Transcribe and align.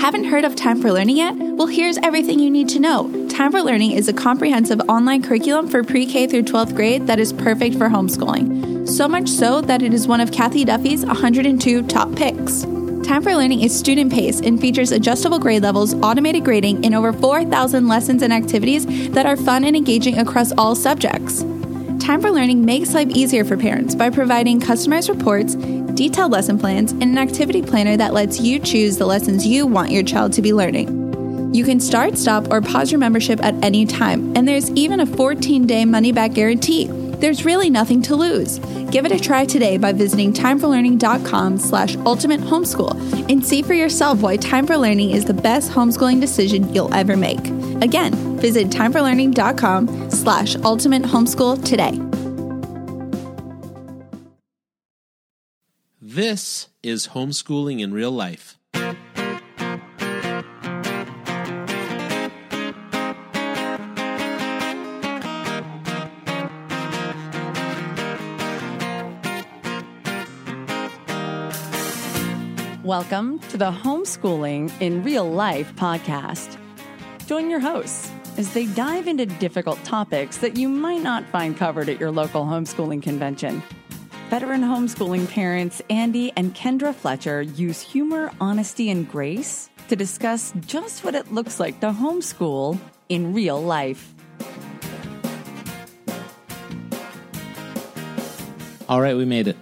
Haven't 0.00 0.24
heard 0.24 0.46
of 0.46 0.56
Time 0.56 0.80
for 0.80 0.90
Learning 0.90 1.18
yet? 1.18 1.36
Well, 1.36 1.66
here's 1.66 1.98
everything 1.98 2.38
you 2.38 2.50
need 2.50 2.70
to 2.70 2.80
know. 2.80 3.28
Time 3.28 3.52
for 3.52 3.60
Learning 3.60 3.90
is 3.90 4.08
a 4.08 4.14
comprehensive 4.14 4.80
online 4.88 5.22
curriculum 5.22 5.68
for 5.68 5.84
pre 5.84 6.06
K 6.06 6.26
through 6.26 6.44
12th 6.44 6.74
grade 6.74 7.06
that 7.06 7.20
is 7.20 7.34
perfect 7.34 7.76
for 7.76 7.90
homeschooling. 7.90 8.88
So 8.88 9.06
much 9.06 9.28
so 9.28 9.60
that 9.60 9.82
it 9.82 9.92
is 9.92 10.08
one 10.08 10.22
of 10.22 10.32
Cathy 10.32 10.64
Duffy's 10.64 11.04
102 11.04 11.86
top 11.86 12.16
picks. 12.16 12.62
Time 13.06 13.22
for 13.22 13.36
Learning 13.36 13.60
is 13.60 13.78
student 13.78 14.10
paced 14.10 14.42
and 14.42 14.58
features 14.58 14.90
adjustable 14.90 15.38
grade 15.38 15.62
levels, 15.62 15.92
automated 15.96 16.46
grading, 16.46 16.82
and 16.82 16.94
over 16.94 17.12
4,000 17.12 17.86
lessons 17.86 18.22
and 18.22 18.32
activities 18.32 18.86
that 19.10 19.26
are 19.26 19.36
fun 19.36 19.64
and 19.64 19.76
engaging 19.76 20.18
across 20.18 20.50
all 20.52 20.74
subjects. 20.74 21.44
Time 22.00 22.22
for 22.22 22.30
Learning 22.30 22.64
makes 22.64 22.94
life 22.94 23.10
easier 23.10 23.44
for 23.44 23.58
parents 23.58 23.94
by 23.94 24.08
providing 24.08 24.60
customized 24.60 25.10
reports, 25.10 25.54
detailed 26.00 26.32
lesson 26.32 26.58
plans, 26.58 26.92
and 26.92 27.02
an 27.02 27.18
activity 27.18 27.60
planner 27.60 27.94
that 27.94 28.14
lets 28.14 28.40
you 28.40 28.58
choose 28.58 28.96
the 28.96 29.04
lessons 29.04 29.46
you 29.46 29.66
want 29.66 29.90
your 29.90 30.02
child 30.02 30.32
to 30.32 30.40
be 30.40 30.50
learning. 30.50 31.54
You 31.54 31.62
can 31.62 31.78
start, 31.78 32.16
stop, 32.16 32.50
or 32.50 32.62
pause 32.62 32.90
your 32.90 32.98
membership 32.98 33.38
at 33.44 33.54
any 33.62 33.84
time, 33.84 34.34
and 34.34 34.48
there's 34.48 34.70
even 34.70 35.00
a 35.00 35.06
14 35.06 35.66
day 35.66 35.84
money 35.84 36.10
back 36.10 36.32
guarantee. 36.32 36.86
There's 36.86 37.44
really 37.44 37.68
nothing 37.68 38.00
to 38.02 38.16
lose. 38.16 38.60
Give 38.90 39.04
it 39.04 39.12
a 39.12 39.20
try 39.20 39.44
today 39.44 39.76
by 39.76 39.92
visiting 39.92 40.32
timeforlearning.com 40.32 41.58
slash 41.58 41.96
ultimate 41.96 42.40
homeschool 42.40 43.30
and 43.30 43.44
see 43.44 43.60
for 43.60 43.74
yourself 43.74 44.22
why 44.22 44.38
Time 44.38 44.66
for 44.66 44.78
Learning 44.78 45.10
is 45.10 45.26
the 45.26 45.34
best 45.34 45.70
homeschooling 45.70 46.18
decision 46.18 46.72
you'll 46.72 46.94
ever 46.94 47.14
make. 47.14 47.46
Again, 47.82 48.14
visit 48.38 48.68
timeforlearning.com 48.68 50.10
slash 50.10 50.56
ultimate 50.56 51.02
homeschool 51.02 51.62
today. 51.62 52.09
This 56.12 56.66
is 56.82 57.06
homeschooling 57.06 57.78
in 57.78 57.94
real 57.94 58.10
life. 58.10 58.58
Welcome 72.82 73.38
to 73.50 73.56
the 73.56 73.70
Homeschooling 73.70 74.72
in 74.80 75.04
Real 75.04 75.30
Life 75.30 75.72
podcast. 75.76 76.58
Join 77.26 77.48
your 77.48 77.60
hosts 77.60 78.10
as 78.36 78.52
they 78.52 78.66
dive 78.66 79.06
into 79.06 79.26
difficult 79.26 79.78
topics 79.84 80.38
that 80.38 80.56
you 80.56 80.68
might 80.68 81.04
not 81.04 81.24
find 81.26 81.56
covered 81.56 81.88
at 81.88 82.00
your 82.00 82.10
local 82.10 82.46
homeschooling 82.46 83.00
convention. 83.00 83.62
Veteran 84.30 84.62
homeschooling 84.62 85.28
parents 85.28 85.82
Andy 85.90 86.32
and 86.36 86.54
Kendra 86.54 86.94
Fletcher 86.94 87.42
use 87.42 87.80
humor, 87.80 88.30
honesty, 88.40 88.88
and 88.88 89.10
grace 89.10 89.68
to 89.88 89.96
discuss 89.96 90.52
just 90.68 91.02
what 91.02 91.16
it 91.16 91.32
looks 91.32 91.58
like 91.58 91.80
to 91.80 91.88
homeschool 91.88 92.78
in 93.08 93.34
real 93.34 93.60
life. 93.60 94.14
All 98.88 99.00
right, 99.00 99.16
we 99.16 99.24
made 99.24 99.48
it. 99.48 99.56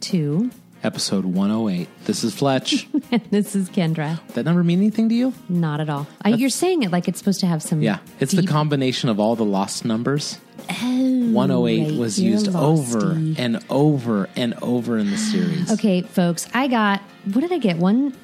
Two. 0.00 0.50
Episode 0.84 1.24
108. 1.24 1.88
This 2.04 2.22
is 2.22 2.34
Fletch. 2.34 2.86
this 3.30 3.56
is 3.56 3.70
Kendra. 3.70 4.20
that 4.34 4.44
number 4.44 4.62
mean 4.62 4.80
anything 4.80 5.08
to 5.08 5.14
you? 5.14 5.32
Not 5.48 5.80
at 5.80 5.88
all. 5.88 6.06
Uh, 6.22 6.30
you're 6.30 6.50
saying 6.50 6.82
it 6.82 6.90
like 6.90 7.08
it's 7.08 7.18
supposed 7.18 7.40
to 7.40 7.46
have 7.46 7.62
some. 7.62 7.80
Yeah. 7.80 8.00
It's 8.20 8.32
the 8.32 8.42
combination 8.46 9.08
of 9.08 9.18
all 9.18 9.36
the 9.36 9.44
lost 9.44 9.86
numbers. 9.86 10.38
Oh, 10.70 11.30
108 11.32 11.90
right, 11.90 11.98
was 11.98 12.18
used 12.18 12.54
over 12.54 13.12
and 13.12 13.64
over 13.70 14.28
and 14.36 14.54
over 14.62 14.98
in 14.98 15.10
the 15.10 15.16
series. 15.32 15.70
Okay, 15.72 16.02
folks. 16.02 16.48
I 16.54 16.68
got. 16.68 17.00
What 17.32 17.40
did 17.42 17.52
I 17.52 17.58
get? 17.58 17.76
One. 17.78 18.14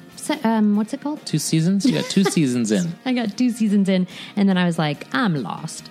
Um, 0.43 0.75
what's 0.75 0.93
it 0.93 1.01
called? 1.01 1.25
Two 1.25 1.39
seasons? 1.39 1.85
You 1.85 1.93
got 1.93 2.05
two 2.05 2.23
seasons 2.25 2.71
in. 2.71 2.93
I 3.05 3.13
got 3.13 3.37
two 3.37 3.49
seasons 3.51 3.87
in, 3.89 4.05
and 4.35 4.49
then 4.49 4.57
I 4.57 4.65
was 4.65 4.77
like, 4.77 5.07
I'm 5.13 5.41
lost. 5.41 5.89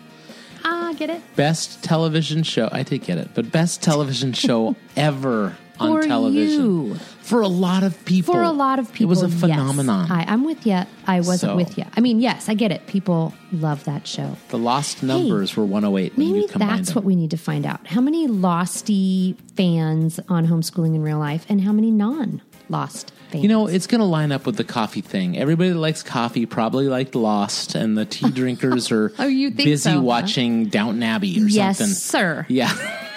Ah, 0.65 0.93
get 0.97 1.09
it? 1.11 1.23
Best 1.35 1.83
television 1.83 2.43
show. 2.43 2.69
I 2.71 2.83
did 2.83 3.03
get 3.03 3.19
it, 3.19 3.31
but 3.35 3.51
best 3.51 3.83
television 3.83 4.33
show 4.33 4.77
ever 4.97 5.57
on 5.81 6.03
television. 6.03 6.61
you. 6.65 6.95
For 7.23 7.43
a 7.43 7.49
lot 7.49 7.83
of 7.83 8.03
people. 8.07 8.33
For 8.35 8.43
a 8.43 8.51
lot 8.51 8.79
of 8.79 8.91
people, 8.93 9.05
It 9.07 9.09
was 9.11 9.23
a 9.23 9.29
yes. 9.29 9.41
phenomenon. 9.41 10.11
I, 10.11 10.25
I'm 10.27 10.45
with 10.45 10.67
you. 10.67 10.81
I 11.07 11.19
wasn't 11.21 11.41
So- 11.53 11.57
with 11.57 11.77
you. 11.77 11.85
I 11.97 12.01
mean, 12.01 12.21
yes, 12.21 12.49
I 12.49 12.55
get 12.55 12.73
it. 12.73 12.87
People 12.87 13.35
love 13.53 13.85
that 13.85 14.07
show. 14.07 14.37
the 14.49 14.59
lost 14.59 15.03
numbers 15.03 15.55
were 15.57 15.65
108 15.65 16.17
when 16.17 16.27
Maybe 16.27 16.41
you 16.41 16.49
combined 16.49 16.79
that's 16.79 16.89
them. 16.89 16.95
what 16.97 17.05
we 17.05 17.17
need 17.17 17.31
to 17.33 17.37
find 17.37 17.67
out. 17.67 17.87
How 17.87 18.01
many 18.01 18.27
losty 18.29 19.37
fans 19.57 20.19
on 20.29 20.47
homeschooling 20.47 20.95
in 20.95 21.03
real 21.03 21.19
life, 21.19 21.45
and 21.51 21.61
how 21.61 21.73
many 21.73 21.91
non-lost 21.91 23.13
fans? 23.31 23.43
You 23.43 23.49
know, 23.49 23.67
it's 23.67 23.87
going 23.87 24.01
to 24.01 24.07
line 24.07 24.33
up 24.33 24.47
with 24.47 24.57
the 24.57 24.65
coffee 24.65 25.01
thing. 25.03 25.37
Everybody 25.39 25.71
that 25.71 25.79
likes 25.79 26.03
coffee 26.03 26.47
probably 26.47 26.89
liked 26.89 27.15
Lost, 27.15 27.75
and 27.75 27.97
the 27.99 28.05
tea 28.07 28.31
drinkers 28.41 28.91
are 28.91 29.13
Oh, 29.19 29.27
you 29.27 29.51
think 29.51 29.67
busy 29.67 29.91
so, 29.91 29.97
huh? 29.97 30.01
watching 30.01 30.67
Downton 30.67 31.03
Abbey 31.03 31.43
or 31.43 31.47
yes, 31.47 31.79
something. 31.79 31.95
sir. 31.95 32.47
Yeah. 32.49 32.73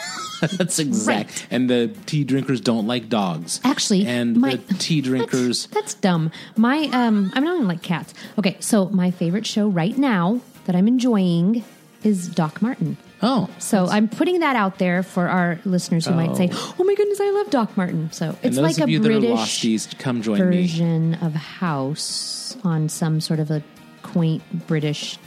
That's 0.57 0.79
exact. 0.79 1.29
Right. 1.29 1.47
And 1.51 1.69
the 1.69 1.87
tea 2.05 2.23
drinkers 2.23 2.61
don't 2.61 2.87
like 2.87 3.09
dogs. 3.09 3.59
Actually, 3.63 4.05
and 4.05 4.37
my- 4.37 4.55
the 4.55 4.73
tea 4.75 5.01
drinkers. 5.09 5.67
That's, 5.67 5.73
that's 5.81 5.93
dumb. 5.95 6.31
My 6.57 6.89
um, 6.91 7.31
I'm 7.35 7.43
not 7.43 7.55
even 7.55 7.67
like 7.67 7.81
cats. 7.81 8.13
Okay, 8.37 8.57
so 8.59 8.89
my 8.89 9.11
favorite 9.11 9.45
show 9.45 9.67
right 9.67 9.97
now 9.97 10.41
that 10.65 10.75
I'm 10.75 10.87
enjoying 10.87 11.63
is 12.03 12.27
Doc 12.27 12.61
Martin. 12.61 12.97
Oh, 13.23 13.47
So 13.59 13.85
I'm 13.85 14.09
putting 14.09 14.39
that 14.39 14.55
out 14.55 14.79
there 14.79 15.03
for 15.03 15.27
our 15.27 15.59
listeners 15.63 16.07
who 16.07 16.13
might 16.15 16.35
say, 16.35 16.49
"Oh 16.51 16.83
my 16.83 16.95
goodness, 16.95 17.19
I 17.21 17.29
love 17.29 17.51
Doc 17.51 17.77
Martin." 17.77 18.11
So 18.11 18.35
it's 18.41 18.57
like 18.57 18.79
a 18.79 18.89
you 18.89 18.97
that 18.99 19.11
are 19.11 19.19
British 19.19 19.61
join 19.61 20.49
me. 20.49 20.61
version 20.61 21.13
of 21.21 21.33
House 21.35 22.57
on 22.63 22.89
some 22.89 23.21
sort 23.21 23.39
of 23.39 23.51
a 23.51 23.61
quaint 24.01 24.41
British 24.65 25.19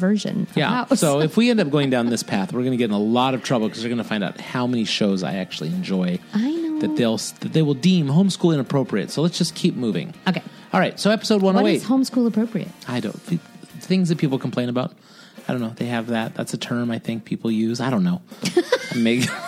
version. 0.00 0.48
Yeah. 0.56 0.86
So 0.94 1.20
if 1.20 1.36
we 1.36 1.50
end 1.50 1.60
up 1.60 1.70
going 1.70 1.90
down 1.90 2.06
this 2.06 2.22
path, 2.34 2.52
we're 2.52 2.60
going 2.62 2.72
to 2.72 2.76
get 2.76 2.86
in 2.86 2.90
a 2.96 2.98
lot 2.98 3.34
of 3.34 3.44
trouble 3.44 3.68
because 3.68 3.82
they're 3.82 3.88
going 3.90 4.02
to 4.02 4.08
find 4.08 4.24
out 4.24 4.40
how 4.40 4.66
many 4.66 4.84
shows 4.84 5.22
I 5.22 5.34
actually 5.34 5.68
enjoy. 5.68 6.18
I 6.34 6.50
know. 6.50 6.80
that 6.80 6.96
they'll 6.96 7.16
that 7.18 7.52
they 7.52 7.62
will 7.62 7.74
deem 7.74 8.08
homeschool 8.08 8.52
inappropriate. 8.52 9.10
So 9.10 9.22
let's 9.22 9.38
just 9.38 9.54
keep 9.54 9.76
moving. 9.76 10.14
okay, 10.26 10.42
All 10.72 10.80
right. 10.80 10.98
So 10.98 11.10
episode 11.10 11.42
one 11.42 11.54
what 11.54 11.60
hundred 11.64 11.76
is 11.76 11.84
eight. 11.84 11.88
homeschool 11.88 12.26
appropriate? 12.26 12.68
I 12.88 12.98
don't 13.00 13.24
th- 13.26 13.40
things 13.80 14.08
that 14.08 14.18
people 14.18 14.38
complain 14.38 14.68
about. 14.68 14.92
I 15.48 15.52
don't 15.52 15.60
know. 15.62 15.70
They 15.76 15.86
have 15.86 16.08
that. 16.08 16.34
That's 16.34 16.54
a 16.54 16.58
term 16.58 16.90
I 16.90 16.98
think 16.98 17.24
people 17.24 17.50
use. 17.50 17.80
I 17.80 17.90
don't 17.90 18.04
know. 18.04 18.22
Make. 18.96 19.28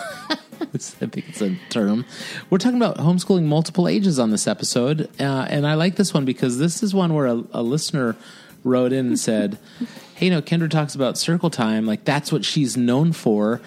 I 0.73 0.77
think 0.77 1.29
it's 1.29 1.41
a 1.41 1.55
term. 1.69 2.03
We're 2.49 2.57
talking 2.57 2.77
about 2.77 2.97
homeschooling 2.97 3.43
multiple 3.43 3.87
ages 3.87 4.17
on 4.17 4.31
this 4.31 4.47
episode, 4.47 5.09
uh, 5.19 5.45
and 5.49 5.67
I 5.67 5.75
like 5.75 5.97
this 5.97 6.13
one 6.15 6.25
because 6.25 6.57
this 6.57 6.81
is 6.81 6.95
one 6.95 7.13
where 7.13 7.27
a, 7.27 7.43
a 7.53 7.61
listener 7.61 8.15
wrote 8.63 8.91
in 8.91 9.05
and 9.05 9.19
said, 9.19 9.59
"Hey, 10.23 10.27
you 10.27 10.31
know, 10.33 10.41
Kendra 10.41 10.69
talks 10.69 10.95
about 10.95 11.17
circle 11.17 11.49
time, 11.49 11.85
like 11.85 12.05
that's 12.05 12.31
what 12.31 12.45
she's 12.45 12.77
known 12.77 13.11
for," 13.11 13.59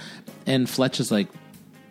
and 0.47 0.67
Fletch 0.67 1.00
is 1.00 1.11
like, 1.11 1.28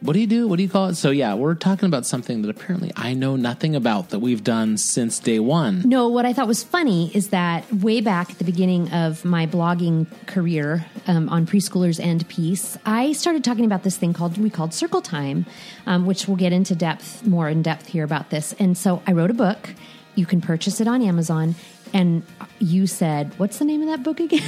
"What 0.01 0.13
do 0.13 0.19
you 0.19 0.25
do? 0.25 0.47
What 0.47 0.55
do 0.55 0.63
you 0.63 0.69
call 0.69 0.87
it?" 0.87 0.95
So 0.95 1.11
yeah, 1.11 1.35
we're 1.35 1.53
talking 1.53 1.85
about 1.85 2.07
something 2.07 2.41
that 2.41 2.49
apparently 2.49 2.91
I 2.95 3.13
know 3.13 3.35
nothing 3.35 3.75
about 3.75 4.09
that 4.09 4.21
we've 4.21 4.43
done 4.43 4.79
since 4.79 5.19
day 5.19 5.37
one. 5.37 5.83
No, 5.85 6.07
what 6.07 6.25
I 6.25 6.33
thought 6.33 6.47
was 6.47 6.63
funny 6.63 7.11
is 7.13 7.29
that 7.29 7.71
way 7.71 8.01
back 8.01 8.31
at 8.31 8.39
the 8.39 8.43
beginning 8.43 8.91
of 8.91 9.23
my 9.23 9.45
blogging 9.45 10.07
career 10.25 10.87
um, 11.05 11.29
on 11.29 11.45
preschoolers 11.45 12.03
and 12.03 12.27
peace, 12.27 12.75
I 12.87 13.13
started 13.13 13.43
talking 13.43 13.65
about 13.65 13.83
this 13.83 13.97
thing 13.97 14.13
called 14.13 14.35
we 14.39 14.49
called 14.49 14.73
Circle 14.73 15.03
Time, 15.03 15.45
um, 15.85 16.07
which 16.07 16.27
we'll 16.27 16.37
get 16.37 16.53
into 16.53 16.73
depth 16.73 17.23
more 17.23 17.47
in 17.49 17.61
depth 17.61 17.85
here 17.89 18.03
about 18.03 18.31
this. 18.31 18.53
And 18.57 18.75
so 18.75 19.03
I 19.05 19.11
wrote 19.11 19.29
a 19.29 19.35
book. 19.35 19.75
You 20.15 20.25
can 20.25 20.41
purchase 20.41 20.81
it 20.81 20.87
on 20.87 21.03
Amazon. 21.03 21.53
And 21.95 22.23
you 22.59 22.88
said, 22.88 23.33
"What's 23.38 23.57
the 23.57 23.63
name 23.63 23.81
of 23.81 23.88
that 23.88 24.03
book 24.03 24.19
again?" 24.19 24.44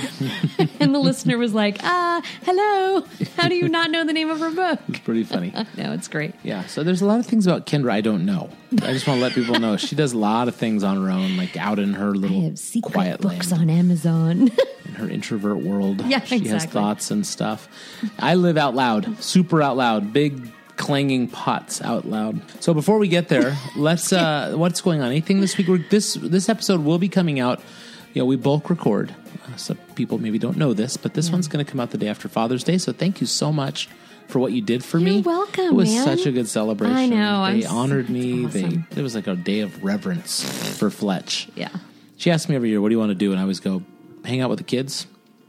and 0.82 0.94
the 0.94 1.00
listener 1.00 1.38
was 1.38 1.54
like, 1.54 1.78
"Ah, 1.82 2.22
hello. 2.44 3.06
How 3.38 3.48
do 3.48 3.56
you 3.56 3.70
not 3.70 3.90
know 3.90 4.04
the 4.04 4.12
name 4.12 4.30
of 4.30 4.42
her 4.42 4.52
book?" 4.52 4.82
It's 4.90 5.00
pretty 5.00 5.24
funny. 5.24 5.54
No, 5.78 5.94
it's 5.94 6.08
great. 6.10 6.34
Yeah, 6.44 6.66
so 6.66 6.84
there's 6.84 7.02
a 7.02 7.06
lot 7.06 7.20
of 7.20 7.26
things 7.26 7.46
about 7.48 7.66
Kendra 7.66 7.92
I 7.92 8.02
don't 8.02 8.26
know. 8.26 8.50
I 8.82 8.92
just 8.92 9.08
want 9.08 9.20
to 9.20 9.22
let 9.22 9.32
people 9.34 9.60
know 9.60 9.78
she 9.78 9.96
does 9.96 10.12
a 10.12 10.18
lot 10.18 10.50
of 10.50 10.56
things 10.56 10.84
on 10.84 11.02
her 11.02 11.10
own, 11.10 11.38
like 11.38 11.56
out 11.56 11.80
in 11.80 11.94
her 11.94 12.10
I 12.10 12.14
little 12.14 12.42
have 12.42 12.60
secret 12.60 12.92
quiet 12.94 13.22
books 13.22 13.52
land, 13.52 13.64
on 13.64 13.70
Amazon. 13.70 14.50
in 14.86 14.94
her 14.96 15.08
introvert 15.08 15.60
world. 15.60 16.04
Yeah, 16.06 16.22
she 16.24 16.40
has 16.48 16.66
thoughts 16.66 17.12
and 17.12 17.26
stuff. 17.26 17.70
I 18.20 18.36
live 18.36 18.58
out 18.58 18.76
loud, 18.76 19.24
super 19.24 19.62
out 19.62 19.78
loud, 19.78 20.12
big 20.12 20.52
clanging 20.78 21.28
pots 21.28 21.82
out 21.82 22.06
loud. 22.06 22.40
So 22.62 22.74
before 22.74 22.98
we 23.00 23.08
get 23.08 23.28
there, 23.28 23.58
let's 23.76 24.14
uh 24.14 24.54
what's 24.56 24.82
going 24.82 25.02
on? 25.02 25.08
Anything 25.08 25.42
this 25.42 25.58
week? 25.58 25.68
We're, 25.68 25.80
this 25.90 26.14
this 26.16 26.50
episode 26.50 26.84
will 26.84 27.00
be 27.00 27.10
coming 27.10 27.40
out. 27.40 27.60
You 28.14 28.22
know, 28.22 28.26
we 28.26 28.36
bulk 28.38 28.70
record. 28.70 29.14
Uh, 29.46 29.56
some 29.58 29.78
people 29.96 30.18
maybe 30.18 30.40
don't 30.40 30.58
know 30.58 30.74
this, 30.74 30.98
but 30.98 31.14
this 31.14 31.30
one's 31.30 31.48
going 31.48 31.64
to 31.64 31.70
come 31.70 31.80
out 31.80 31.92
the 31.92 31.98
day 31.98 32.08
after 32.08 32.28
Father's 32.30 32.64
Day. 32.64 32.78
So 32.78 32.92
thank 32.94 33.22
you 33.22 33.28
so 33.28 33.52
much 33.52 33.90
for 34.28 34.40
what 34.40 34.52
you 34.54 34.62
did 34.62 34.84
for 34.84 35.00
me. 35.00 35.16
You're 35.16 35.24
welcome, 35.24 35.66
It 35.66 35.74
was 35.74 35.90
man. 35.94 36.04
such 36.18 36.26
a 36.26 36.32
good 36.32 36.48
celebration. 36.48 36.96
I 36.98 37.06
know, 37.06 37.42
I'm 37.44 37.60
They 37.60 37.66
s- 37.66 37.72
honored 37.72 38.10
me. 38.10 38.46
awesome. 38.46 38.86
They 38.90 39.00
it 39.00 39.04
was 39.04 39.14
like 39.16 39.28
a 39.28 39.36
day 39.36 39.60
of 39.62 39.84
reverence 39.84 40.44
for 40.78 40.90
Fletch. 40.90 41.48
yeah. 41.56 41.70
She 42.18 42.32
asks 42.32 42.50
me 42.50 42.56
every 42.56 42.70
year, 42.70 42.82
"What 42.82 42.90
do 42.90 42.96
you 42.96 43.00
want 43.00 43.12
to 43.12 43.16
do?" 43.16 43.30
And 43.32 43.40
I 43.40 43.44
always 43.44 43.60
go, 43.60 43.84
"Hang 44.26 44.42
out 44.42 44.50
with 44.50 44.58
the 44.58 44.66
kids, 44.66 45.06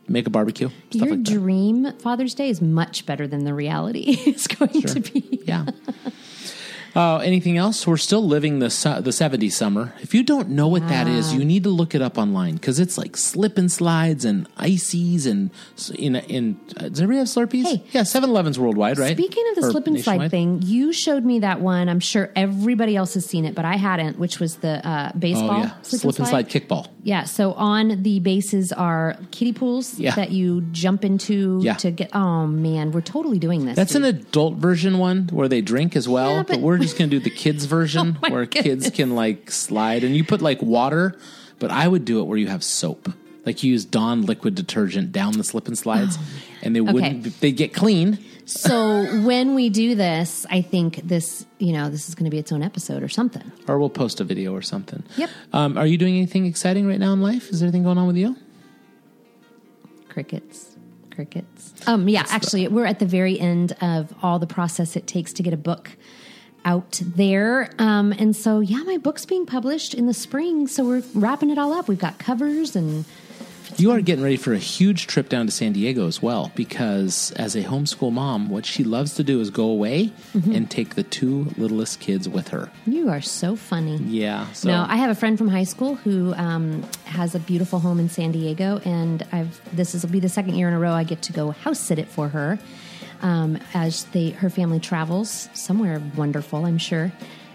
make 0.08 0.26
a 0.26 0.30
barbecue, 0.30 0.68
stuff 0.90 1.02
Your 1.06 1.16
like 1.16 1.24
that." 1.24 1.32
dream 1.32 1.92
Father's 1.98 2.34
Day 2.34 2.48
is 2.50 2.60
much 2.62 3.06
better 3.06 3.26
than 3.26 3.44
the 3.44 3.54
reality 3.54 4.00
is 4.26 4.46
going 4.46 4.82
to 4.82 5.00
be. 5.00 5.40
Yeah. 5.46 5.66
Uh, 6.96 7.18
anything 7.18 7.56
else? 7.58 7.86
We're 7.86 7.96
still 7.98 8.26
living 8.26 8.58
the 8.58 8.70
su- 8.70 9.00
the 9.02 9.10
70s 9.10 9.52
summer. 9.52 9.92
If 10.00 10.14
you 10.14 10.22
don't 10.24 10.48
know 10.48 10.66
what 10.68 10.88
that 10.88 11.06
is, 11.06 11.32
you 11.34 11.44
need 11.44 11.62
to 11.64 11.68
look 11.68 11.94
it 11.94 12.00
up 12.02 12.16
online 12.18 12.54
because 12.54 12.80
it's 12.80 12.96
like 12.98 13.16
slip 13.16 13.56
and 13.58 13.70
slides 13.70 14.24
and 14.24 14.48
ices 14.56 15.26
and 15.26 15.50
in 15.94 16.16
in. 16.16 16.58
Uh, 16.76 16.88
does 16.88 17.00
everybody 17.00 17.18
have 17.18 17.28
Slurpees? 17.28 17.64
Hey. 17.66 17.84
yeah, 17.92 18.00
7-Eleven's 18.00 18.58
worldwide, 18.58 18.98
right? 18.98 19.16
Speaking 19.16 19.44
of 19.50 19.56
the 19.56 19.66
Or 19.68 19.70
slip 19.70 19.86
and 19.86 20.00
slide 20.00 20.30
thing, 20.30 20.62
you 20.64 20.92
showed 20.92 21.24
me 21.24 21.40
that 21.40 21.60
one. 21.60 21.88
I'm 21.90 22.00
sure 22.00 22.32
everybody 22.34 22.96
else 22.96 23.14
has 23.14 23.26
seen 23.26 23.44
it, 23.44 23.54
but 23.54 23.66
I 23.66 23.76
hadn't, 23.76 24.18
which 24.18 24.40
was 24.40 24.56
the 24.56 24.84
uh, 24.84 25.12
baseball 25.12 25.50
Oh 25.50 25.58
yeah, 25.64 25.82
slip, 25.82 26.18
and 26.18 26.26
slide. 26.26 26.48
kickball. 26.48 26.88
Yeah, 27.08 27.24
so 27.24 27.54
on 27.54 28.02
the 28.02 28.20
bases 28.20 28.70
are 28.70 29.16
kiddie 29.30 29.54
pools 29.54 29.98
Yeah. 29.98 30.14
that 30.16 30.30
you 30.30 30.60
jump 30.72 31.06
into 31.06 31.58
Yeah. 31.62 31.74
to 31.76 31.90
get. 31.90 32.10
Oh 32.14 32.46
man, 32.46 32.92
we're 32.92 33.00
totally 33.00 33.38
doing 33.38 33.64
this. 33.64 33.76
That's 33.76 33.94
dude. 33.94 34.04
an 34.04 34.16
adult 34.16 34.56
version 34.56 34.98
one 34.98 35.28
where 35.32 35.48
they 35.48 35.62
drink 35.62 35.96
as 35.96 36.06
well, 36.06 36.32
Yeah, 36.32 36.42
but, 36.42 36.48
but- 36.56 36.60
we're 36.60 36.76
just 36.76 36.98
going 36.98 37.08
to 37.10 37.18
do 37.18 37.22
the 37.24 37.30
kids 37.30 37.64
oh 37.66 37.68
version 37.68 38.18
Oh, 38.22 38.30
where 38.30 38.44
kids 38.44 38.90
can 38.90 39.14
like 39.14 39.50
slide 39.50 40.04
and 40.04 40.14
you 40.14 40.22
put 40.22 40.42
like 40.42 40.60
water, 40.60 41.16
but 41.58 41.70
I 41.70 41.88
would 41.88 42.04
do 42.04 42.20
it 42.20 42.24
where 42.24 42.36
you 42.36 42.48
have 42.48 42.62
soap. 42.62 43.10
Like 43.46 43.62
you 43.62 43.72
use 43.72 43.86
Dawn 43.86 44.26
liquid 44.26 44.54
detergent 44.54 45.10
down 45.10 45.32
the 45.38 45.44
slip 45.44 45.66
and 45.66 45.78
slides 45.78 46.18
oh, 46.20 46.24
and 46.62 46.76
they 46.76 46.82
wouldn't 46.82 47.40
they 47.40 47.52
get 47.52 47.72
clean. 47.72 48.18
So 48.48 49.04
when 49.22 49.54
we 49.54 49.68
do 49.68 49.94
this, 49.94 50.46
I 50.48 50.62
think 50.62 50.96
this, 50.96 51.44
you 51.58 51.72
know, 51.72 51.90
this 51.90 52.08
is 52.08 52.14
going 52.14 52.24
to 52.24 52.30
be 52.30 52.38
its 52.38 52.50
own 52.50 52.62
episode 52.62 53.02
or 53.02 53.08
something. 53.08 53.52
Or 53.68 53.78
we'll 53.78 53.90
post 53.90 54.20
a 54.20 54.24
video 54.24 54.54
or 54.54 54.62
something. 54.62 55.02
Yep. 55.16 55.30
Um, 55.52 55.76
are 55.76 55.86
you 55.86 55.98
doing 55.98 56.16
anything 56.16 56.46
exciting 56.46 56.86
right 56.86 56.98
now 56.98 57.12
in 57.12 57.20
life? 57.20 57.50
Is 57.50 57.60
there 57.60 57.66
anything 57.66 57.84
going 57.84 57.98
on 57.98 58.06
with 58.06 58.16
you? 58.16 58.36
Crickets. 60.08 60.76
Crickets. 61.10 61.74
Um, 61.86 62.08
yeah, 62.08 62.24
actually, 62.28 62.68
we're 62.68 62.86
at 62.86 63.00
the 63.00 63.06
very 63.06 63.38
end 63.38 63.76
of 63.80 64.14
all 64.22 64.38
the 64.38 64.46
process 64.46 64.96
it 64.96 65.06
takes 65.06 65.32
to 65.34 65.42
get 65.42 65.52
a 65.52 65.58
book 65.58 65.90
out 66.64 67.00
there. 67.04 67.70
Um, 67.78 68.12
and 68.12 68.34
so, 68.34 68.60
yeah, 68.60 68.82
my 68.84 68.96
book's 68.96 69.26
being 69.26 69.46
published 69.46 69.94
in 69.94 70.06
the 70.06 70.14
spring. 70.14 70.66
So 70.68 70.84
we're 70.84 71.02
wrapping 71.14 71.50
it 71.50 71.58
all 71.58 71.72
up. 71.72 71.86
We've 71.86 71.98
got 71.98 72.18
covers 72.18 72.74
and 72.74 73.04
You 73.78 73.92
are 73.92 74.00
getting 74.00 74.24
ready 74.24 74.36
for 74.36 74.52
a 74.52 74.58
huge 74.58 75.06
trip 75.06 75.28
down 75.28 75.46
to 75.46 75.52
San 75.52 75.72
Diego 75.72 76.08
as 76.08 76.20
well 76.20 76.50
because 76.56 77.30
as 77.36 77.54
a 77.54 77.62
homeschool 77.62 78.10
mom, 78.12 78.48
what 78.48 78.66
she 78.66 78.82
loves 78.82 79.14
to 79.14 79.22
do 79.22 79.40
is 79.40 79.50
go 79.50 79.66
away 79.66 80.12
Mm-hmm. 80.34 80.52
and 80.52 80.70
take 80.70 80.94
the 80.96 81.02
two 81.04 81.52
littlest 81.56 82.00
kids 82.00 82.28
with 82.28 82.48
her. 82.48 82.70
you 82.86 83.08
are 83.08 83.20
so 83.20 83.54
funny. 83.56 83.96
Yeah. 83.98 84.50
So 84.52 84.68
No, 84.68 84.84
I 84.88 84.96
have 84.96 85.10
a 85.10 85.14
friend 85.14 85.38
from 85.38 85.46
high 85.48 85.64
school 85.64 85.94
who 85.94 86.34
um, 86.34 86.82
has 87.04 87.34
a 87.34 87.38
beautiful 87.38 87.78
home 87.78 87.98
in 88.00 88.08
San 88.08 88.32
Diego, 88.32 88.80
and 88.84 89.24
I've 89.32 89.60
this 89.76 89.94
is 89.94 90.02
will 90.04 90.10
be 90.12 90.20
the 90.20 90.28
second 90.28 90.56
year 90.56 90.68
in 90.68 90.74
a 90.74 90.78
row 90.78 90.92
I 90.92 91.04
get 91.04 91.22
to 91.22 91.32
go 91.32 91.50
house 91.52 91.78
sit 91.80 91.98
it 91.98 92.08
for 92.08 92.28
her 92.28 92.58
um, 93.22 93.58
as 93.74 94.04
they 94.06 94.30
her 94.30 94.50
family 94.50 94.80
travels 94.80 95.48
somewhere 95.54 96.02
wonderful, 96.16 96.64
I'm 96.66 96.78
sure. 96.78 97.04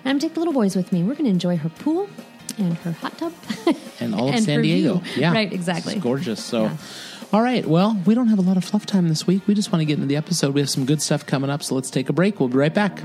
And 0.05 0.09
I'm 0.09 0.19
take 0.19 0.33
the 0.33 0.39
little 0.39 0.53
boys 0.53 0.75
with 0.75 0.91
me. 0.91 1.03
We're 1.03 1.13
going 1.13 1.25
to 1.25 1.29
enjoy 1.31 1.57
her 1.57 1.69
pool 1.69 2.09
and 2.57 2.73
her 2.79 2.91
hot 2.91 3.17
tub 3.17 3.33
and 3.99 4.13
all 4.15 4.29
of 4.29 4.35
and 4.35 4.43
San 4.43 4.61
Diego. 4.61 5.01
Yeah, 5.15 5.33
right, 5.33 5.51
exactly. 5.51 5.93
It's 5.95 6.03
gorgeous. 6.03 6.43
So, 6.43 6.63
Yeah. 6.63 6.77
all 7.31 7.41
right. 7.41 7.65
Well, 7.65 7.99
we 8.05 8.15
don't 8.15 8.27
have 8.27 8.39
a 8.39 8.43
lot 8.43 8.57
of 8.57 8.63
fluff 8.63 8.85
time 8.85 9.09
this 9.09 9.25
week. 9.27 9.47
We 9.47 9.53
just 9.53 9.71
want 9.71 9.81
to 9.81 9.85
get 9.85 9.95
into 9.95 10.07
the 10.07 10.15
episode. 10.17 10.53
We 10.53 10.61
have 10.61 10.69
some 10.69 10.85
good 10.85 11.01
stuff 11.01 11.25
coming 11.25 11.49
up. 11.49 11.63
So 11.63 11.75
let's 11.75 11.89
take 11.89 12.09
a 12.09 12.13
break. 12.13 12.39
We'll 12.39 12.49
be 12.49 12.57
right 12.57 12.73
back. 12.73 13.01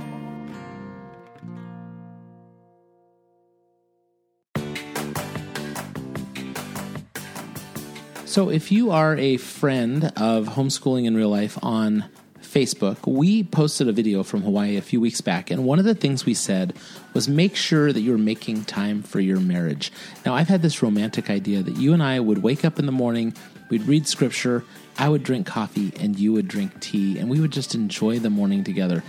So, 8.25 8.50
if 8.50 8.71
you 8.71 8.91
are 8.91 9.17
a 9.17 9.37
friend 9.39 10.12
of 10.17 10.49
homeschooling 10.49 11.06
in 11.06 11.17
real 11.17 11.31
life 11.31 11.59
on 11.62 12.05
Facebook, 12.49 13.06
we 13.06 13.45
posted 13.45 13.89
a 13.89 13.93
video 13.93 14.23
from 14.23 14.43
Hawaii 14.43 14.77
a 14.77 14.83
few 14.83 15.00
weeks 15.00 15.21
back, 15.21 15.50
and 15.50 15.65
one 15.65 15.79
of 15.79 15.85
the 15.85 15.95
things 15.95 16.25
we 16.25 16.35
said 16.35 16.75
was 17.12 17.29
make 17.29 17.55
sure 17.55 17.93
that 17.93 18.00
you're 18.00 18.19
making 18.19 18.65
time 18.65 19.03
for 19.03 19.21
your 19.21 19.39
marriage. 19.39 19.93
Now, 20.25 20.35
I've 20.35 20.49
had 20.49 20.62
this 20.62 20.83
romantic 20.83 21.31
idea 21.31 21.62
that 21.62 21.77
you 21.77 21.93
and 21.93 22.03
I 22.03 22.21
would 22.21 22.43
wake 22.43 22.65
up 22.65 22.79
in 22.79 22.87
the 22.87 22.93
morning, 22.93 23.35
we'd 23.69 23.83
read 23.83 24.09
scripture, 24.09 24.65
I 24.97 25.09
would 25.09 25.23
drink 25.23 25.47
coffee, 25.47 25.93
and 26.00 26.19
you 26.19 26.33
would 26.33 26.49
drink 26.49 26.81
tea, 26.81 27.19
and 27.19 27.29
we 27.29 27.41
would 27.41 27.53
just 27.53 27.75
enjoy 27.75 28.19
the 28.19 28.31
morning 28.31 28.65
together. 28.65 29.03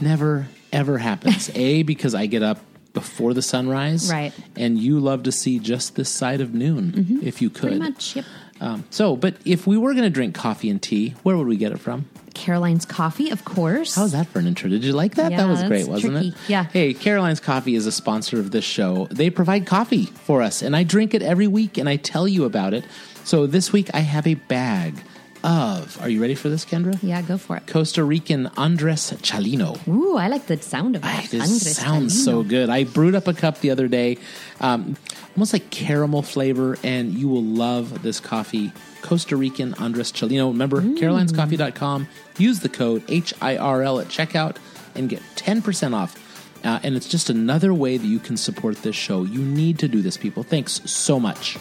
Never, 0.00 0.46
ever 0.72 0.98
happens. 0.98 1.50
a, 1.54 1.82
because 1.82 2.14
I 2.14 2.26
get 2.26 2.42
up 2.42 2.60
before 2.92 3.34
the 3.34 3.42
sunrise, 3.42 4.10
Right. 4.10 4.32
And 4.56 4.78
you 4.78 5.00
love 5.00 5.24
to 5.24 5.32
see 5.32 5.58
just 5.58 5.94
this 5.94 6.08
side 6.08 6.40
of 6.40 6.54
noon, 6.54 7.20
if 7.22 7.40
you 7.40 7.50
could. 7.50 7.62
Pretty 7.62 7.78
much. 7.78 8.16
Yep. 8.16 8.24
Um, 8.60 8.84
so, 8.90 9.16
but 9.16 9.36
if 9.44 9.66
we 9.66 9.76
were 9.76 9.92
going 9.92 10.04
to 10.04 10.10
drink 10.10 10.34
coffee 10.34 10.68
and 10.68 10.82
tea, 10.82 11.14
where 11.22 11.36
would 11.36 11.46
we 11.46 11.56
get 11.56 11.72
it 11.72 11.78
from? 11.78 12.06
Caroline's 12.38 12.86
Coffee, 12.86 13.30
of 13.30 13.44
course. 13.44 13.96
How's 13.96 14.12
that 14.12 14.28
for 14.28 14.38
an 14.38 14.46
intro? 14.46 14.70
Did 14.70 14.84
you 14.84 14.92
like 14.92 15.16
that? 15.16 15.32
Yeah, 15.32 15.38
that 15.38 15.48
was 15.48 15.62
great, 15.64 15.88
wasn't 15.88 16.12
tricky. 16.12 16.28
it? 16.28 16.34
Yeah. 16.46 16.64
Hey, 16.64 16.94
Caroline's 16.94 17.40
Coffee 17.40 17.74
is 17.74 17.84
a 17.84 17.92
sponsor 17.92 18.38
of 18.38 18.52
this 18.52 18.64
show. 18.64 19.08
They 19.10 19.28
provide 19.28 19.66
coffee 19.66 20.06
for 20.06 20.40
us, 20.40 20.62
and 20.62 20.76
I 20.76 20.84
drink 20.84 21.14
it 21.14 21.22
every 21.22 21.48
week, 21.48 21.76
and 21.78 21.88
I 21.88 21.96
tell 21.96 22.28
you 22.28 22.44
about 22.44 22.74
it. 22.74 22.84
So 23.24 23.46
this 23.46 23.72
week 23.72 23.90
I 23.92 24.00
have 24.00 24.26
a 24.26 24.34
bag 24.34 24.94
of. 25.42 26.00
Are 26.00 26.08
you 26.08 26.20
ready 26.20 26.34
for 26.36 26.48
this, 26.48 26.64
Kendra? 26.64 26.98
Yeah, 27.02 27.20
go 27.22 27.38
for 27.38 27.56
it. 27.56 27.66
Costa 27.66 28.04
Rican 28.04 28.46
Andres 28.56 29.12
Chalino. 29.22 29.86
Ooh, 29.88 30.16
I 30.16 30.28
like 30.28 30.46
the 30.46 30.62
sound 30.62 30.96
of 30.96 31.02
that. 31.02 31.26
This 31.30 31.76
sounds 31.76 32.24
so 32.24 32.42
good. 32.42 32.70
I 32.70 32.84
brewed 32.84 33.14
up 33.14 33.26
a 33.26 33.34
cup 33.34 33.60
the 33.60 33.70
other 33.70 33.88
day, 33.88 34.18
um, 34.60 34.96
almost 35.36 35.52
like 35.52 35.70
caramel 35.70 36.22
flavor, 36.22 36.78
and 36.82 37.12
you 37.12 37.28
will 37.28 37.42
love 37.44 38.02
this 38.02 38.20
coffee. 38.20 38.72
Costa 39.02 39.36
Rican 39.36 39.74
Andres 39.74 40.12
Chalino. 40.12 40.48
Remember, 40.48 40.80
Mm. 40.80 40.98
carolinescoffee.com. 40.98 42.08
Use 42.38 42.60
the 42.60 42.68
code 42.68 43.02
HIRL 43.08 44.00
at 44.00 44.08
checkout 44.08 44.56
and 44.94 45.08
get 45.08 45.22
10% 45.36 45.94
off. 45.94 46.16
Uh, 46.64 46.80
and 46.82 46.96
it's 46.96 47.08
just 47.08 47.30
another 47.30 47.72
way 47.72 47.96
that 47.96 48.06
you 48.06 48.18
can 48.18 48.36
support 48.36 48.82
this 48.82 48.96
show. 48.96 49.22
You 49.22 49.40
need 49.40 49.78
to 49.78 49.88
do 49.88 50.02
this, 50.02 50.16
people. 50.16 50.42
Thanks 50.42 50.80
so 50.90 51.20
much. 51.20 51.56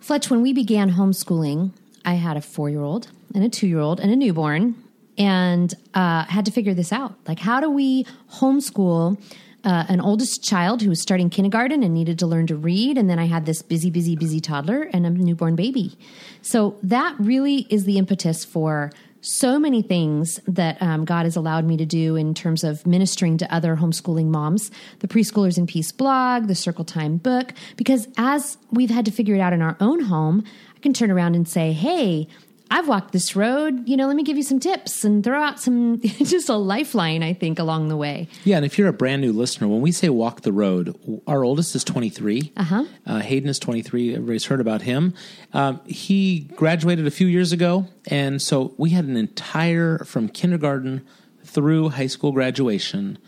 Fletch, 0.00 0.28
when 0.30 0.42
we 0.42 0.52
began 0.52 0.92
homeschooling, 0.92 1.72
I 2.04 2.14
had 2.14 2.36
a 2.36 2.40
four 2.40 2.68
year 2.70 2.82
old 2.82 3.08
and 3.34 3.44
a 3.44 3.48
two 3.48 3.66
year 3.66 3.80
old 3.80 4.00
and 4.00 4.10
a 4.10 4.16
newborn, 4.16 4.76
and 5.16 5.72
uh, 5.94 6.24
had 6.24 6.44
to 6.46 6.50
figure 6.50 6.74
this 6.74 6.92
out. 6.92 7.14
Like, 7.26 7.38
how 7.38 7.60
do 7.60 7.70
we 7.70 8.04
homeschool 8.34 9.20
uh, 9.64 9.84
an 9.88 10.00
oldest 10.00 10.42
child 10.44 10.82
who 10.82 10.88
was 10.88 11.00
starting 11.00 11.30
kindergarten 11.30 11.82
and 11.82 11.94
needed 11.94 12.18
to 12.18 12.26
learn 12.26 12.46
to 12.48 12.56
read? 12.56 12.98
And 12.98 13.08
then 13.08 13.18
I 13.18 13.26
had 13.26 13.46
this 13.46 13.62
busy, 13.62 13.90
busy, 13.90 14.16
busy 14.16 14.40
toddler 14.40 14.82
and 14.92 15.06
a 15.06 15.10
newborn 15.10 15.56
baby. 15.56 15.96
So 16.42 16.76
that 16.82 17.14
really 17.18 17.66
is 17.70 17.84
the 17.84 17.98
impetus 17.98 18.44
for 18.44 18.90
so 19.24 19.58
many 19.58 19.80
things 19.80 20.38
that 20.46 20.80
um, 20.82 21.06
God 21.06 21.24
has 21.24 21.34
allowed 21.34 21.64
me 21.64 21.78
to 21.78 21.86
do 21.86 22.14
in 22.14 22.34
terms 22.34 22.62
of 22.62 22.86
ministering 22.86 23.38
to 23.38 23.54
other 23.54 23.76
homeschooling 23.76 24.26
moms, 24.26 24.70
the 24.98 25.08
Preschoolers 25.08 25.56
and 25.56 25.66
Peace 25.66 25.92
blog, 25.92 26.46
the 26.46 26.54
Circle 26.54 26.84
Time 26.84 27.16
book, 27.16 27.54
because 27.76 28.06
as 28.18 28.58
we've 28.70 28.90
had 28.90 29.06
to 29.06 29.10
figure 29.10 29.34
it 29.34 29.40
out 29.40 29.54
in 29.54 29.62
our 29.62 29.76
own 29.80 30.00
home, 30.00 30.44
I 30.76 30.78
can 30.80 30.92
turn 30.92 31.10
around 31.10 31.36
and 31.36 31.48
say, 31.48 31.72
hey, 31.72 32.28
I've 32.74 32.88
walked 32.88 33.12
this 33.12 33.36
road, 33.36 33.88
you 33.88 33.96
know, 33.96 34.08
let 34.08 34.16
me 34.16 34.24
give 34.24 34.36
you 34.36 34.42
some 34.42 34.58
tips 34.58 35.04
and 35.04 35.22
throw 35.22 35.40
out 35.40 35.60
some, 35.60 36.00
just 36.02 36.48
a 36.48 36.56
lifeline, 36.56 37.22
I 37.22 37.32
think, 37.32 37.60
along 37.60 37.86
the 37.86 37.96
way. 37.96 38.26
Yeah, 38.42 38.56
and 38.56 38.66
if 38.66 38.78
you're 38.78 38.88
a 38.88 38.92
brand 38.92 39.22
new 39.22 39.32
listener, 39.32 39.68
when 39.68 39.80
we 39.80 39.92
say 39.92 40.08
walk 40.08 40.40
the 40.40 40.52
road, 40.52 40.98
our 41.28 41.44
oldest 41.44 41.76
is 41.76 41.84
23. 41.84 42.52
Uh-huh. 42.56 42.84
Uh, 43.06 43.20
Hayden 43.20 43.48
is 43.48 43.60
23. 43.60 44.14
Everybody's 44.14 44.46
heard 44.46 44.60
about 44.60 44.82
him. 44.82 45.14
Um, 45.52 45.82
he 45.86 46.50
graduated 46.56 47.06
a 47.06 47.12
few 47.12 47.28
years 47.28 47.52
ago, 47.52 47.86
and 48.08 48.42
so 48.42 48.74
we 48.76 48.90
had 48.90 49.04
an 49.04 49.16
entire, 49.16 49.98
from 49.98 50.28
kindergarten 50.28 51.06
through 51.44 51.90
high 51.90 52.08
school 52.08 52.32
graduation, 52.32 53.18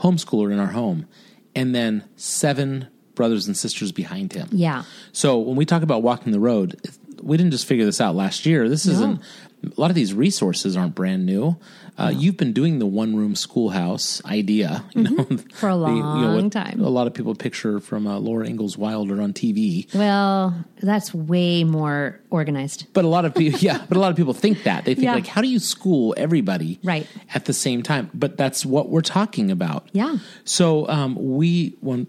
homeschooler 0.00 0.52
in 0.52 0.58
our 0.58 0.72
home, 0.72 1.06
and 1.54 1.72
then 1.72 2.02
seven 2.16 2.88
brothers 3.14 3.46
and 3.46 3.56
sisters 3.56 3.92
behind 3.92 4.32
him. 4.32 4.48
Yeah. 4.50 4.82
So 5.12 5.38
when 5.38 5.54
we 5.54 5.64
talk 5.64 5.82
about 5.82 6.02
walking 6.02 6.32
the 6.32 6.40
road, 6.40 6.80
we 7.22 7.36
didn't 7.36 7.52
just 7.52 7.66
figure 7.66 7.84
this 7.84 8.00
out 8.00 8.14
last 8.14 8.46
year. 8.46 8.68
This 8.68 8.86
isn't. 8.86 9.20
A 9.64 9.80
lot 9.80 9.90
of 9.90 9.96
these 9.96 10.12
resources 10.14 10.76
aren't 10.76 10.94
brand 10.94 11.24
new. 11.26 11.56
Uh, 11.98 12.12
You've 12.14 12.36
been 12.36 12.52
doing 12.52 12.78
the 12.78 12.86
one 12.86 13.16
room 13.16 13.34
schoolhouse 13.34 14.22
idea, 14.26 14.84
you 14.94 15.02
Mm-hmm. 15.04 15.36
For 15.56 15.70
a 15.70 15.76
the- 15.78 15.86
you 15.88 16.02
know, 16.02 16.36
long 16.36 16.50
time. 16.50 16.80
A 16.80 16.88
lot 16.90 17.06
of 17.06 17.14
people 17.14 17.34
picture 17.34 17.80
from 17.80 18.06
uh, 18.06 18.18
Laura 18.18 18.46
Ingalls 18.46 18.76
Wilder 18.76 19.20
on 19.22 19.32
TV, 19.32 19.92
Well, 19.94 20.54
that's 20.82 21.14
way 21.14 21.64
more 21.64 22.20
organized. 22.30 22.86
but 22.92 23.04
a 23.06 23.08
lot 23.08 23.24
of 23.24 23.34
people, 23.34 23.58
yeah, 23.62 23.82
but 23.88 23.96
a 23.96 24.00
lot 24.00 24.10
of 24.10 24.16
people 24.16 24.34
think 24.34 24.62
that 24.64 24.84
they 24.84 24.94
think 24.94 25.06
Yeah. 25.06 25.14
like, 25.14 25.26
how 25.26 25.40
do 25.40 25.48
you 25.48 25.58
school 25.58 26.14
everybody 26.18 26.78
Right. 26.84 27.06
at 27.34 27.46
the 27.46 27.54
same 27.54 27.82
time? 27.82 28.10
But 28.12 28.36
that's 28.36 28.64
what 28.66 28.90
we're 28.90 29.00
talking 29.00 29.50
about. 29.50 29.88
Yeah. 29.92 30.18
So 30.44 30.86
um, 30.88 31.16
we, 31.18 31.76
when 31.80 32.06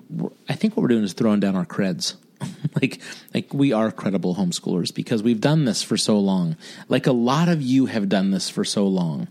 I 0.49 0.53
think 0.53 0.75
what 0.75 0.81
we're 0.83 0.89
doing 0.89 1.05
is 1.05 1.13
throwing 1.13 1.39
down 1.39 1.55
our 1.55 1.65
creds. 1.65 2.15
like, 2.81 2.99
like 3.33 3.53
we 3.53 3.71
are 3.71 3.91
credible 3.91 4.35
homeschoolers 4.35 4.93
because 4.93 5.23
we've 5.23 5.41
done 5.41 5.65
this 5.65 5.83
for 5.83 5.97
so 5.97 6.19
long. 6.19 6.55
Like 6.87 7.07
a 7.07 7.11
lot 7.11 7.49
of 7.49 7.61
you 7.61 7.87
have 7.87 8.09
done 8.09 8.31
this 8.31 8.49
for 8.49 8.63
so 8.63 8.87
long. 8.87 9.27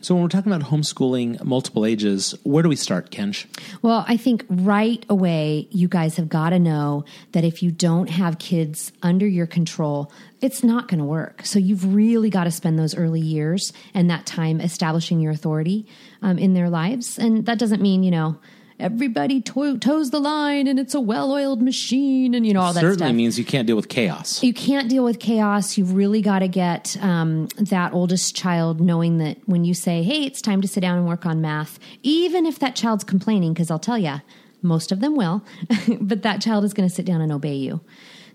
So 0.00 0.14
when 0.14 0.22
we're 0.22 0.28
talking 0.28 0.52
about 0.52 0.68
homeschooling 0.68 1.42
multiple 1.44 1.86
ages, 1.86 2.34
where 2.42 2.62
do 2.62 2.68
we 2.68 2.76
start, 2.76 3.10
Kenj? 3.10 3.46
Well, 3.80 4.04
I 4.06 4.18
think 4.18 4.44
right 4.50 5.04
away, 5.08 5.66
you 5.70 5.88
guys 5.88 6.16
have 6.16 6.28
got 6.28 6.50
to 6.50 6.58
know 6.58 7.06
that 7.32 7.42
if 7.42 7.62
you 7.62 7.70
don't 7.70 8.10
have 8.10 8.38
kids 8.38 8.92
under 9.02 9.26
your 9.26 9.46
control, 9.46 10.12
it's 10.42 10.62
not 10.62 10.88
going 10.88 10.98
to 10.98 11.06
work. 11.06 11.46
So 11.46 11.58
you've 11.58 11.94
really 11.94 12.28
got 12.28 12.44
to 12.44 12.50
spend 12.50 12.78
those 12.78 12.94
early 12.94 13.20
years 13.20 13.72
and 13.94 14.10
that 14.10 14.26
time 14.26 14.60
establishing 14.60 15.20
your 15.20 15.32
authority 15.32 15.86
um, 16.20 16.38
in 16.38 16.52
their 16.52 16.68
lives. 16.68 17.18
And 17.18 17.46
that 17.46 17.58
doesn't 17.58 17.80
mean, 17.80 18.02
you 18.02 18.10
know, 18.10 18.38
everybody 18.78 19.40
to- 19.40 19.78
toes 19.78 20.10
the 20.10 20.18
line 20.18 20.66
and 20.66 20.78
it's 20.80 20.94
a 20.94 21.00
well-oiled 21.00 21.62
machine 21.62 22.34
and 22.34 22.46
you 22.46 22.52
know 22.52 22.60
all 22.60 22.72
that 22.72 22.80
Certainly 22.80 23.06
stuff. 23.06 23.14
means 23.14 23.38
you 23.38 23.44
can't 23.44 23.66
deal 23.66 23.76
with 23.76 23.88
chaos. 23.88 24.42
you 24.42 24.52
can't 24.52 24.88
deal 24.88 25.04
with 25.04 25.20
chaos. 25.20 25.78
You've 25.78 25.94
really 25.94 26.20
got 26.20 26.40
to 26.40 26.48
get 26.48 26.96
um, 27.02 27.46
that 27.58 27.92
oldest 27.92 28.34
child 28.34 28.80
knowing 28.80 29.18
that 29.18 29.38
when 29.46 29.64
you 29.64 29.74
say, 29.74 30.02
"Hey, 30.02 30.24
it's 30.24 30.42
time 30.42 30.60
to 30.62 30.68
sit 30.68 30.80
down 30.80 30.98
and 30.98 31.06
work 31.06 31.24
on 31.26 31.40
math," 31.40 31.78
even 32.02 32.46
if 32.46 32.58
that 32.58 32.74
child's 32.76 33.04
complaining, 33.04 33.52
because 33.54 33.70
I'll 33.70 33.78
tell 33.78 33.98
you, 33.98 34.16
most 34.62 34.90
of 34.92 35.00
them 35.00 35.14
will, 35.16 35.44
but 36.00 36.22
that 36.22 36.40
child 36.40 36.64
is 36.64 36.74
going 36.74 36.88
to 36.88 36.94
sit 36.94 37.04
down 37.06 37.20
and 37.20 37.30
obey 37.32 37.54
you. 37.54 37.80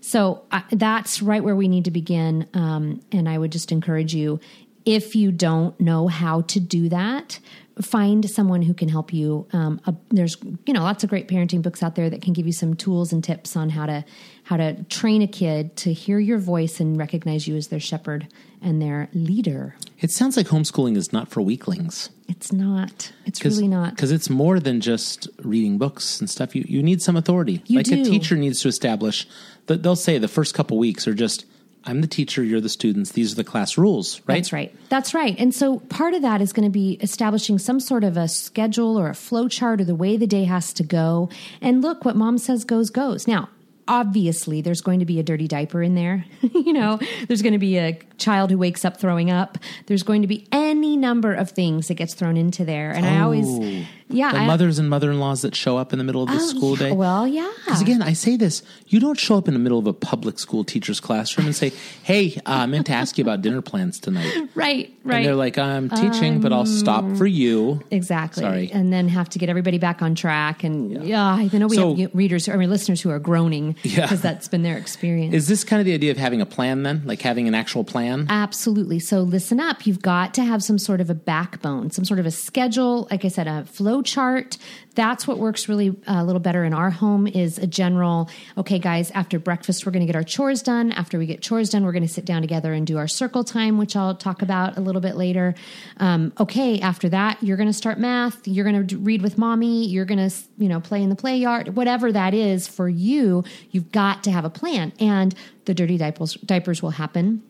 So 0.02 0.44
uh, 0.50 0.62
that's 0.72 1.20
right 1.20 1.44
where 1.44 1.54
we 1.54 1.68
need 1.68 1.84
to 1.84 1.90
begin. 1.90 2.48
Um, 2.54 3.02
and 3.12 3.28
I 3.28 3.36
would 3.36 3.52
just 3.52 3.70
encourage 3.70 4.14
you, 4.14 4.40
if 4.84 5.14
you 5.14 5.32
don't 5.32 5.78
know 5.80 6.08
how 6.08 6.42
to 6.42 6.60
do 6.60 6.88
that, 6.88 7.38
find 7.80 8.28
someone 8.28 8.62
who 8.62 8.74
can 8.74 8.88
help 8.88 9.12
you. 9.12 9.46
Um, 9.52 9.80
uh, 9.86 9.92
there's 10.10 10.36
you 10.66 10.72
know 10.72 10.82
lots 10.82 11.04
of 11.04 11.10
great 11.10 11.28
parenting 11.28 11.62
books 11.62 11.82
out 11.82 11.94
there 11.94 12.10
that 12.10 12.22
can 12.22 12.32
give 12.32 12.46
you 12.46 12.52
some 12.52 12.74
tools 12.74 13.12
and 13.12 13.22
tips 13.22 13.56
on 13.56 13.70
how 13.70 13.86
to 13.86 14.04
how 14.44 14.56
to 14.56 14.82
train 14.84 15.22
a 15.22 15.26
kid 15.26 15.76
to 15.76 15.92
hear 15.92 16.18
your 16.18 16.38
voice 16.38 16.80
and 16.80 16.98
recognize 16.98 17.46
you 17.46 17.56
as 17.56 17.68
their 17.68 17.80
shepherd 17.80 18.28
and 18.62 18.80
their 18.82 19.08
leader. 19.12 19.76
It 20.00 20.10
sounds 20.10 20.36
like 20.36 20.48
homeschooling 20.48 20.96
is 20.96 21.12
not 21.12 21.28
for 21.28 21.40
weaklings. 21.40 22.10
It's 22.28 22.52
not. 22.52 23.12
It's 23.26 23.44
really 23.44 23.68
not. 23.68 23.94
Because 23.96 24.12
it's 24.12 24.30
more 24.30 24.60
than 24.60 24.80
just 24.80 25.28
reading 25.42 25.78
books 25.78 26.20
and 26.20 26.28
stuff. 26.28 26.54
You, 26.54 26.64
you 26.68 26.82
need 26.82 27.02
some 27.02 27.16
authority. 27.16 27.62
You 27.66 27.78
like 27.78 27.88
a 27.88 28.04
teacher 28.04 28.36
needs 28.36 28.60
to 28.62 28.68
establish 28.68 29.26
that 29.66 29.82
they'll 29.82 29.96
say 29.96 30.18
the 30.18 30.28
first 30.28 30.54
couple 30.54 30.78
weeks 30.78 31.08
are 31.08 31.14
just, 31.14 31.44
I'm 31.84 32.02
the 32.02 32.06
teacher, 32.06 32.42
you're 32.42 32.60
the 32.60 32.68
students, 32.68 33.12
these 33.12 33.32
are 33.32 33.36
the 33.36 33.44
class 33.44 33.78
rules, 33.78 34.20
right? 34.26 34.36
That's 34.36 34.52
right. 34.52 34.74
That's 34.90 35.14
right. 35.14 35.34
And 35.38 35.54
so 35.54 35.78
part 35.78 36.14
of 36.14 36.22
that 36.22 36.42
is 36.42 36.52
going 36.52 36.66
to 36.66 36.72
be 36.72 36.98
establishing 37.00 37.58
some 37.58 37.80
sort 37.80 38.04
of 38.04 38.16
a 38.16 38.28
schedule 38.28 38.98
or 38.98 39.08
a 39.08 39.14
flow 39.14 39.48
chart 39.48 39.80
or 39.80 39.84
the 39.84 39.94
way 39.94 40.16
the 40.16 40.26
day 40.26 40.44
has 40.44 40.72
to 40.74 40.82
go. 40.82 41.30
And 41.60 41.80
look, 41.80 42.04
what 42.04 42.16
mom 42.16 42.38
says 42.38 42.64
goes, 42.64 42.90
goes. 42.90 43.26
Now, 43.26 43.48
obviously, 43.88 44.60
there's 44.60 44.82
going 44.82 45.00
to 45.00 45.06
be 45.06 45.18
a 45.18 45.22
dirty 45.22 45.48
diaper 45.48 45.82
in 45.82 45.94
there. 45.94 46.24
you 46.40 46.72
know, 46.72 46.98
there's 47.26 47.42
going 47.42 47.54
to 47.54 47.58
be 47.58 47.78
a 47.78 47.98
child 48.18 48.50
who 48.50 48.58
wakes 48.58 48.84
up 48.84 48.98
throwing 48.98 49.30
up. 49.30 49.58
There's 49.86 50.02
going 50.02 50.22
to 50.22 50.28
be 50.28 50.46
any 50.52 50.96
number 50.96 51.34
of 51.34 51.50
things 51.50 51.88
that 51.88 51.94
gets 51.94 52.14
thrown 52.14 52.36
into 52.36 52.64
there. 52.64 52.92
And 52.92 53.06
I 53.06 53.20
always, 53.20 53.46
oh. 53.48 53.84
Yeah. 54.10 54.32
The 54.32 54.38
I- 54.38 54.46
mothers 54.46 54.78
and 54.78 54.88
mother 54.90 55.10
in 55.10 55.18
laws 55.20 55.42
that 55.42 55.54
show 55.54 55.76
up 55.78 55.92
in 55.92 55.98
the 55.98 56.04
middle 56.04 56.22
of 56.22 56.28
the 56.28 56.36
Oh, 56.36 56.38
school 56.48 56.72
yeah. 56.76 56.88
day. 56.88 56.92
Well, 56.92 57.26
yeah. 57.26 57.50
Because 57.64 57.80
again, 57.80 58.02
I 58.02 58.12
say 58.12 58.36
this: 58.36 58.62
you 58.88 59.00
don't 59.00 59.18
show 59.18 59.36
up 59.38 59.48
in 59.48 59.54
the 59.54 59.60
middle 59.60 59.78
of 59.78 59.86
a 59.86 59.92
public 59.92 60.38
school 60.38 60.64
teacher's 60.64 61.00
classroom 61.00 61.46
and 61.46 61.56
say, 61.56 61.72
"Hey, 62.02 62.34
uh, 62.46 62.50
I 62.50 62.66
meant 62.66 62.86
to 62.86 62.92
ask 62.92 63.16
you 63.18 63.22
about 63.22 63.42
dinner 63.42 63.62
plans 63.62 63.98
tonight." 64.00 64.32
Right, 64.54 64.94
right. 65.04 65.16
And 65.16 65.26
they're 65.26 65.34
like, 65.34 65.58
"I'm 65.58 65.88
teaching, 65.90 66.40
but 66.40 66.52
I'll 66.52 66.66
stop 66.66 67.04
for 67.16 67.26
you." 67.26 67.80
Exactly. 67.90 68.42
Sorry. 68.42 68.70
And 68.72 68.92
then 68.92 69.08
have 69.08 69.28
to 69.30 69.38
get 69.38 69.48
everybody 69.48 69.78
back 69.78 70.02
on 70.02 70.14
track. 70.14 70.64
And 70.64 71.04
yeah, 71.04 71.24
I 71.24 71.48
know 71.52 71.66
we 71.66 71.76
So- 71.76 71.94
have 71.96 72.14
readers, 72.14 72.48
I 72.48 72.56
mean, 72.56 72.70
listeners 72.70 73.00
who 73.00 73.10
are 73.10 73.18
groaning 73.18 73.76
Yeah. 73.82 74.02
because 74.02 74.20
that's 74.20 74.48
been 74.48 74.62
their 74.62 74.76
experience. 74.76 75.34
Is 75.34 75.48
this 75.48 75.64
kind 75.64 75.80
of 75.80 75.86
the 75.86 75.94
idea 75.94 76.10
of 76.10 76.16
having 76.16 76.40
a 76.40 76.46
plan 76.46 76.82
then, 76.82 77.02
like 77.04 77.22
having 77.22 77.46
an 77.48 77.54
actual 77.54 77.84
plan? 77.84 78.26
Absolutely. 78.28 78.98
So 78.98 79.20
listen 79.20 79.60
up. 79.60 79.86
You've 79.86 80.02
got 80.02 80.34
to 80.34 80.42
have 80.44 80.62
some 80.62 80.78
sort 80.78 81.00
of 81.00 81.10
a 81.10 81.14
backbone, 81.14 81.90
some 81.90 82.04
sort 82.04 82.20
of 82.20 82.26
a 82.26 82.30
schedule. 82.30 83.06
Like 83.10 83.24
I 83.24 83.28
said, 83.28 83.46
a 83.46 83.64
flow 83.64 83.99
chart. 84.02 84.58
That's 84.94 85.26
what 85.26 85.38
works 85.38 85.68
really 85.68 85.90
uh, 85.90 86.22
a 86.22 86.24
little 86.24 86.40
better 86.40 86.64
in 86.64 86.74
our 86.74 86.90
home 86.90 87.26
is 87.26 87.58
a 87.58 87.66
general, 87.66 88.28
okay, 88.58 88.78
guys, 88.78 89.10
after 89.12 89.38
breakfast, 89.38 89.86
we're 89.86 89.92
going 89.92 90.04
to 90.04 90.06
get 90.06 90.16
our 90.16 90.24
chores 90.24 90.62
done. 90.62 90.92
After 90.92 91.18
we 91.18 91.26
get 91.26 91.40
chores 91.40 91.70
done, 91.70 91.84
we're 91.84 91.92
going 91.92 92.06
to 92.06 92.12
sit 92.12 92.24
down 92.24 92.42
together 92.42 92.72
and 92.72 92.86
do 92.86 92.98
our 92.98 93.06
circle 93.06 93.44
time, 93.44 93.78
which 93.78 93.94
I'll 93.94 94.16
talk 94.16 94.42
about 94.42 94.76
a 94.76 94.80
little 94.80 95.00
bit 95.00 95.16
later. 95.16 95.54
Um, 95.98 96.32
okay, 96.40 96.80
after 96.80 97.08
that, 97.08 97.42
you're 97.42 97.56
going 97.56 97.68
to 97.68 97.72
start 97.72 97.98
math. 97.98 98.46
You're 98.46 98.64
going 98.64 98.86
to 98.86 98.98
read 98.98 99.22
with 99.22 99.38
mommy. 99.38 99.86
You're 99.86 100.04
going 100.04 100.30
to, 100.30 100.36
you 100.58 100.68
know, 100.68 100.80
play 100.80 101.02
in 101.02 101.08
the 101.08 101.16
play 101.16 101.36
yard. 101.36 101.76
Whatever 101.76 102.12
that 102.12 102.34
is 102.34 102.66
for 102.66 102.88
you, 102.88 103.44
you've 103.70 103.92
got 103.92 104.24
to 104.24 104.32
have 104.32 104.44
a 104.44 104.50
plan. 104.50 104.92
And 104.98 105.34
the 105.66 105.74
dirty 105.74 105.98
diapers, 105.98 106.34
diapers 106.34 106.82
will 106.82 106.90
happen 106.90 107.42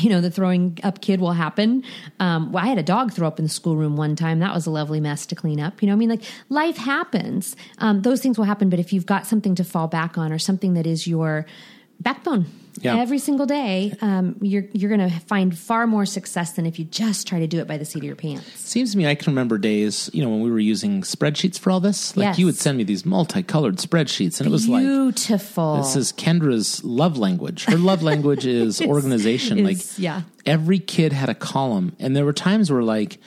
you 0.00 0.10
know, 0.10 0.20
the 0.20 0.30
throwing 0.30 0.78
up 0.82 1.00
kid 1.00 1.20
will 1.20 1.32
happen. 1.32 1.84
Um, 2.18 2.52
well, 2.52 2.64
I 2.64 2.68
had 2.68 2.78
a 2.78 2.82
dog 2.82 3.12
throw 3.12 3.26
up 3.28 3.38
in 3.38 3.44
the 3.44 3.50
schoolroom 3.50 3.96
one 3.96 4.16
time. 4.16 4.38
That 4.40 4.54
was 4.54 4.66
a 4.66 4.70
lovely 4.70 5.00
mess 5.00 5.26
to 5.26 5.34
clean 5.34 5.60
up. 5.60 5.82
You 5.82 5.88
know, 5.88 5.92
I 5.92 5.96
mean, 5.96 6.08
like 6.08 6.22
life 6.48 6.76
happens. 6.76 7.56
Um, 7.78 8.02
those 8.02 8.20
things 8.20 8.38
will 8.38 8.46
happen. 8.46 8.70
But 8.70 8.78
if 8.78 8.92
you've 8.92 9.06
got 9.06 9.26
something 9.26 9.54
to 9.56 9.64
fall 9.64 9.88
back 9.88 10.18
on 10.18 10.32
or 10.32 10.38
something 10.38 10.74
that 10.74 10.86
is 10.86 11.06
your 11.06 11.46
backbone 12.00 12.46
Yeah. 12.82 12.96
every 12.98 13.18
single 13.18 13.46
day, 13.46 13.94
um, 14.00 14.36
you're 14.40 14.64
you're 14.72 14.94
going 14.94 15.08
to 15.10 15.20
find 15.20 15.56
far 15.56 15.86
more 15.86 16.06
success 16.06 16.52
than 16.52 16.66
if 16.66 16.78
you 16.78 16.84
just 16.86 17.26
try 17.26 17.38
to 17.40 17.46
do 17.46 17.58
it 17.60 17.66
by 17.68 17.76
the 17.78 17.84
seat 17.84 17.98
of 17.98 18.04
your 18.04 18.16
pants. 18.16 18.50
Seems 18.58 18.92
to 18.92 18.98
me 18.98 19.06
I 19.06 19.14
can 19.14 19.32
remember 19.32 19.58
days, 19.58 20.08
you 20.12 20.22
know, 20.22 20.30
when 20.30 20.40
we 20.40 20.50
were 20.50 20.58
using 20.58 21.02
spreadsheets 21.02 21.58
for 21.58 21.70
all 21.70 21.80
this. 21.80 22.16
Like 22.16 22.24
Yes. 22.24 22.38
you 22.38 22.46
would 22.46 22.56
send 22.56 22.78
me 22.78 22.84
these 22.84 23.04
multicolored 23.04 23.76
spreadsheets, 23.76 24.38
and 24.40 24.46
it 24.46 24.50
was 24.50 24.68
like 24.68 24.82
Beautiful. 24.84 25.76
this 25.76 25.96
is 25.96 26.12
Kendra's 26.12 26.82
love 26.84 27.18
language. 27.18 27.64
Her 27.64 27.76
love 27.76 28.02
language 28.02 28.46
is 28.60 28.80
organization. 28.80 29.64
like 29.64 29.78
yeah. 29.98 30.22
every 30.46 30.78
kid 30.78 31.12
had 31.12 31.28
a 31.28 31.34
column, 31.34 31.94
and 31.98 32.16
there 32.16 32.24
were 32.24 32.32
times 32.32 32.70
where 32.70 32.82
like, 32.82 33.18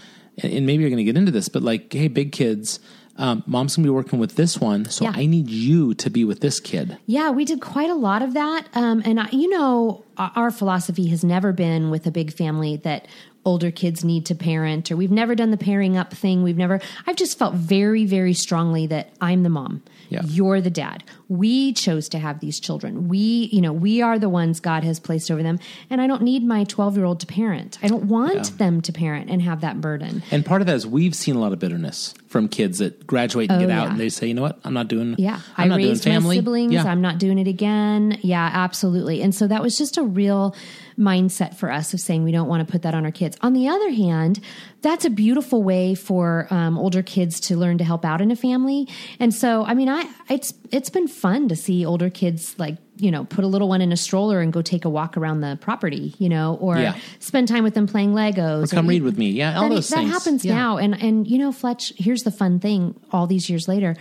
and 0.42 0.66
maybe 0.66 0.82
you're 0.82 0.90
going 0.90 0.98
to 0.98 1.04
get 1.04 1.18
into 1.18 1.32
this, 1.32 1.48
but 1.50 1.62
like, 1.62 1.92
hey, 1.94 2.08
big 2.08 2.32
kids. 2.32 2.80
Um, 3.18 3.44
mom's 3.46 3.76
gonna 3.76 3.86
be 3.86 3.90
working 3.92 4.18
with 4.20 4.36
this 4.36 4.60
one, 4.60 4.86
so 4.86 5.06
Yeah. 5.06 5.12
I 5.16 5.26
need 5.28 5.50
you 5.50 5.94
to 5.94 6.10
be 6.10 6.26
with 6.26 6.40
this 6.40 6.60
kid. 6.60 6.98
Yeah, 7.06 7.30
we 7.30 7.46
did 7.46 7.62
quite 7.62 7.90
a 7.90 7.96
lot 7.96 8.22
of 8.24 8.34
that. 8.34 8.66
Um, 8.74 9.04
and, 9.06 9.20
I, 9.20 9.30
you 9.32 9.50
know, 9.50 10.04
our 10.18 10.52
philosophy 10.52 11.08
has 11.08 11.24
never 11.24 11.52
been 11.52 11.90
with 11.90 12.06
a 12.08 12.12
big 12.12 12.34
family 12.34 12.78
that 12.78 13.08
older 13.46 13.72
kids 13.72 14.06
need 14.06 14.26
to 14.28 14.34
parent, 14.36 14.90
or 14.90 14.96
we've 14.96 15.12
never 15.12 15.36
done 15.36 15.52
the 15.52 15.58
pairing 15.58 15.98
up 15.98 16.14
thing. 16.14 16.44
We've 16.44 16.56
never, 16.56 16.80
I've 17.06 17.18
just 17.18 17.38
felt 17.38 17.56
very, 17.56 18.06
very 18.06 18.34
strongly 18.34 18.88
that 18.88 19.10
I'm 19.20 19.44
the 19.44 19.50
mom. 19.50 19.84
Yeah. 20.08 20.22
You're 20.24 20.62
the 20.62 20.70
dad. 20.70 21.04
We 21.28 21.74
chose 21.74 22.08
to 22.10 22.20
have 22.20 22.40
these 22.40 22.60
children. 22.62 23.10
We, 23.10 23.50
you 23.52 23.60
know, 23.60 23.74
we 23.74 24.02
are 24.02 24.18
the 24.18 24.30
ones 24.30 24.62
God 24.62 24.84
has 24.86 24.98
placed 25.00 25.30
over 25.30 25.44
them. 25.44 25.60
And 25.90 26.00
I 26.00 26.08
don't 26.08 26.22
need 26.22 26.46
my 26.46 26.64
12 26.66 26.96
year 26.96 27.06
old 27.06 27.20
to 27.22 27.26
parent. 27.26 27.80
I 27.84 27.88
don't 27.88 28.06
want 28.06 28.58
them 28.60 28.80
to 28.82 28.94
parent 28.94 29.30
and 29.30 29.42
have 29.42 29.60
that 29.62 29.82
burden. 29.82 30.24
And 30.32 30.46
part 30.46 30.62
of 30.62 30.68
that 30.68 30.76
is 30.76 30.86
we've 30.88 31.16
seen 31.16 31.36
a 31.36 31.40
lot 31.40 31.52
of 31.52 31.60
bitterness 31.60 32.14
from 32.28 32.48
kids 32.48 32.78
that 32.78 33.06
graduate 33.06 33.50
and 33.52 33.62
Oh, 33.62 33.68
get 33.68 33.76
out, 33.76 33.86
yeah. 33.86 33.92
and 33.92 34.00
they 34.00 34.10
say, 34.10 34.28
you 34.28 34.34
know 34.36 34.42
what, 34.44 34.60
I'm 34.64 34.74
not 34.74 34.88
doing. 34.88 35.16
Yeah, 35.18 35.40
I'm 35.58 35.66
I 35.66 35.68
not 35.68 35.78
raised 35.78 36.04
doing 36.04 36.16
family. 36.16 36.36
my 36.38 36.40
siblings. 36.40 36.74
Yeah. 36.74 36.84
I'm 36.86 37.02
not 37.02 37.18
doing 37.18 37.38
it 37.40 37.48
again. 37.48 38.20
Yeah, 38.22 38.50
absolutely. 38.54 39.22
And 39.22 39.34
so 39.36 39.48
that 39.48 39.62
was 39.62 39.78
just 39.78 39.98
a 39.98 40.03
real 40.06 40.56
mindset 40.98 41.56
for 41.56 41.72
us 41.72 41.94
of 41.94 42.00
saying 42.00 42.24
we 42.24 42.32
don't 42.32 42.48
want 42.48 42.66
to 42.66 42.72
put 42.72 42.84
that 42.84 42.94
on 42.94 43.06
our 43.06 43.12
kids. 43.12 43.38
On 43.42 43.54
the 43.54 43.68
other 43.68 43.90
hand, 43.92 44.40
that's 44.82 45.06
a 45.06 45.10
beautiful 45.10 45.64
way 45.64 45.96
for 45.96 46.48
um, 46.52 46.78
older 46.78 47.02
kids 47.02 47.40
to 47.42 47.58
learn 47.58 47.78
to 47.80 47.84
help 47.84 48.06
out 48.06 48.22
in 48.22 48.32
a 48.32 48.36
family. 48.36 48.88
And 49.20 49.34
so, 49.34 49.64
I 49.66 49.74
mean, 49.74 49.90
I 49.90 50.08
it's 50.30 50.54
it's 50.72 50.90
been 50.90 51.08
fun 51.08 51.48
to 51.50 51.56
see 51.56 51.86
older 51.86 52.10
kids 52.10 52.56
like 52.60 52.78
you 52.98 53.10
know 53.10 53.24
put 53.26 53.44
a 53.44 53.48
little 53.48 53.68
one 53.70 53.82
in 53.82 53.92
a 53.92 53.98
stroller 53.98 54.40
and 54.40 54.54
go 54.54 54.62
take 54.62 54.86
a 54.86 54.90
walk 54.90 55.18
around 55.18 55.42
the 55.42 55.58
property, 55.62 56.14
you 56.20 56.30
know, 56.30 56.58
or 56.62 56.78
Yeah. 56.78 56.96
spend 57.20 57.48
time 57.48 57.64
with 57.64 57.74
them 57.74 57.88
playing 57.88 58.14
Legos. 58.14 58.72
Or 58.72 58.76
come 58.76 58.88
read 58.88 59.04
with 59.04 59.18
me. 59.18 59.30
Yeah, 59.32 59.58
all 59.58 59.70
that, 59.70 59.76
those 59.76 59.90
that 59.90 59.96
things. 59.98 60.12
happens 60.12 60.46
Yeah. 60.46 60.56
now 60.56 60.78
and 60.78 61.02
and 61.02 61.28
you 61.28 61.38
know 61.40 61.52
fletch 61.52 61.94
here's 61.98 62.24
the 62.24 62.32
fun 62.32 62.60
thing 62.60 62.94
all 63.12 63.26
these 63.26 63.50
years 63.50 63.68
later 63.68 63.96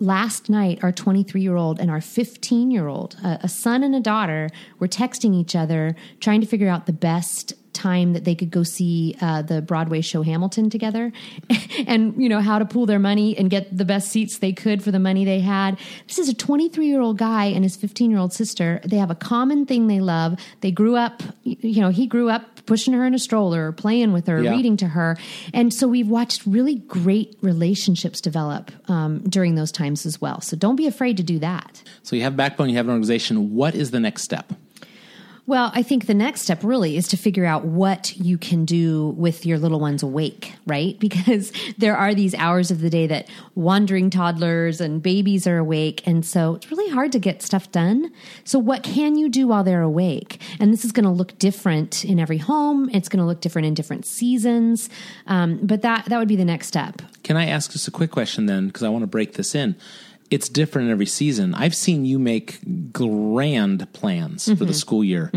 last 0.00 0.48
night 0.48 0.78
our 0.82 0.92
23 0.92 1.40
year 1.40 1.56
old 1.56 1.80
and 1.80 1.90
our 1.90 2.00
15 2.00 2.70
year 2.70 2.86
old 2.86 3.16
a, 3.24 3.40
a 3.42 3.48
son 3.48 3.82
and 3.82 3.94
a 3.94 4.00
daughter 4.00 4.48
were 4.78 4.88
texting 4.88 5.34
each 5.34 5.56
other 5.56 5.96
trying 6.20 6.40
to 6.40 6.46
figure 6.46 6.68
out 6.68 6.86
the 6.86 6.92
best 6.92 7.52
time 7.78 8.12
that 8.14 8.24
they 8.24 8.34
could 8.34 8.50
go 8.50 8.62
see 8.62 9.16
uh, 9.20 9.42
the 9.42 9.58
broadway 9.70 10.00
show 10.00 10.22
hamilton 10.22 10.68
together 10.70 11.12
and 11.86 12.00
you 12.22 12.28
know 12.28 12.40
how 12.40 12.58
to 12.58 12.64
pool 12.64 12.86
their 12.86 12.98
money 13.10 13.36
and 13.38 13.50
get 13.50 13.64
the 13.76 13.84
best 13.84 14.06
seats 14.12 14.38
they 14.38 14.52
could 14.52 14.82
for 14.82 14.90
the 14.90 14.98
money 15.08 15.24
they 15.24 15.40
had 15.40 15.78
this 16.08 16.18
is 16.18 16.28
a 16.28 16.34
23 16.34 16.86
year 16.86 17.00
old 17.00 17.18
guy 17.18 17.44
and 17.46 17.62
his 17.64 17.76
15 17.76 18.10
year 18.10 18.20
old 18.20 18.32
sister 18.32 18.80
they 18.84 18.96
have 18.96 19.10
a 19.10 19.14
common 19.32 19.64
thing 19.66 19.86
they 19.86 20.00
love 20.00 20.38
they 20.60 20.70
grew 20.70 20.96
up 20.96 21.22
you 21.44 21.80
know 21.80 21.90
he 21.90 22.06
grew 22.06 22.28
up 22.28 22.42
pushing 22.66 22.92
her 22.92 23.04
in 23.06 23.14
a 23.14 23.18
stroller 23.18 23.72
playing 23.72 24.12
with 24.12 24.26
her 24.26 24.42
Yeah. 24.42 24.50
reading 24.50 24.76
to 24.78 24.88
her. 24.88 25.16
And 25.54 25.72
so 25.72 25.88
we've 25.88 26.08
watched 26.08 26.44
really 26.44 26.74
great 26.74 27.34
relationships 27.40 28.20
develop 28.20 28.70
um, 28.90 29.20
during 29.20 29.54
those 29.54 29.72
times 29.72 30.04
as 30.04 30.20
well. 30.20 30.42
So 30.42 30.54
don't 30.54 30.76
be 30.76 30.86
afraid 30.86 31.16
to 31.16 31.22
do 31.22 31.38
that. 31.38 31.82
So 32.02 32.14
you 32.14 32.22
have 32.22 32.36
backbone, 32.36 32.68
you 32.68 32.76
have 32.76 32.84
an 32.86 32.90
organization. 32.90 33.54
What 33.54 33.74
is 33.74 33.90
the 33.90 34.00
next 34.00 34.22
step? 34.22 34.52
Well, 35.48 35.72
I 35.72 35.82
think 35.82 36.04
the 36.04 36.12
next 36.12 36.42
step 36.42 36.62
really 36.62 36.98
is 36.98 37.08
to 37.08 37.16
figure 37.16 37.46
out 37.46 37.64
what 37.64 38.14
you 38.18 38.36
can 38.36 38.66
do 38.66 39.14
with 39.16 39.46
your 39.46 39.58
little 39.58 39.80
ones 39.80 40.02
awake, 40.02 40.52
right? 40.66 40.96
Because 41.08 41.52
there 41.78 41.96
are 41.96 42.14
these 42.14 42.34
hours 42.34 42.70
of 42.70 42.82
the 42.82 42.90
day 42.90 43.06
that 43.06 43.28
wandering 43.54 44.10
toddlers 44.10 44.78
and 44.78 45.02
babies 45.02 45.46
are 45.46 45.56
awake. 45.56 46.06
And 46.06 46.24
so 46.24 46.56
it's 46.56 46.70
really 46.70 46.90
hard 46.90 47.12
to 47.12 47.18
get 47.18 47.40
stuff 47.40 47.72
done. 47.72 48.12
So, 48.44 48.58
what 48.58 48.82
can 48.82 49.16
you 49.16 49.30
do 49.30 49.48
while 49.48 49.64
they're 49.64 49.80
awake? 49.80 50.38
And 50.60 50.70
this 50.70 50.84
is 50.84 50.92
going 50.92 51.04
to 51.04 51.10
look 51.10 51.38
different 51.38 52.04
in 52.04 52.20
every 52.20 52.36
home, 52.36 52.90
it's 52.92 53.08
going 53.08 53.20
to 53.20 53.24
look 53.24 53.40
different 53.40 53.64
in 53.64 53.72
different 53.72 54.04
seasons. 54.04 54.90
Um, 55.26 55.60
but 55.62 55.80
that, 55.80 56.04
that 56.10 56.18
would 56.18 56.28
be 56.28 56.36
the 56.36 56.44
next 56.44 56.66
step. 56.66 57.00
Can 57.22 57.38
I 57.38 57.46
ask 57.46 57.72
just 57.72 57.88
a 57.88 57.90
quick 57.90 58.10
question 58.10 58.44
then? 58.44 58.66
Because 58.66 58.82
I 58.82 58.90
want 58.90 59.02
to 59.02 59.06
break 59.06 59.32
this 59.32 59.54
in. 59.54 59.76
It's 60.30 60.48
different 60.48 60.90
every 60.90 61.06
season. 61.06 61.54
I've 61.54 61.74
seen 61.74 62.04
you 62.04 62.18
make 62.18 62.58
grand 62.92 63.90
plans 63.92 64.44
for 64.58 64.64
the 64.64 64.74
school 64.74 65.02
year, 65.04 65.30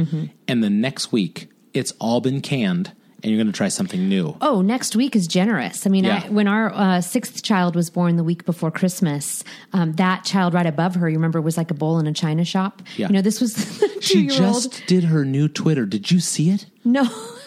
and 0.47 0.63
the 0.63 0.69
next 0.69 1.11
week 1.11 1.49
it's 1.73 1.93
all 1.99 2.19
been 2.19 2.41
canned, 2.41 2.91
and 3.23 3.31
you're 3.31 3.37
going 3.37 3.47
to 3.51 3.55
try 3.57 3.69
something 3.69 4.09
new. 4.09 4.35
Oh, 4.41 4.61
next 4.61 4.95
week 4.95 5.15
is 5.15 5.27
generous. 5.27 5.85
I 5.87 5.89
mean, 5.89 6.03
Yeah. 6.03 6.23
I, 6.25 6.29
when 6.29 6.47
our 6.47 6.73
uh, 6.73 6.99
sixth 7.01 7.41
child 7.43 7.75
was 7.75 7.89
born 7.89 8.17
the 8.17 8.23
week 8.23 8.45
before 8.45 8.71
Christmas, 8.71 9.43
um, 9.71 9.93
that 9.93 10.25
child 10.25 10.53
right 10.53 10.65
above 10.65 10.95
her, 10.95 11.07
you 11.07 11.15
remember, 11.15 11.39
was 11.39 11.55
like 11.55 11.71
a 11.71 11.75
bowl 11.75 11.99
in 11.99 12.07
a 12.07 12.13
china 12.13 12.43
shop. 12.43 12.81
Yeah. 12.97 13.07
You 13.07 13.13
know, 13.13 13.21
this 13.21 13.39
was 13.39 13.81
She 14.01 14.27
just 14.27 14.83
did 14.87 15.05
her 15.05 15.23
new 15.23 15.47
Twitter. 15.47 15.85
Did 15.85 16.11
you 16.11 16.19
see 16.19 16.49
it? 16.49 16.65
no. 16.83 17.05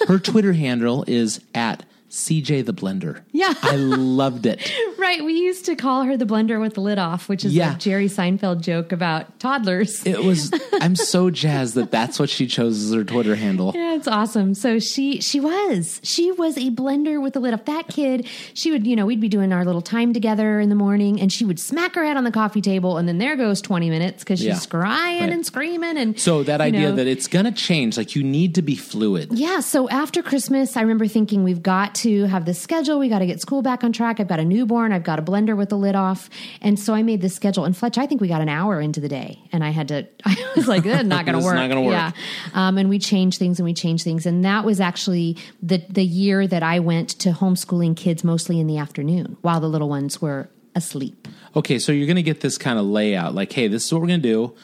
Her 0.08 0.18
Twitter 0.18 0.52
handle 0.64 1.04
is 1.06 1.40
at 1.54 1.84
CJ 2.14 2.64
the 2.64 2.72
Blender. 2.72 3.22
Yeah. 3.32 3.54
I 3.62 3.76
loved 3.76 4.46
it. 4.46 4.72
right. 4.98 5.24
We 5.24 5.32
used 5.34 5.64
to 5.66 5.74
call 5.74 6.04
her 6.04 6.16
the 6.16 6.24
blender 6.24 6.60
with 6.60 6.74
the 6.74 6.80
lid 6.80 6.98
off, 6.98 7.28
which 7.28 7.44
is 7.44 7.52
Yeah. 7.54 7.74
a 7.74 7.78
Jerry 7.78 8.06
Seinfeld 8.06 8.60
joke 8.62 8.92
about 8.92 9.38
toddlers. 9.40 10.06
It 10.06 10.22
was. 10.24 10.52
I'm 10.80 10.94
so 10.96 11.30
jazzed 11.30 11.74
that 11.74 11.90
that's 11.90 12.18
what 12.20 12.30
she 12.30 12.46
chose 12.46 12.82
as 12.84 12.94
her 12.94 13.02
Twitter 13.04 13.34
handle. 13.34 13.72
Yeah, 13.74 13.94
it's 13.96 14.06
awesome. 14.06 14.54
So 14.54 14.78
she 14.78 15.20
she 15.20 15.40
was 15.40 16.00
she 16.04 16.30
was 16.30 16.56
a 16.56 16.70
blender 16.70 17.20
with 17.20 17.32
the 17.34 17.40
lid 17.40 17.52
off. 17.52 17.64
That 17.64 17.88
kid, 17.88 18.26
she 18.54 18.70
would 18.70 18.86
you 18.86 18.94
know 18.96 19.06
we'd 19.06 19.20
be 19.20 19.28
doing 19.28 19.52
our 19.52 19.64
little 19.64 19.82
time 19.82 20.12
together 20.12 20.60
in 20.60 20.68
the 20.68 20.74
morning, 20.76 21.20
and 21.20 21.32
she 21.32 21.44
would 21.44 21.58
smack 21.58 21.96
her 21.96 22.04
head 22.04 22.16
on 22.16 22.22
the 22.24 22.30
coffee 22.32 22.60
table, 22.60 22.96
and 22.96 23.08
then 23.08 23.18
there 23.18 23.34
goes 23.36 23.60
twenty 23.60 23.90
minutes 23.90 24.22
because 24.22 24.38
she's 24.38 24.46
Yeah. 24.46 24.60
crying 24.70 25.20
Right. 25.20 25.30
and 25.32 25.44
screaming 25.44 25.96
and 25.98 26.18
So 26.20 26.44
that 26.44 26.60
idea 26.60 26.90
know. 26.90 26.96
that 26.96 27.06
it's 27.08 27.26
going 27.26 27.44
to 27.46 27.52
change, 27.52 27.96
like 27.96 28.14
you 28.14 28.22
need 28.22 28.54
to 28.54 28.62
be 28.62 28.76
fluid. 28.76 29.30
Yeah, 29.32 29.60
so 29.60 29.88
after 29.88 30.22
Christmas, 30.22 30.76
I 30.76 30.82
remember 30.82 31.06
thinking 31.08 31.42
we've 31.42 31.62
got 31.62 31.94
to 32.04 32.24
have 32.24 32.44
this 32.44 32.60
schedule. 32.60 32.98
We 32.98 33.08
got 33.08 33.18
to 33.18 33.26
get 33.26 33.40
school 33.40 33.60
back 33.60 33.84
on 33.84 33.92
track. 33.92 34.20
I've 34.20 34.28
got 34.28 34.40
a 34.40 34.44
newborn. 34.44 34.92
I've 34.92 35.02
got 35.04 35.18
a 35.18 35.22
blender 35.22 35.56
with 35.56 35.68
the 35.68 35.76
lid 35.76 35.94
off, 35.96 36.30
and 36.62 36.78
so 36.78 36.94
I 36.94 37.02
made 37.02 37.20
this 37.20 37.34
schedule. 37.34 37.64
And 37.64 37.76
Fletch, 37.76 37.98
I 37.98 38.06
think 38.06 38.20
we 38.20 38.28
got 38.28 38.40
an 38.40 38.48
hour 38.48 38.80
into 38.80 39.00
the 39.00 39.08
day, 39.08 39.40
and 39.52 39.62
I 39.64 39.70
had 39.70 39.88
to. 39.88 40.06
I 40.24 40.36
was 40.56 40.68
like, 40.68 40.84
"That's 40.84 41.06
not 41.06 41.26
going 41.26 41.38
to 41.38 41.44
work." 41.44 41.56
not 41.56 41.68
gonna 41.68 41.82
work. 41.82 41.92
Yeah, 41.92 42.12
um, 42.54 42.78
and 42.78 42.88
we 42.88 42.98
changed 42.98 43.38
things 43.38 43.58
and 43.58 43.64
we 43.64 43.74
changed 43.74 44.04
things, 44.04 44.24
and 44.26 44.44
that 44.44 44.64
was 44.64 44.80
actually 44.80 45.36
the 45.62 45.84
the 45.88 46.04
year 46.04 46.46
that 46.46 46.62
I 46.62 46.78
went 46.78 47.10
to 47.20 47.30
homeschooling 47.32 47.96
kids 47.96 48.24
mostly 48.24 48.60
in 48.60 48.66
the 48.66 48.78
afternoon 48.78 49.36
while 49.42 49.60
the 49.60 49.68
little 49.68 49.88
ones 49.88 50.22
were 50.22 50.48
asleep. 50.74 51.28
Okay, 51.56 51.78
so 51.78 51.92
you're 51.92 52.06
going 52.06 52.16
to 52.16 52.22
get 52.22 52.40
this 52.40 52.58
kind 52.58 52.78
of 52.78 52.84
layout, 52.84 53.34
like, 53.34 53.52
hey, 53.52 53.68
this 53.68 53.84
is 53.84 53.92
what 53.92 54.02
we're 54.02 54.08
going 54.08 54.22
to 54.22 54.28
do, 54.28 54.54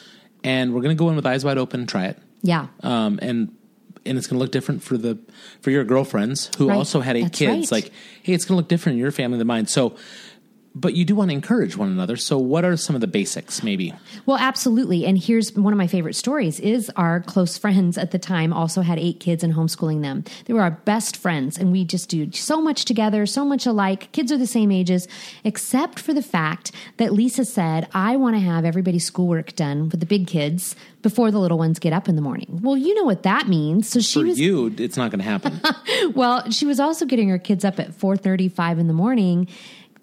and 0.43 0.75
we're 0.75 0.83
going 0.83 0.97
to 0.97 0.99
go 0.99 1.09
in 1.09 1.17
with 1.17 1.27
eyes 1.27 1.45
wide 1.45 1.59
open 1.59 1.81
and 1.81 1.89
try 1.89 2.07
it. 2.07 2.19
Yeah. 2.43 2.67
um, 2.83 3.19
and 3.23 3.55
and 4.07 4.17
it's 4.19 4.27
going 4.27 4.37
to 4.39 4.41
look 4.43 4.51
different 4.53 4.83
for 4.83 4.97
the 4.97 5.19
for 5.61 5.71
your 5.71 5.85
girlfriends 5.85 6.51
who 6.59 6.69
Right. 6.69 6.77
also 6.77 7.01
had 7.01 7.17
eight 7.17 7.23
That's 7.25 7.39
kids. 7.39 7.73
right. 7.73 7.85
Like, 7.85 7.93
hey, 8.23 8.33
it's 8.33 8.45
going 8.45 8.55
to 8.57 8.61
look 8.61 8.69
different 8.69 8.95
in 8.97 9.01
your 9.01 9.13
family 9.13 9.39
than 9.39 9.47
mine. 9.47 9.67
So, 9.67 9.97
but 10.75 10.95
you 10.95 11.05
do 11.05 11.17
want 11.17 11.31
to 11.31 11.35
encourage 11.35 11.77
one 11.77 11.89
another. 11.91 12.17
So, 12.17 12.39
what 12.39 12.65
are 12.65 12.77
some 12.77 12.95
of 12.95 13.01
the 13.01 13.07
basics? 13.07 13.63
Maybe 13.63 13.93
Well, 14.27 14.37
absolutely. 14.39 15.05
And 15.05 15.19
here's 15.19 15.53
one 15.55 15.73
of 15.73 15.77
my 15.77 15.87
favorite 15.87 16.15
stories 16.15 16.61
is 16.61 16.91
our 16.97 17.21
close 17.21 17.59
friends 17.59 17.99
at 17.99 18.13
the 18.13 18.19
time 18.19 18.53
also 18.53 18.83
had 18.83 18.99
eight 18.99 19.21
kids 19.21 19.43
and 19.43 19.55
homeschooling 19.55 20.03
them. 20.03 20.25
They 20.45 20.55
were 20.55 20.63
our 20.63 20.71
best 20.71 21.17
friends 21.17 21.59
and 21.59 21.73
we 21.73 21.85
just 21.85 22.09
do 22.09 22.31
so 22.33 22.61
much 22.61 22.85
together, 22.85 23.27
so 23.27 23.45
much 23.45 23.67
alike. 23.67 24.13
Kids 24.13 24.31
are 24.31 24.39
the 24.39 24.47
same 24.47 24.71
ages, 24.71 25.09
except 25.45 25.99
for 25.99 26.15
the 26.15 26.23
fact 26.23 26.73
that 26.99 27.13
Lisa 27.13 27.45
said, 27.45 27.89
I 27.93 28.17
want 28.17 28.37
to 28.37 28.41
have 28.41 28.65
everybody's 28.65 29.05
schoolwork 29.05 29.57
done 29.57 29.89
with 29.89 30.01
the 30.01 30.07
big 30.07 30.27
kids 30.27 30.77
before 31.03 31.31
the 31.31 31.39
little 31.39 31.59
ones 31.59 31.79
get 31.79 31.93
up 31.93 32.09
in 32.09 32.17
the 32.17 32.23
morning. 32.23 32.61
Well, 32.63 32.77
you 32.77 32.95
know 32.95 33.05
what 33.05 33.23
that 33.25 33.49
means. 33.49 33.89
So 33.89 34.01
she 34.01 34.21
for 34.21 34.27
was 34.27 34.39
you, 34.39 34.73
it's 34.79 34.97
not 34.97 35.11
going 35.11 35.21
to 35.21 35.25
happen. 35.25 35.61
well, 36.15 36.49
she 36.51 36.67
was 36.67 36.79
also 36.79 37.07
getting 37.07 37.29
her 37.29 37.39
kids 37.39 37.65
up 37.65 37.81
at 37.81 37.93
4:35 37.93 38.79
in 38.79 38.87
the 38.87 38.93
morning 38.93 39.49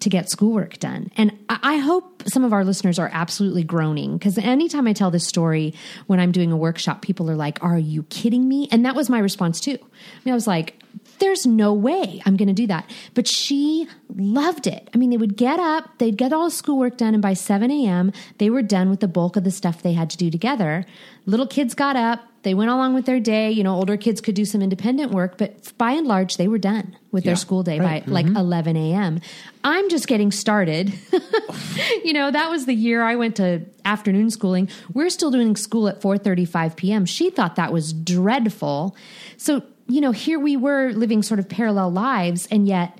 to 0.00 0.08
get 0.08 0.30
schoolwork 0.30 0.78
done. 0.78 1.10
And 1.16 1.36
I 1.48 1.78
hope 1.78 2.22
some 2.26 2.44
of 2.44 2.52
our 2.52 2.64
listeners 2.64 2.98
are 2.98 3.10
absolutely 3.12 3.64
groaning 3.64 4.16
because 4.16 4.38
anytime 4.38 4.86
I 4.86 4.92
tell 4.92 5.10
this 5.10 5.26
story 5.26 5.74
when 6.06 6.20
I'm 6.20 6.32
doing 6.32 6.52
a 6.52 6.56
workshop, 6.56 7.02
people 7.02 7.30
are 7.30 7.36
like, 7.36 7.62
Are 7.62 7.78
you 7.78 8.04
kidding 8.04 8.48
me? 8.48 8.68
And 8.70 8.84
that 8.84 8.94
was 8.94 9.10
my 9.10 9.18
response 9.18 9.60
too. 9.60 9.78
I 9.80 10.20
mean, 10.24 10.32
I 10.32 10.34
was 10.34 10.46
like, 10.46 10.80
there's 11.18 11.46
no 11.46 11.72
way 11.72 12.20
I'm 12.26 12.36
going 12.36 12.48
to 12.48 12.54
do 12.54 12.66
that. 12.68 12.88
But 13.14 13.26
she 13.26 13.88
loved 14.16 14.66
it. 14.66 14.88
I 14.94 14.98
mean, 14.98 15.10
they 15.10 15.16
would 15.16 15.36
get 15.36 15.58
up, 15.60 15.98
they'd 15.98 16.16
get 16.16 16.32
all 16.32 16.44
the 16.46 16.50
schoolwork 16.50 16.96
done, 16.96 17.14
and 17.14 17.22
by 17.22 17.34
7 17.34 17.70
a.m., 17.70 18.12
they 18.38 18.50
were 18.50 18.62
done 18.62 18.90
with 18.90 19.00
the 19.00 19.08
bulk 19.08 19.36
of 19.36 19.44
the 19.44 19.50
stuff 19.50 19.82
they 19.82 19.92
had 19.92 20.10
to 20.10 20.16
do 20.16 20.30
together. 20.30 20.84
Little 21.26 21.46
kids 21.46 21.74
got 21.74 21.96
up, 21.96 22.20
they 22.42 22.54
went 22.54 22.70
along 22.70 22.94
with 22.94 23.04
their 23.04 23.18
day. 23.20 23.50
You 23.50 23.64
know, 23.64 23.74
older 23.74 23.96
kids 23.96 24.20
could 24.20 24.34
do 24.34 24.44
some 24.44 24.62
independent 24.62 25.10
work, 25.12 25.36
but 25.38 25.72
by 25.76 25.92
and 25.92 26.06
large, 26.06 26.36
they 26.36 26.46
were 26.48 26.56
done 26.58 26.96
with 27.10 27.24
Yeah, 27.24 27.30
their 27.30 27.36
school 27.36 27.62
day 27.62 27.78
right. 27.80 28.06
by 28.06 28.12
like 28.12 28.26
11 28.26 28.76
a.m. 28.76 29.20
I'm 29.64 29.90
just 29.90 30.06
getting 30.06 30.30
started. 30.30 30.92
you 32.04 32.12
know, 32.12 32.30
that 32.30 32.48
was 32.48 32.66
the 32.66 32.74
year 32.74 33.02
I 33.02 33.16
went 33.16 33.36
to 33.36 33.62
afternoon 33.84 34.30
schooling. 34.30 34.68
We're 34.94 35.10
still 35.10 35.30
doing 35.30 35.56
school 35.56 35.88
at 35.88 36.00
4:35 36.00 36.76
p.m. 36.76 37.04
She 37.06 37.28
thought 37.30 37.56
that 37.56 37.72
was 37.72 37.92
dreadful. 37.92 38.96
So, 39.36 39.62
you 39.88 40.00
know, 40.00 40.12
here 40.12 40.38
we 40.38 40.56
were 40.56 40.92
living 40.92 41.22
sort 41.22 41.40
of 41.40 41.48
parallel 41.48 41.90
lives 41.90 42.46
and 42.50 42.68
yet 42.68 42.98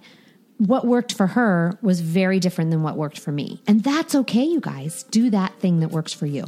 what 0.58 0.84
worked 0.84 1.12
for 1.14 1.28
her 1.28 1.78
was 1.82 2.00
very 2.00 2.40
different 2.40 2.70
than 2.70 2.82
what 2.82 2.96
worked 2.96 3.18
for 3.20 3.30
me. 3.30 3.62
And 3.66 3.82
that's 3.84 4.14
okay, 4.14 4.42
you 4.42 4.60
guys. 4.60 5.04
Do 5.04 5.30
that 5.30 5.58
thing 5.60 5.80
that 5.80 5.90
works 5.90 6.12
for 6.12 6.26
you. 6.26 6.46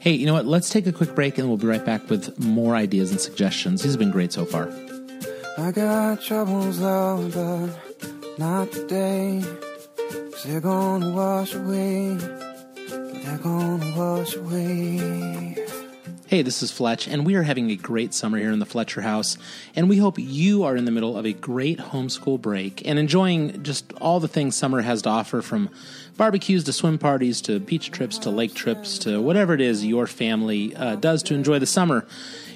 hey, 0.00 0.12
you 0.12 0.26
know 0.26 0.32
what? 0.32 0.46
Let's 0.46 0.70
take 0.70 0.86
a 0.86 0.92
quick 0.92 1.14
break, 1.14 1.36
and 1.36 1.46
we'll 1.46 1.58
be 1.58 1.66
right 1.66 1.84
back 1.84 2.08
with 2.08 2.38
more 2.38 2.74
ideas 2.74 3.10
and 3.10 3.20
suggestions. 3.20 3.82
These 3.82 3.92
have 3.92 3.98
been 3.98 4.10
great 4.10 4.32
so 4.32 4.46
far. 4.46 4.70
I 5.58 5.72
got 5.72 6.22
troubles, 6.22 6.78
love, 6.78 7.34
but 7.34 8.38
not 8.38 8.72
today. 8.72 9.42
Cause 10.32 10.44
they're 10.44 10.60
gonna 10.62 11.10
wash 11.10 11.54
away. 11.54 12.14
They're 12.14 13.38
gonna 13.38 13.94
wash 13.94 14.36
away. 14.36 15.54
Hey, 16.30 16.42
this 16.42 16.62
is 16.62 16.70
Fletch, 16.70 17.08
and 17.08 17.26
we 17.26 17.34
are 17.34 17.42
having 17.42 17.72
a 17.72 17.74
great 17.74 18.14
summer 18.14 18.38
here 18.38 18.52
in 18.52 18.60
the 18.60 18.64
Fletcher 18.64 19.00
house. 19.00 19.36
And 19.74 19.88
we 19.88 19.96
hope 19.96 20.14
you 20.16 20.62
are 20.62 20.76
in 20.76 20.84
the 20.84 20.92
middle 20.92 21.16
of 21.16 21.26
a 21.26 21.32
great 21.32 21.80
homeschool 21.80 22.40
break 22.40 22.86
and 22.86 23.00
enjoying 23.00 23.64
just 23.64 23.92
all 23.94 24.20
the 24.20 24.28
things 24.28 24.54
summer 24.54 24.80
has 24.80 25.02
to 25.02 25.08
offer 25.08 25.42
from 25.42 25.70
barbecues 26.16 26.62
to 26.62 26.72
swim 26.72 26.98
parties 26.98 27.40
to 27.40 27.58
beach 27.58 27.90
trips 27.90 28.16
to 28.18 28.30
lake 28.30 28.54
trips 28.54 28.96
to 28.98 29.20
whatever 29.20 29.54
it 29.54 29.60
is 29.60 29.84
your 29.84 30.06
family 30.06 30.72
uh, 30.76 30.94
does 30.94 31.24
to 31.24 31.34
enjoy 31.34 31.58
the 31.58 31.66
summer. 31.66 32.06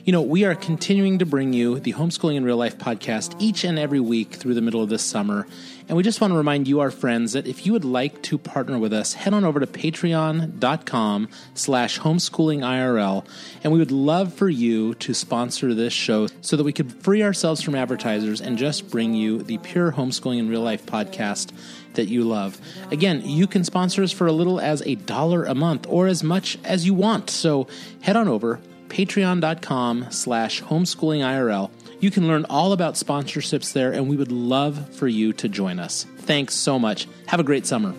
You 0.05 0.13
know, 0.13 0.21
we 0.21 0.45
are 0.45 0.55
continuing 0.55 1.19
to 1.21 1.27
bring 1.27 1.55
you 1.55 1.81
the 1.81 1.95
Homeschooling 1.95 2.35
in 2.37 2.45
Real 2.45 2.59
Life 2.59 2.77
podcast 2.77 3.35
each 3.39 3.65
and 3.65 3.79
every 3.79 4.01
week 4.01 4.35
through 4.35 4.53
the 4.53 4.61
middle 4.61 4.83
of 4.83 4.91
this 4.91 5.03
summer. 5.03 5.47
And 5.89 5.97
we 5.97 6.03
just 6.03 6.21
want 6.21 6.33
to 6.33 6.37
remind 6.37 6.69
you, 6.69 6.81
our 6.81 6.91
friends, 6.91 7.33
that 7.33 7.47
if 7.47 7.65
you 7.65 7.73
would 7.73 7.87
like 7.87 8.23
to 8.25 8.37
partner 8.37 8.79
with 8.79 8.93
us, 8.93 9.15
head 9.15 9.33
on 9.33 9.45
over 9.45 9.61
to 9.61 9.67
patreon.com 9.67 11.29
slash 11.55 12.01
homeschoolingirl. 12.01 13.27
And 13.65 13.73
we 13.73 13.79
would 13.79 13.91
love 13.91 14.33
for 14.35 14.49
you 14.49 14.95
to 14.97 15.15
sponsor 15.15 15.75
this 15.75 15.93
show 15.93 16.29
so 16.43 16.57
that 16.57 16.65
we 16.65 16.73
could 16.73 16.93
free 17.03 17.23
ourselves 17.23 17.63
from 17.63 17.75
advertisers 17.75 18.41
and 18.41 18.59
just 18.59 18.91
bring 18.91 19.15
you 19.15 19.43
the 19.43 19.59
pure 19.59 19.91
Homeschooling 19.91 20.39
in 20.39 20.49
Real 20.49 20.61
Life 20.61 20.85
podcast 20.87 21.51
that 21.95 22.07
you 22.07 22.25
love. 22.25 22.61
Again, 22.91 23.23
you 23.25 23.47
can 23.47 23.65
sponsor 23.65 24.03
us 24.03 24.13
for 24.13 24.27
a 24.27 24.33
little 24.33 24.61
as 24.61 24.83
a 24.83 24.97
dollar 24.97 25.45
a 25.45 25.55
month 25.55 25.87
or 25.89 26.07
as 26.07 26.23
much 26.23 26.59
as 26.63 26.85
you 26.85 26.95
want. 26.95 27.31
So 27.31 27.67
head 28.03 28.17
on 28.17 28.29
over 28.29 28.61
patreon.com 28.89 30.11
slash 30.11 30.63
homeschoolingirl. 30.63 31.71
You 32.01 32.11
can 32.11 32.29
learn 32.29 32.45
all 32.51 32.73
about 32.73 32.95
sponsorships 32.95 33.73
there, 33.73 33.93
and 33.93 34.09
we 34.09 34.17
would 34.17 34.31
love 34.31 34.95
for 34.95 35.09
you 35.09 35.33
to 35.35 35.49
join 35.49 35.79
us. 35.79 36.07
Thanks 36.19 36.55
so 36.55 36.79
much. 36.79 37.09
Have 37.27 37.41
a 37.41 37.45
great 37.45 37.67
summer. 37.67 37.95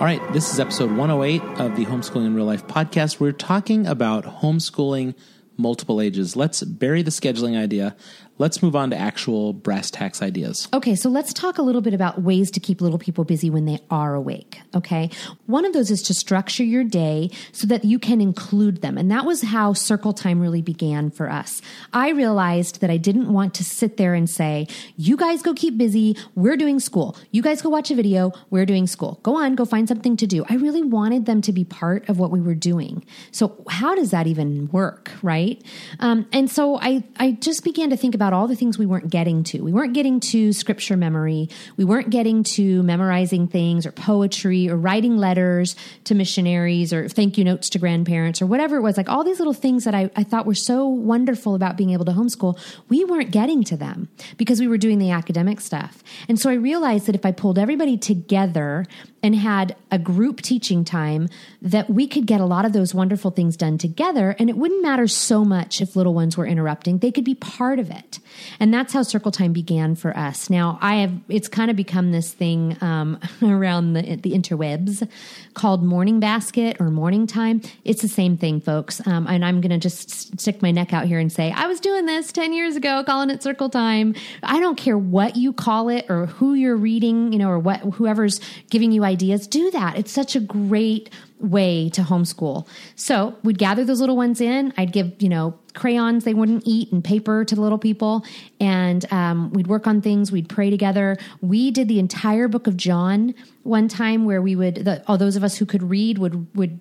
All 0.00 0.06
right, 0.06 0.32
this 0.32 0.50
is 0.50 0.58
episode 0.58 0.96
108 0.96 1.42
of 1.60 1.76
the 1.76 1.84
Homeschooling 1.84 2.24
in 2.24 2.34
Real 2.34 2.46
Life 2.46 2.66
podcast. 2.66 3.20
We're 3.20 3.32
talking 3.32 3.86
about 3.86 4.24
homeschooling 4.24 5.14
multiple 5.58 6.00
ages. 6.00 6.34
Let's 6.34 6.62
bury 6.62 7.02
the 7.02 7.10
scheduling 7.10 7.54
idea. 7.54 7.94
Let's 8.40 8.62
move 8.62 8.74
on 8.74 8.88
to 8.88 8.96
actual 8.96 9.52
brass 9.52 9.90
tacks 9.90 10.22
ideas. 10.22 10.66
Okay, 10.72 10.96
so 10.96 11.10
let's 11.10 11.34
talk 11.34 11.58
a 11.58 11.62
little 11.62 11.82
bit 11.82 11.92
about 11.92 12.22
ways 12.22 12.50
to 12.52 12.58
keep 12.58 12.80
little 12.80 12.98
people 12.98 13.22
busy 13.22 13.50
when 13.50 13.66
they 13.66 13.78
are 13.90 14.14
awake. 14.14 14.58
Okay, 14.74 15.10
one 15.44 15.66
of 15.66 15.74
those 15.74 15.90
is 15.90 16.02
to 16.04 16.14
structure 16.14 16.64
your 16.64 16.82
day 16.82 17.30
so 17.52 17.66
that 17.66 17.84
you 17.84 17.98
can 17.98 18.20
include 18.20 18.80
them. 18.80 18.96
And 18.96 19.10
that 19.10 19.26
was 19.26 19.42
how 19.42 19.74
circle 19.74 20.14
time 20.14 20.40
really 20.40 20.62
began 20.62 21.10
for 21.10 21.30
us. 21.30 21.60
I 21.92 22.08
realized 22.08 22.80
that 22.80 22.88
I 22.88 22.96
didn't 22.96 23.30
want 23.30 23.52
to 23.54 23.64
sit 23.64 23.98
there 23.98 24.14
and 24.14 24.28
say, 24.28 24.66
you 24.96 25.18
guys 25.18 25.42
go 25.42 25.52
keep 25.52 25.76
busy, 25.76 26.16
we're 26.34 26.56
doing 26.56 26.80
school. 26.80 27.18
You 27.32 27.42
guys 27.42 27.60
go 27.60 27.68
watch 27.68 27.90
a 27.90 27.94
video, 27.94 28.32
we're 28.48 28.64
doing 28.64 28.86
school. 28.86 29.20
Go 29.22 29.36
on, 29.36 29.54
go 29.54 29.66
find 29.66 29.86
something 29.86 30.16
to 30.16 30.26
do. 30.26 30.46
I 30.48 30.54
really 30.54 30.82
wanted 30.82 31.26
them 31.26 31.42
to 31.42 31.52
be 31.52 31.64
part 31.64 32.08
of 32.08 32.18
what 32.18 32.30
we 32.30 32.40
were 32.40 32.54
doing. 32.54 33.04
So, 33.32 33.62
how 33.68 33.94
does 33.94 34.10
that 34.12 34.26
even 34.26 34.70
work, 34.70 35.10
right? 35.22 35.62
Um, 35.98 36.26
and 36.32 36.50
so 36.50 36.78
I, 36.80 37.04
I 37.18 37.32
just 37.32 37.64
began 37.64 37.90
to 37.90 37.98
think 37.98 38.14
about 38.14 38.29
all 38.32 38.48
the 38.48 38.56
things 38.56 38.78
we 38.78 38.86
weren't 38.86 39.10
getting 39.10 39.44
to. 39.44 39.60
We 39.60 39.72
weren't 39.72 39.94
getting 39.94 40.20
to 40.20 40.52
scripture 40.52 40.96
memory. 40.96 41.48
We 41.76 41.84
weren't 41.84 42.10
getting 42.10 42.42
to 42.44 42.82
memorizing 42.82 43.48
things 43.48 43.86
or 43.86 43.92
poetry 43.92 44.68
or 44.68 44.76
writing 44.76 45.16
letters 45.16 45.76
to 46.04 46.14
missionaries 46.14 46.92
or 46.92 47.08
thank 47.08 47.38
you 47.38 47.44
notes 47.44 47.68
to 47.70 47.78
grandparents 47.78 48.40
or 48.40 48.46
whatever 48.46 48.76
it 48.76 48.82
was. 48.82 48.96
Like 48.96 49.08
all 49.08 49.24
these 49.24 49.38
little 49.38 49.54
things 49.54 49.84
that 49.84 49.94
I, 49.94 50.10
I 50.16 50.24
thought 50.24 50.46
were 50.46 50.54
so 50.54 50.86
wonderful 50.86 51.54
about 51.54 51.76
being 51.76 51.90
able 51.90 52.04
to 52.06 52.12
homeschool, 52.12 52.58
we 52.88 53.04
weren't 53.04 53.30
getting 53.30 53.64
to 53.64 53.76
them 53.76 54.08
because 54.36 54.60
we 54.60 54.68
were 54.68 54.78
doing 54.78 54.98
the 54.98 55.10
academic 55.10 55.60
stuff. 55.60 56.02
And 56.28 56.38
so 56.38 56.50
I 56.50 56.54
realized 56.54 57.06
that 57.06 57.14
if 57.14 57.24
I 57.24 57.32
pulled 57.32 57.58
everybody 57.58 57.96
together 57.96 58.86
and 59.22 59.34
had 59.34 59.76
a 59.90 59.98
group 59.98 60.40
teaching 60.40 60.84
time 60.84 61.28
that 61.60 61.90
we 61.90 62.06
could 62.06 62.26
get 62.26 62.40
a 62.40 62.46
lot 62.46 62.64
of 62.64 62.72
those 62.72 62.94
wonderful 62.94 63.30
things 63.30 63.56
done 63.56 63.76
together. 63.76 64.34
And 64.38 64.48
it 64.48 64.56
wouldn't 64.56 64.82
matter 64.82 65.06
so 65.06 65.44
much 65.44 65.80
if 65.80 65.96
little 65.96 66.14
ones 66.14 66.36
were 66.36 66.46
interrupting. 66.46 66.98
They 66.98 67.10
could 67.10 67.24
be 67.24 67.34
part 67.34 67.78
of 67.78 67.90
it. 67.90 68.18
And 68.58 68.72
that's 68.72 68.92
how 68.92 69.02
circle 69.02 69.30
time 69.30 69.52
began 69.52 69.94
for 69.94 70.16
us. 70.16 70.48
Now 70.48 70.78
i 70.80 70.96
have 70.96 71.12
it's 71.28 71.48
kind 71.48 71.70
of 71.70 71.76
become 71.76 72.12
this 72.12 72.32
thing 72.32 72.76
um, 72.80 73.18
around 73.42 73.92
the, 73.92 74.16
the 74.16 74.32
interwebs 74.32 75.06
called 75.54 75.82
morning 75.82 76.20
basket 76.20 76.76
or 76.80 76.90
morning 76.90 77.26
time. 77.26 77.60
It's 77.84 78.02
the 78.02 78.08
same 78.08 78.36
thing 78.36 78.60
folks. 78.60 79.06
Um, 79.06 79.26
and 79.26 79.44
i'm 79.44 79.60
going 79.60 79.70
to 79.70 79.78
just 79.78 80.40
stick 80.40 80.62
my 80.62 80.70
neck 80.70 80.92
out 80.92 81.06
here 81.06 81.18
and 81.18 81.30
say 81.30 81.52
i 81.52 81.66
was 81.66 81.80
doing 81.80 82.06
this 82.06 82.32
10 82.32 82.52
years 82.52 82.76
ago 82.76 83.02
calling 83.04 83.30
it 83.30 83.42
circle 83.42 83.68
time. 83.68 84.14
I 84.42 84.60
don't 84.60 84.76
care 84.76 84.96
what 84.96 85.36
you 85.36 85.52
call 85.52 85.88
it 85.88 86.06
or 86.08 86.26
who 86.26 86.54
you're 86.54 86.76
reading 86.76 87.32
you 87.32 87.38
know 87.38 87.50
or 87.50 87.58
what 87.58 87.80
whoever's 87.80 88.40
giving 88.70 88.92
you 88.92 89.04
ideas, 89.10 89.46
do 89.46 89.70
that. 89.72 89.98
It's 89.98 90.12
such 90.12 90.36
a 90.36 90.40
great 90.40 91.10
way 91.38 91.88
to 91.90 92.02
homeschool. 92.02 92.66
So 92.96 93.34
we'd 93.42 93.58
gather 93.58 93.84
those 93.84 94.00
little 94.00 94.16
ones 94.16 94.40
in. 94.40 94.72
I'd 94.76 94.92
give, 94.92 95.20
you 95.22 95.28
know, 95.28 95.58
crayons 95.74 96.24
they 96.24 96.34
wouldn't 96.34 96.62
eat 96.66 96.92
and 96.92 97.02
paper 97.02 97.44
to 97.44 97.54
the 97.54 97.60
little 97.60 97.78
people. 97.78 98.24
And 98.60 99.10
um, 99.12 99.52
we'd 99.52 99.66
work 99.66 99.86
on 99.86 100.00
things. 100.00 100.30
We'd 100.30 100.48
pray 100.48 100.70
together. 100.70 101.16
We 101.40 101.70
did 101.70 101.88
the 101.88 101.98
entire 101.98 102.48
book 102.48 102.66
of 102.66 102.76
John 102.76 103.34
one 103.62 103.88
time 103.88 104.24
where 104.24 104.42
we 104.42 104.54
would, 104.56 104.76
the, 104.86 105.02
all 105.06 105.18
those 105.18 105.36
of 105.36 105.44
us 105.44 105.56
who 105.56 105.66
could 105.66 105.82
read 105.82 106.18
would, 106.18 106.54
would 106.54 106.80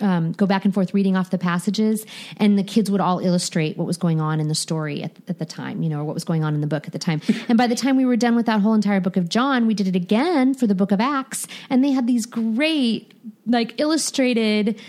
um, 0.00 0.32
go 0.32 0.46
back 0.46 0.64
and 0.64 0.74
forth 0.74 0.92
reading 0.92 1.16
off 1.16 1.30
the 1.30 1.38
passages, 1.38 2.04
and 2.36 2.58
the 2.58 2.62
kids 2.62 2.90
would 2.90 3.00
all 3.00 3.20
illustrate 3.20 3.76
what 3.76 3.86
was 3.86 3.96
going 3.96 4.20
on 4.20 4.40
in 4.40 4.48
the 4.48 4.54
story 4.54 5.02
at, 5.02 5.12
at, 5.28 5.38
the 5.38 5.46
time, 5.46 5.82
you 5.82 5.88
know, 5.88 6.00
or 6.00 6.04
what 6.04 6.14
was 6.14 6.24
going 6.24 6.42
on 6.42 6.54
in 6.54 6.60
the 6.60 6.66
book 6.66 6.86
at 6.86 6.92
the 6.92 6.98
time. 6.98 7.20
And 7.48 7.56
by 7.56 7.66
the 7.66 7.74
time 7.74 7.96
we 7.96 8.04
were 8.04 8.16
done 8.16 8.34
with 8.34 8.46
that 8.46 8.60
whole 8.60 8.74
entire 8.74 9.00
book 9.00 9.16
of 9.16 9.28
John, 9.28 9.66
we 9.66 9.74
did 9.74 9.86
it 9.86 9.96
again 9.96 10.54
for 10.54 10.66
the 10.66 10.74
book 10.74 10.92
of 10.92 11.00
Acts, 11.00 11.46
and 11.70 11.84
they 11.84 11.92
had 11.92 12.06
these 12.06 12.26
great, 12.26 13.12
like, 13.46 13.80
illustrated 13.80 14.80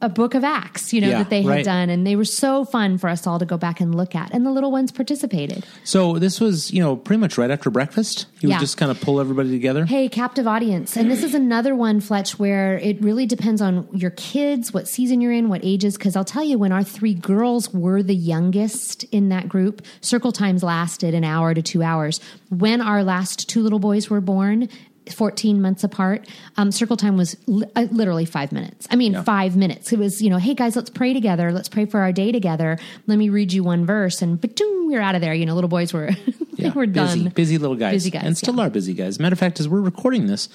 a 0.00 0.08
book 0.08 0.34
of 0.34 0.44
acts 0.44 0.92
you 0.92 1.00
know 1.00 1.08
Yeah, 1.08 1.18
that 1.18 1.30
they 1.30 1.42
had 1.42 1.48
right. 1.50 1.64
done 1.64 1.90
and 1.90 2.06
they 2.06 2.14
were 2.14 2.24
so 2.24 2.64
fun 2.64 2.98
for 2.98 3.08
us 3.08 3.26
all 3.26 3.38
to 3.40 3.44
go 3.46 3.56
back 3.56 3.80
and 3.80 3.94
look 3.94 4.14
at 4.14 4.32
and 4.32 4.46
the 4.46 4.50
little 4.52 4.70
ones 4.70 4.92
participated 4.92 5.64
So 5.84 6.18
this 6.18 6.40
was, 6.40 6.72
you 6.72 6.80
know, 6.80 6.94
pretty 6.96 7.18
much 7.20 7.36
right 7.36 7.50
after 7.50 7.70
breakfast. 7.70 8.26
You 8.40 8.48
Yeah. 8.48 8.56
would 8.56 8.60
just 8.60 8.76
kind 8.76 8.90
of 8.90 9.00
pull 9.00 9.20
everybody 9.20 9.50
together. 9.50 9.86
Hey, 9.86 10.08
captive 10.08 10.46
audience. 10.46 10.96
And 10.96 11.10
this 11.10 11.22
is 11.24 11.34
another 11.34 11.74
one, 11.74 12.00
Fletch, 12.00 12.38
where 12.38 12.78
it 12.78 13.02
really 13.02 13.26
depends 13.26 13.60
on 13.60 13.88
your 13.92 14.10
kids, 14.12 14.72
what 14.72 14.86
season 14.86 15.20
you're 15.20 15.32
in, 15.32 15.48
what 15.48 15.60
ages. 15.64 15.96
Because 15.96 16.14
I'll 16.14 16.24
tell 16.24 16.44
you, 16.44 16.58
when 16.58 16.70
our 16.72 16.84
three 16.84 17.14
girls 17.14 17.72
were 17.74 18.02
the 18.02 18.14
youngest 18.14 19.04
in 19.04 19.28
that 19.30 19.48
group, 19.48 19.82
circle 20.00 20.30
times 20.32 20.62
lasted 20.62 21.14
an 21.14 21.24
hour 21.24 21.54
to 21.54 21.62
two 21.62 21.82
hours. 21.82 22.20
When 22.50 22.80
our 22.80 23.02
last 23.02 23.48
two 23.48 23.62
little 23.62 23.78
boys 23.80 24.08
were 24.10 24.20
born, 24.20 24.68
14 25.12 25.60
months 25.60 25.84
apart, 25.84 26.28
um, 26.56 26.70
circle 26.72 26.96
time 26.96 27.16
was 27.16 27.36
li- 27.46 27.66
uh, 27.76 27.86
literally 27.90 28.24
five 28.24 28.52
minutes. 28.52 28.86
I 28.90 28.96
mean, 28.96 29.22
five 29.24 29.56
minutes. 29.56 29.92
It 29.92 29.98
was, 29.98 30.22
you 30.22 30.30
know, 30.30 30.38
hey 30.38 30.54
guys, 30.54 30.76
let's 30.76 30.90
pray 30.90 31.12
together. 31.12 31.52
Let's 31.52 31.68
pray 31.68 31.86
for 31.86 32.00
our 32.00 32.12
day 32.12 32.32
together. 32.32 32.78
Let 33.06 33.18
me 33.18 33.28
read 33.28 33.52
you 33.52 33.62
one 33.64 33.86
verse. 33.86 34.22
And 34.22 34.40
but 34.40 34.56
doom, 34.56 34.88
we're 34.88 35.00
out 35.00 35.14
of 35.14 35.20
there. 35.20 35.34
You 35.34 35.46
know, 35.46 35.54
little 35.54 35.68
boys 35.68 35.92
were, 35.92 36.10
they 36.58 36.64
Yeah, 36.66 36.74
were 36.74 36.86
busy, 36.86 37.22
done. 37.24 37.32
busy 37.32 37.56
little 37.58 37.76
guys, 37.76 37.92
Busy 37.94 38.10
guys, 38.10 38.22
and 38.24 38.36
still 38.36 38.56
yeah. 38.56 38.66
are 38.66 38.70
busy 38.70 38.92
guys. 38.94 39.18
Matter 39.18 39.32
of 39.34 39.38
fact, 39.38 39.60
as 39.60 39.68
we're 39.68 39.80
recording 39.80 40.26
this, 40.26 40.48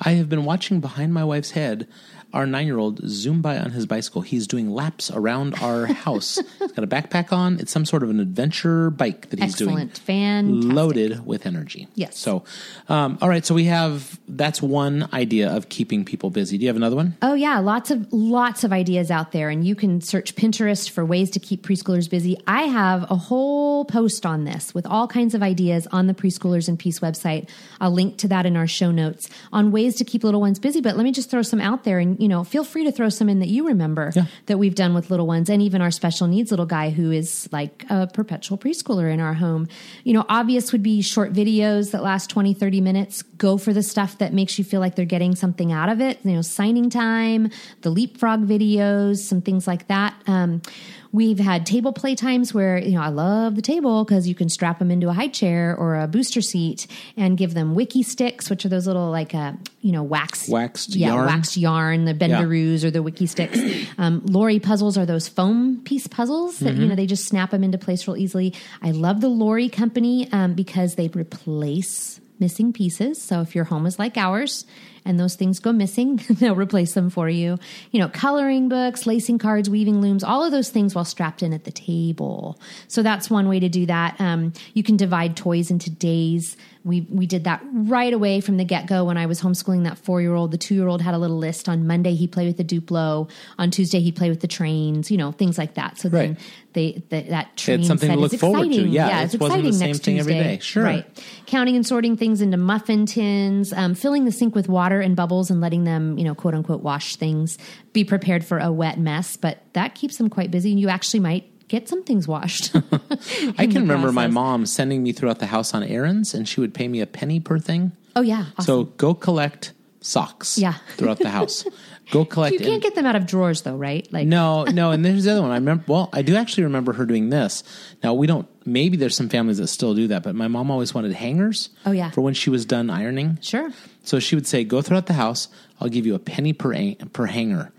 I 0.00 0.10
have 0.12 0.28
been 0.28 0.44
watching 0.44 0.80
behind 0.80 1.14
my 1.14 1.24
wife's 1.24 1.52
head. 1.52 1.86
Our 2.32 2.46
nine-year-old 2.46 3.00
zoom 3.08 3.42
by 3.42 3.58
on 3.58 3.72
his 3.72 3.86
bicycle. 3.86 4.22
He's 4.22 4.46
doing 4.46 4.70
laps 4.70 5.10
around 5.10 5.56
our 5.60 5.86
house. 6.06 6.38
he's 6.60 6.70
got 6.70 6.84
a 6.84 6.86
backpack 6.86 7.32
on. 7.32 7.58
It's 7.58 7.72
some 7.72 7.84
sort 7.84 8.04
of 8.04 8.10
an 8.10 8.20
adventure 8.20 8.88
bike 8.90 9.30
that 9.30 9.40
he's 9.40 9.54
Excellent. 9.54 9.76
doing, 9.76 9.88
Fantastic. 9.88 10.72
loaded 10.72 11.26
with 11.26 11.44
energy. 11.44 11.88
Yes. 11.96 12.16
So, 12.16 12.44
um, 12.88 13.18
all 13.20 13.28
right. 13.28 13.44
So 13.44 13.52
we 13.52 13.64
have 13.64 14.20
that's 14.28 14.62
one 14.62 15.08
idea 15.12 15.50
of 15.50 15.68
keeping 15.70 16.04
people 16.04 16.30
busy. 16.30 16.56
Do 16.56 16.62
you 16.62 16.68
have 16.68 16.76
another 16.76 16.94
one? 16.94 17.16
Oh 17.20 17.34
yeah, 17.34 17.58
lots 17.58 17.90
of 17.90 18.06
lots 18.12 18.62
of 18.62 18.72
ideas 18.72 19.10
out 19.10 19.32
there, 19.32 19.50
and 19.50 19.66
you 19.66 19.74
can 19.74 20.00
search 20.00 20.36
Pinterest 20.36 20.88
for 20.88 21.04
ways 21.04 21.30
to 21.30 21.40
keep 21.40 21.66
preschoolers 21.66 22.08
busy. 22.08 22.38
I 22.46 22.62
have 22.62 23.10
a 23.10 23.16
whole 23.16 23.84
post 23.86 24.24
on 24.24 24.44
this 24.44 24.72
with 24.72 24.86
all 24.86 25.08
kinds 25.08 25.34
of 25.34 25.42
ideas 25.42 25.49
on 25.92 26.06
the 26.06 26.14
Preschoolers 26.14 26.68
and 26.68 26.78
Peace 26.78 27.00
website. 27.00 27.48
I'll 27.80 27.90
link 27.90 28.18
to 28.18 28.28
that 28.28 28.46
in 28.46 28.56
our 28.56 28.66
show 28.66 28.90
notes 28.90 29.28
on 29.52 29.72
ways 29.72 29.96
to 29.96 30.04
keep 30.04 30.22
little 30.24 30.40
ones 30.40 30.58
busy. 30.58 30.80
But 30.80 30.96
let 30.96 31.04
me 31.04 31.12
just 31.12 31.30
throw 31.30 31.42
some 31.42 31.60
out 31.60 31.84
there, 31.84 31.98
and 31.98 32.18
you 32.20 32.28
know, 32.28 32.44
feel 32.44 32.64
free 32.64 32.84
to 32.84 32.92
throw 32.92 33.08
some 33.08 33.28
in 33.28 33.40
that 33.40 33.48
you 33.48 33.66
remember 33.66 34.12
Yeah. 34.14 34.26
that 34.46 34.58
we've 34.58 34.74
done 34.74 34.94
with 34.94 35.10
little 35.10 35.26
ones, 35.26 35.50
and 35.50 35.60
even 35.62 35.80
our 35.82 35.90
special 35.90 36.26
needs 36.26 36.50
little 36.50 36.66
guy 36.66 36.90
who 36.90 37.10
is 37.10 37.48
like 37.52 37.84
a 37.90 38.06
perpetual 38.06 38.58
preschooler 38.58 39.12
in 39.12 39.20
our 39.20 39.34
home. 39.34 39.68
You 40.04 40.14
know, 40.14 40.24
obvious 40.28 40.72
would 40.72 40.82
be 40.82 41.02
short 41.02 41.32
videos 41.32 41.90
that 41.90 42.02
last 42.02 42.30
20, 42.30 42.54
30 42.54 42.80
minutes. 42.80 43.22
Go 43.22 43.56
for 43.58 43.72
the 43.72 43.82
stuff 43.82 44.18
that 44.18 44.32
makes 44.32 44.58
you 44.58 44.64
feel 44.64 44.80
like 44.80 44.94
they're 44.94 45.04
getting 45.04 45.34
something 45.34 45.72
out 45.72 45.88
of 45.88 46.00
it. 46.00 46.18
You 46.24 46.32
know, 46.32 46.42
signing 46.42 46.90
time, 46.90 47.50
the 47.82 47.90
leapfrog 47.90 48.46
videos, 48.46 49.18
some 49.18 49.40
things 49.40 49.66
like 49.66 49.88
that. 49.88 50.14
Um, 50.26 50.62
We've 51.12 51.40
had 51.40 51.66
table 51.66 51.92
play 51.92 52.14
times 52.14 52.54
where, 52.54 52.78
you 52.78 52.92
know, 52.92 53.02
I 53.02 53.08
love 53.08 53.56
the 53.56 53.62
table 53.62 54.04
because 54.04 54.28
you 54.28 54.34
can 54.34 54.48
strap 54.48 54.78
them 54.78 54.92
into 54.92 55.08
a 55.08 55.12
high 55.12 55.28
chair 55.28 55.74
or 55.76 55.96
a 55.96 56.06
booster 56.06 56.40
seat 56.40 56.86
and 57.16 57.36
give 57.36 57.52
them 57.52 57.74
Wikki 57.74 58.04
Stix, 58.04 58.48
which 58.48 58.64
are 58.64 58.68
those 58.68 58.86
little 58.86 59.10
like, 59.10 59.34
uh, 59.34 59.52
you 59.80 59.90
know, 59.90 60.04
wax, 60.04 60.48
Waxed 60.48 60.94
yeah, 60.94 61.08
yarn? 61.08 61.26
waxed 61.26 61.56
yarn, 61.56 62.04
the 62.04 62.14
bendaroos 62.14 62.84
or 62.84 62.92
the 62.92 63.00
Wikki 63.00 63.26
Stix. 63.28 63.86
Um, 63.98 64.22
Lauri 64.24 64.60
puzzles 64.60 64.96
are 64.96 65.04
those 65.04 65.28
foam 65.28 65.82
piece 65.84 66.06
puzzles 66.06 66.58
that, 66.60 66.74
you 66.76 66.86
know, 66.86 66.94
they 66.94 67.06
just 67.06 67.26
snap 67.26 67.50
them 67.50 67.64
into 67.64 67.76
place 67.76 68.06
real 68.06 68.16
easily. 68.16 68.54
I 68.80 68.92
love 68.92 69.20
the 69.20 69.28
Lauri 69.28 69.68
company 69.68 70.30
um, 70.32 70.54
because 70.54 70.94
they 70.94 71.08
replace 71.08 72.19
missing 72.40 72.72
pieces. 72.72 73.20
So 73.20 73.40
if 73.40 73.54
your 73.54 73.64
home 73.64 73.86
is 73.86 73.98
like 73.98 74.16
ours 74.16 74.66
and 75.04 75.18
those 75.18 75.34
things 75.34 75.60
go 75.60 75.72
missing, 75.72 76.16
they'll 76.30 76.54
replace 76.54 76.94
them 76.94 77.10
for 77.10 77.28
you. 77.28 77.58
You 77.90 78.00
know, 78.00 78.08
coloring 78.08 78.68
books, 78.68 79.06
lacing 79.06 79.38
cards, 79.38 79.70
weaving 79.70 80.00
looms, 80.00 80.24
all 80.24 80.44
of 80.44 80.52
those 80.52 80.70
things 80.70 80.94
while 80.94 81.04
strapped 81.04 81.42
in 81.42 81.52
at 81.52 81.64
the 81.64 81.70
table. 81.70 82.58
So 82.88 83.02
that's 83.02 83.30
one 83.30 83.48
way 83.48 83.60
to 83.60 83.68
do 83.68 83.86
that. 83.86 84.20
Um, 84.20 84.52
you 84.74 84.82
can 84.82 84.96
divide 84.96 85.36
toys 85.36 85.70
into 85.70 85.90
days. 85.90 86.56
We 86.84 87.02
we 87.10 87.26
did 87.26 87.44
that 87.44 87.60
right 87.72 88.12
away 88.12 88.40
from 88.40 88.56
the 88.56 88.64
get 88.64 88.86
go 88.86 89.04
when 89.04 89.18
I 89.18 89.26
was 89.26 89.40
homeschooling 89.42 89.84
that 89.84 89.98
four 89.98 90.20
year 90.22 90.34
old. 90.34 90.50
The 90.50 90.58
two 90.58 90.74
year 90.74 90.88
old 90.88 91.02
had 91.02 91.14
a 91.14 91.18
little 91.18 91.36
list. 91.38 91.68
On 91.68 91.86
Monday 91.86 92.14
he 92.14 92.26
played 92.26 92.46
with 92.46 92.56
the 92.56 92.64
Duplo. 92.64 93.28
On 93.58 93.70
Tuesday 93.70 94.00
he 94.00 94.12
played 94.12 94.30
with 94.30 94.40
the 94.40 94.48
trains. 94.48 95.10
You 95.10 95.18
know 95.18 95.32
things 95.32 95.58
like 95.58 95.74
that. 95.74 95.98
So 95.98 96.08
then 96.08 96.20
Right. 96.30 96.38
they 96.72 97.02
the, 97.10 97.22
that 97.30 97.56
train 97.56 97.78
had 97.80 97.86
something 97.86 98.08
set 98.08 98.14
to 98.14 98.20
look 98.20 98.32
is 98.32 98.40
forward 98.40 98.64
to. 98.64 98.70
exciting. 98.70 98.92
Yeah, 98.92 99.22
it's 99.24 99.34
it 99.34 99.42
exciting 99.42 99.72
same 99.72 99.88
next 99.88 100.04
thing 100.04 100.18
every 100.18 100.32
Tuesday. 100.34 100.56
day. 100.56 100.58
Sure. 100.62 100.84
right? 100.84 101.24
Counting 101.46 101.76
and 101.76 101.86
sorting 101.86 102.16
things 102.16 102.40
into 102.40 102.56
muffin 102.56 103.04
tins, 103.06 103.72
um, 103.72 103.94
filling 103.94 104.24
the 104.24 104.32
sink 104.32 104.54
with 104.54 104.68
water 104.68 105.00
and 105.00 105.14
bubbles, 105.16 105.50
and 105.50 105.60
letting 105.60 105.84
them 105.84 106.16
you 106.16 106.24
know 106.24 106.34
quote 106.34 106.54
unquote 106.54 106.82
wash 106.82 107.16
things. 107.16 107.58
Be 107.92 108.04
prepared 108.04 108.44
for 108.44 108.58
a 108.58 108.72
wet 108.72 108.98
mess, 108.98 109.36
but 109.36 109.58
that 109.74 109.94
keeps 109.94 110.16
them 110.16 110.30
quite 110.30 110.50
busy, 110.50 110.70
and 110.70 110.80
you 110.80 110.88
actually 110.88 111.20
might 111.20 111.49
get 111.70 111.88
some 111.88 112.02
things 112.02 112.26
washed. 112.26 112.74
I 113.56 113.66
can 113.70 113.82
remember 113.82 114.12
my 114.12 114.26
mom 114.26 114.66
sending 114.66 115.02
me 115.02 115.12
throughout 115.12 115.38
the 115.38 115.46
house 115.46 115.72
on 115.72 115.82
errands, 115.84 116.34
and 116.34 116.46
she 116.46 116.60
would 116.60 116.74
pay 116.74 116.88
me 116.88 117.00
a 117.00 117.06
penny 117.06 117.40
per 117.40 117.58
thing. 117.58 117.92
oh 118.16 118.20
yeah, 118.20 118.46
awesome. 118.58 118.64
So 118.64 118.84
go 118.84 119.14
collect 119.14 119.72
socks. 120.00 120.58
Yeah. 120.58 120.74
throughout 120.96 121.18
the 121.18 121.30
house. 121.30 121.64
Go 122.10 122.24
collect. 122.24 122.54
you 122.54 122.58
can't 122.58 122.82
get 122.82 122.96
them 122.96 123.06
out 123.06 123.14
of 123.14 123.24
drawers 123.24 123.62
though, 123.62 123.76
right? 123.76 124.12
Like 124.12 124.26
no, 124.26 124.64
no, 124.64 124.90
and 124.90 125.04
there's 125.04 125.22
the 125.22 125.30
other 125.30 125.42
one. 125.42 125.52
I 125.52 125.54
remember. 125.54 125.84
Well, 125.86 126.08
I 126.12 126.22
do 126.22 126.34
actually 126.34 126.64
remember 126.64 126.92
her 126.94 127.06
doing 127.06 127.30
this. 127.30 127.62
Now 128.02 128.14
we 128.14 128.26
don't. 128.26 128.48
Maybe 128.66 128.96
there's 128.96 129.16
some 129.16 129.28
families 129.28 129.58
that 129.58 129.68
still 129.68 129.94
do 129.94 130.08
that, 130.08 130.24
but 130.24 130.34
my 130.34 130.48
mom 130.48 130.72
always 130.72 130.92
wanted 130.92 131.12
hangers. 131.12 131.70
Oh, 131.86 131.92
yeah. 131.92 132.10
for 132.10 132.20
when 132.20 132.34
she 132.34 132.50
was 132.50 132.66
done 132.66 132.90
ironing. 132.90 133.38
Sure. 133.42 133.70
So 134.02 134.18
she 134.18 134.34
would 134.34 134.48
say, 134.48 134.64
"Go 134.64 134.82
throughout 134.82 135.06
the 135.06 135.12
house. 135.12 135.46
I'll 135.80 135.88
give 135.88 136.04
you 136.04 136.16
a 136.16 136.18
penny 136.18 136.52
per 136.52 136.74
per 137.12 137.26
hanger." 137.26 137.70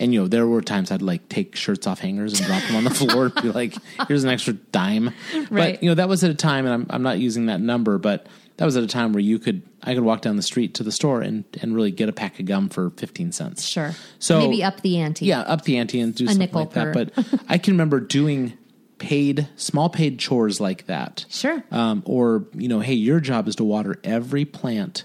And 0.00 0.12
you 0.12 0.20
know, 0.22 0.26
there 0.28 0.46
were 0.46 0.62
times 0.62 0.90
I'd 0.90 1.02
like 1.02 1.28
take 1.28 1.54
shirts 1.54 1.86
off 1.86 2.00
hangers 2.00 2.38
and 2.40 2.46
drop 2.48 2.62
them 2.64 2.74
on 2.76 2.84
the 2.84 2.90
floor 2.90 3.26
and 3.26 3.34
be 3.42 3.50
like, 3.52 3.74
"Here's 4.08 4.24
an 4.24 4.30
extra 4.30 4.54
dime." 4.54 5.10
Right. 5.50 5.74
But 5.74 5.82
you 5.82 5.90
know, 5.90 5.94
that 5.94 6.08
was 6.08 6.24
at 6.24 6.30
a 6.30 6.34
time, 6.34 6.64
and 6.66 6.74
I'm 6.74 6.86
I'm 6.90 7.02
not 7.02 7.18
using 7.20 7.46
that 7.46 7.60
number, 7.60 7.98
but 7.98 8.26
that 8.56 8.64
was 8.64 8.76
at 8.76 8.82
a 8.82 8.86
time 8.88 9.12
where 9.12 9.20
you 9.22 9.38
could 9.38 9.62
I 9.82 9.94
could 9.94 10.02
walk 10.02 10.22
down 10.22 10.36
the 10.36 10.42
street 10.42 10.74
to 10.74 10.82
the 10.82 10.90
store 10.92 11.20
and 11.22 11.44
and 11.62 11.74
really 11.74 11.90
get 11.92 12.08
a 12.08 12.12
pack 12.12 12.40
of 12.40 12.46
gum 12.46 12.68
for 12.70 12.90
fifteen 12.96 13.30
cents. 13.32 13.64
Sure. 13.66 13.92
So 14.18 14.38
maybe 14.40 14.64
up 14.64 14.80
the 14.80 14.98
ante. 14.98 15.26
Yeah, 15.26 15.40
up 15.42 15.64
the 15.64 15.76
ante 15.78 16.00
and 16.00 16.14
do 16.14 16.26
something 16.26 16.38
nickel 16.38 16.60
like 16.62 16.72
that. 16.72 16.92
But 16.94 17.40
I 17.48 17.58
can 17.58 17.74
remember 17.74 18.00
doing 18.00 18.54
paid, 18.98 19.48
small 19.56 19.88
paid 19.88 20.18
chores 20.18 20.60
like 20.60 20.86
that. 20.86 21.24
Sure. 21.30 21.62
Um, 21.70 22.02
or 22.06 22.46
you 22.54 22.68
know, 22.68 22.80
hey, 22.80 22.92
your 22.94 23.20
job 23.20 23.48
is 23.48 23.56
to 23.56 23.64
water 23.64 23.98
every 24.04 24.44
plant 24.44 25.04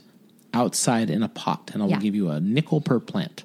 outside 0.54 1.10
in 1.10 1.22
a 1.24 1.30
pot, 1.30 1.72
and 1.74 1.82
I'll 1.82 1.90
Yeah. 1.90 2.00
give 2.00 2.16
you 2.16 2.30
a 2.30 2.40
nickel 2.40 2.80
per 2.82 3.00
plant. 3.00 3.44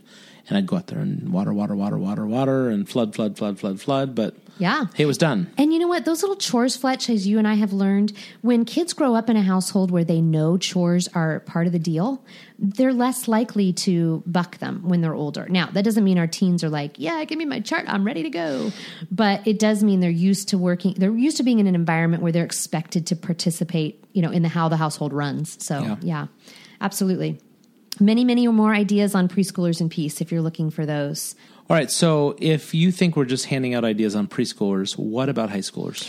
And 0.50 0.58
I'd 0.58 0.66
go 0.66 0.76
out 0.76 0.88
there 0.88 0.98
and 0.98 1.32
water, 1.32 1.52
water, 1.52 1.76
water, 1.76 1.96
water, 1.96 2.26
water, 2.26 2.68
and 2.68 2.88
flood, 2.88 3.14
flood, 3.14 3.38
flood, 3.38 3.58
flood, 3.60 3.80
flood. 3.80 4.14
But 4.16 4.34
Yeah. 4.58 4.86
it 4.98 5.06
was 5.06 5.16
done. 5.16 5.46
And 5.56 5.72
you 5.72 5.78
know 5.78 5.86
what? 5.86 6.04
Those 6.04 6.22
little 6.22 6.36
chores, 6.36 6.76
Fletch, 6.76 7.08
as 7.08 7.24
you 7.26 7.38
and 7.38 7.46
I 7.46 7.54
have 7.54 7.72
learned, 7.72 8.12
when 8.42 8.64
kids 8.64 8.92
grow 8.92 9.14
up 9.14 9.30
in 9.30 9.36
a 9.36 9.42
household 9.42 9.92
where 9.92 10.02
they 10.02 10.20
know 10.20 10.58
chores 10.58 11.08
are 11.14 11.38
part 11.40 11.68
of 11.68 11.72
the 11.72 11.78
deal, 11.78 12.24
they're 12.58 12.92
less 12.92 13.28
likely 13.28 13.72
to 13.74 14.24
buck 14.26 14.58
them 14.58 14.80
when 14.82 15.00
they're 15.02 15.14
older. 15.14 15.46
Now, 15.48 15.66
that 15.72 15.84
doesn't 15.84 16.02
mean 16.04 16.18
our 16.18 16.26
teens 16.26 16.64
are 16.64 16.68
like, 16.68 16.98
yeah, 16.98 17.22
give 17.24 17.38
me 17.38 17.44
my 17.44 17.60
chart, 17.60 17.84
I'm 17.86 18.04
ready 18.04 18.24
to 18.24 18.30
go. 18.30 18.72
But 19.10 19.46
it 19.46 19.60
does 19.60 19.84
mean 19.84 20.00
they're 20.00 20.10
used 20.10 20.48
to 20.48 20.58
working, 20.58 20.94
they're 20.98 21.16
used 21.16 21.36
to 21.36 21.42
being 21.44 21.60
in 21.60 21.68
an 21.68 21.76
environment 21.76 22.22
where 22.24 22.32
they're 22.32 22.44
expected 22.44 23.06
to 23.06 23.16
participate, 23.16 24.04
you 24.12 24.20
know, 24.20 24.30
in 24.30 24.42
the 24.42 24.48
how 24.48 24.68
the 24.68 24.76
household 24.76 25.12
runs. 25.12 25.56
So, 25.64 25.80
Yeah. 25.80 25.96
yeah, 26.02 26.26
absolutely. 26.80 27.38
Many, 28.00 28.24
many 28.24 28.48
more 28.48 28.74
ideas 28.74 29.14
on 29.14 29.28
preschoolers 29.28 29.80
and 29.80 29.90
peace 29.90 30.20
if 30.20 30.32
you're 30.32 30.42
looking 30.42 30.70
for 30.70 30.86
those. 30.86 31.34
All 31.68 31.76
right. 31.76 31.90
So 31.90 32.36
if 32.38 32.74
you 32.74 32.90
think 32.90 33.16
we're 33.16 33.24
just 33.26 33.46
handing 33.46 33.74
out 33.74 33.84
ideas 33.84 34.16
on 34.16 34.26
preschoolers, 34.26 34.98
what 34.98 35.28
about 35.28 35.50
high 35.50 35.58
schoolers? 35.58 36.08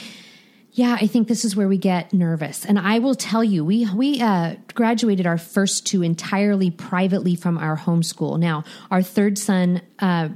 Yeah, 0.74 0.98
I 1.00 1.06
think 1.06 1.28
this 1.28 1.44
is 1.44 1.56
where 1.56 1.68
we 1.68 1.78
get 1.78 2.14
nervous. 2.14 2.66
And 2.66 2.80
I 2.80 3.00
will 3.00 3.14
tell 3.14 3.44
you, 3.44 3.66
we 3.66 3.86
we 3.94 4.22
uh, 4.22 4.56
graduated 4.74 5.28
our 5.28 5.38
first 5.38 5.86
two 5.86 6.02
entirely 6.02 6.72
privately 6.72 7.36
from 7.36 7.58
our 7.58 7.78
homeschool. 7.78 8.40
Now, 8.40 8.64
our 8.90 9.02
third 9.02 9.38
son 9.38 9.82
uh, 10.00 10.30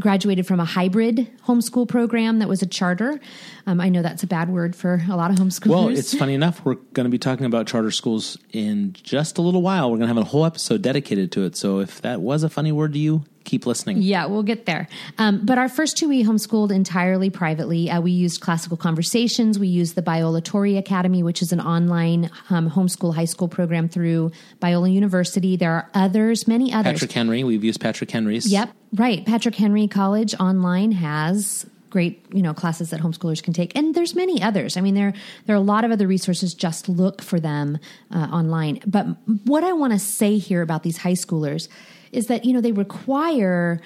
graduated 0.00 0.46
from 0.46 0.60
a 0.60 0.64
hybrid 0.64 1.28
homeschool 1.46 1.88
program 1.88 2.40
that 2.40 2.48
was 2.48 2.62
a 2.62 2.66
charter. 2.66 3.20
Um, 3.66 3.80
I 3.80 3.88
know 3.88 4.02
that's 4.02 4.22
a 4.22 4.26
bad 4.26 4.48
word 4.48 4.74
for 4.74 5.02
a 5.08 5.16
lot 5.16 5.30
of 5.30 5.36
homeschoolers. 5.36 5.68
Well, 5.68 5.88
it's 5.88 6.16
funny 6.16 6.34
enough. 6.34 6.64
We're 6.64 6.74
going 6.74 7.04
to 7.04 7.10
be 7.10 7.18
talking 7.18 7.46
about 7.46 7.66
charter 7.66 7.90
schools 7.90 8.36
in 8.52 8.92
just 8.94 9.38
a 9.38 9.42
little 9.42 9.62
while. 9.62 9.90
We're 9.90 9.98
going 9.98 10.08
to 10.08 10.14
have 10.14 10.22
a 10.22 10.28
whole 10.28 10.44
episode 10.44 10.82
dedicated 10.82 11.30
to 11.32 11.44
it. 11.44 11.56
So 11.56 11.78
if 11.78 12.02
that 12.02 12.20
was 12.20 12.42
a 12.42 12.48
funny 12.48 12.72
word 12.72 12.92
to 12.94 12.98
you, 12.98 13.24
keep 13.44 13.66
listening. 13.66 14.02
Yeah, 14.02 14.26
we'll 14.26 14.42
get 14.42 14.66
there. 14.66 14.88
Um, 15.18 15.44
but 15.44 15.58
our 15.58 15.68
first 15.68 15.96
two, 15.96 16.08
we 16.08 16.24
homeschooled 16.24 16.72
entirely 16.72 17.30
privately. 17.30 17.90
Uh, 17.90 18.00
we 18.00 18.10
used 18.10 18.40
classical 18.40 18.76
conversations. 18.76 19.58
We 19.58 19.68
used 19.68 19.94
the 19.94 20.02
Biola 20.02 20.42
Tori 20.42 20.76
Academy, 20.76 21.22
which 21.22 21.42
is 21.42 21.52
an 21.52 21.60
online 21.60 22.30
um, 22.50 22.70
homeschool 22.70 23.14
high 23.14 23.26
school 23.26 23.48
program 23.48 23.88
through 23.88 24.32
Biola 24.60 24.92
University. 24.92 25.56
There 25.56 25.72
are 25.72 25.90
others, 25.94 26.48
many 26.48 26.72
others. 26.72 26.94
Patrick 26.94 27.12
Henry. 27.12 27.44
We've 27.44 27.62
used 27.62 27.80
Patrick 27.80 28.10
Henry's. 28.10 28.50
Yep, 28.50 28.74
right. 28.94 29.24
Patrick 29.24 29.54
Henry 29.54 29.88
College 29.88 30.34
online 30.40 30.92
has 30.92 31.66
great 31.90 32.26
you 32.32 32.42
know 32.42 32.52
classes 32.52 32.90
that 32.90 33.00
homeschoolers 33.00 33.40
can 33.40 33.52
take. 33.52 33.76
And 33.76 33.94
there's 33.94 34.16
many 34.16 34.42
others. 34.42 34.76
I 34.76 34.80
mean 34.80 34.94
there 34.94 35.14
there 35.46 35.54
are 35.54 35.58
a 35.58 35.62
lot 35.62 35.84
of 35.84 35.92
other 35.92 36.08
resources. 36.08 36.52
Just 36.52 36.88
look 36.88 37.22
for 37.22 37.38
them 37.38 37.78
uh, 38.12 38.28
online. 38.32 38.80
But 38.84 39.06
what 39.44 39.62
i 39.62 39.72
want 39.72 39.92
to 39.92 39.98
say 40.00 40.38
here 40.38 40.60
about 40.60 40.82
these 40.82 40.98
high 40.98 41.12
schoolers 41.12 41.68
is 42.10 42.26
that 42.26 42.44
you 42.44 42.52
know 42.52 42.60
they 42.60 42.72
require 42.72 43.80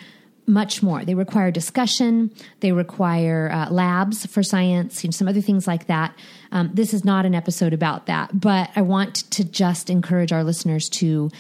much 0.47 0.83
more. 0.83 1.05
They 1.05 1.15
require 1.15 1.51
discussion. 1.51 2.33
They 2.61 2.73
require 2.73 3.51
uh, 3.53 3.71
labs 3.71 4.25
for 4.25 4.43
science 4.43 5.05
and 5.05 5.15
some 5.15 5.29
other 5.29 5.43
things 5.43 5.67
like 5.67 5.89
that. 5.89 6.15
Um, 6.51 6.71
this 6.73 6.95
is 6.95 7.05
not 7.05 7.27
an 7.27 7.35
episode 7.35 7.75
about 7.75 8.07
that. 8.07 8.31
But 8.33 8.71
i 8.75 8.81
want 8.81 9.31
to 9.33 9.45
just 9.45 9.91
encourage 9.91 10.33
our 10.33 10.43
listeners 10.43 10.89
to 11.01 11.31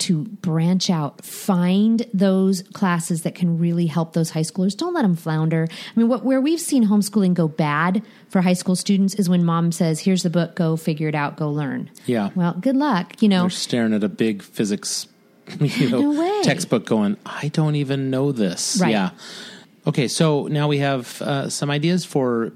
to 0.00 0.24
branch 0.24 0.90
out, 0.90 1.24
find 1.24 2.06
those 2.12 2.62
classes 2.72 3.22
that 3.22 3.34
can 3.34 3.58
really 3.58 3.86
help 3.86 4.12
those 4.12 4.30
high 4.30 4.40
schoolers. 4.40 4.76
Don't 4.76 4.94
let 4.94 5.02
them 5.02 5.16
flounder. 5.16 5.68
I 5.70 5.98
mean, 5.98 6.08
what, 6.08 6.24
where 6.24 6.40
we've 6.40 6.60
seen 6.60 6.86
homeschooling 6.86 7.34
go 7.34 7.48
bad 7.48 8.02
for 8.28 8.40
high 8.40 8.54
school 8.54 8.76
students 8.76 9.14
is 9.14 9.28
when 9.28 9.44
mom 9.44 9.72
says, 9.72 10.00
"Here's 10.00 10.22
the 10.22 10.30
book, 10.30 10.54
go 10.54 10.76
figure 10.76 11.08
it 11.08 11.14
out, 11.14 11.36
go 11.36 11.50
learn." 11.50 11.90
Yeah. 12.06 12.30
Well, 12.34 12.54
good 12.54 12.76
luck. 12.76 13.22
You 13.22 13.28
know, 13.28 13.42
They're 13.42 13.50
staring 13.50 13.94
at 13.94 14.02
a 14.04 14.08
big 14.08 14.42
physics 14.42 15.06
you 15.60 15.90
know, 15.90 16.12
No 16.12 16.42
textbook 16.42 16.86
going, 16.86 17.16
I 17.26 17.48
don't 17.48 17.76
even 17.76 18.10
know 18.10 18.32
this. 18.32 18.78
Right. 18.80 18.90
Yeah. 18.90 19.10
Okay, 19.86 20.08
so 20.08 20.46
now 20.46 20.68
we 20.68 20.78
have 20.78 21.20
uh, 21.22 21.48
some 21.48 21.70
ideas 21.70 22.04
for 22.04 22.52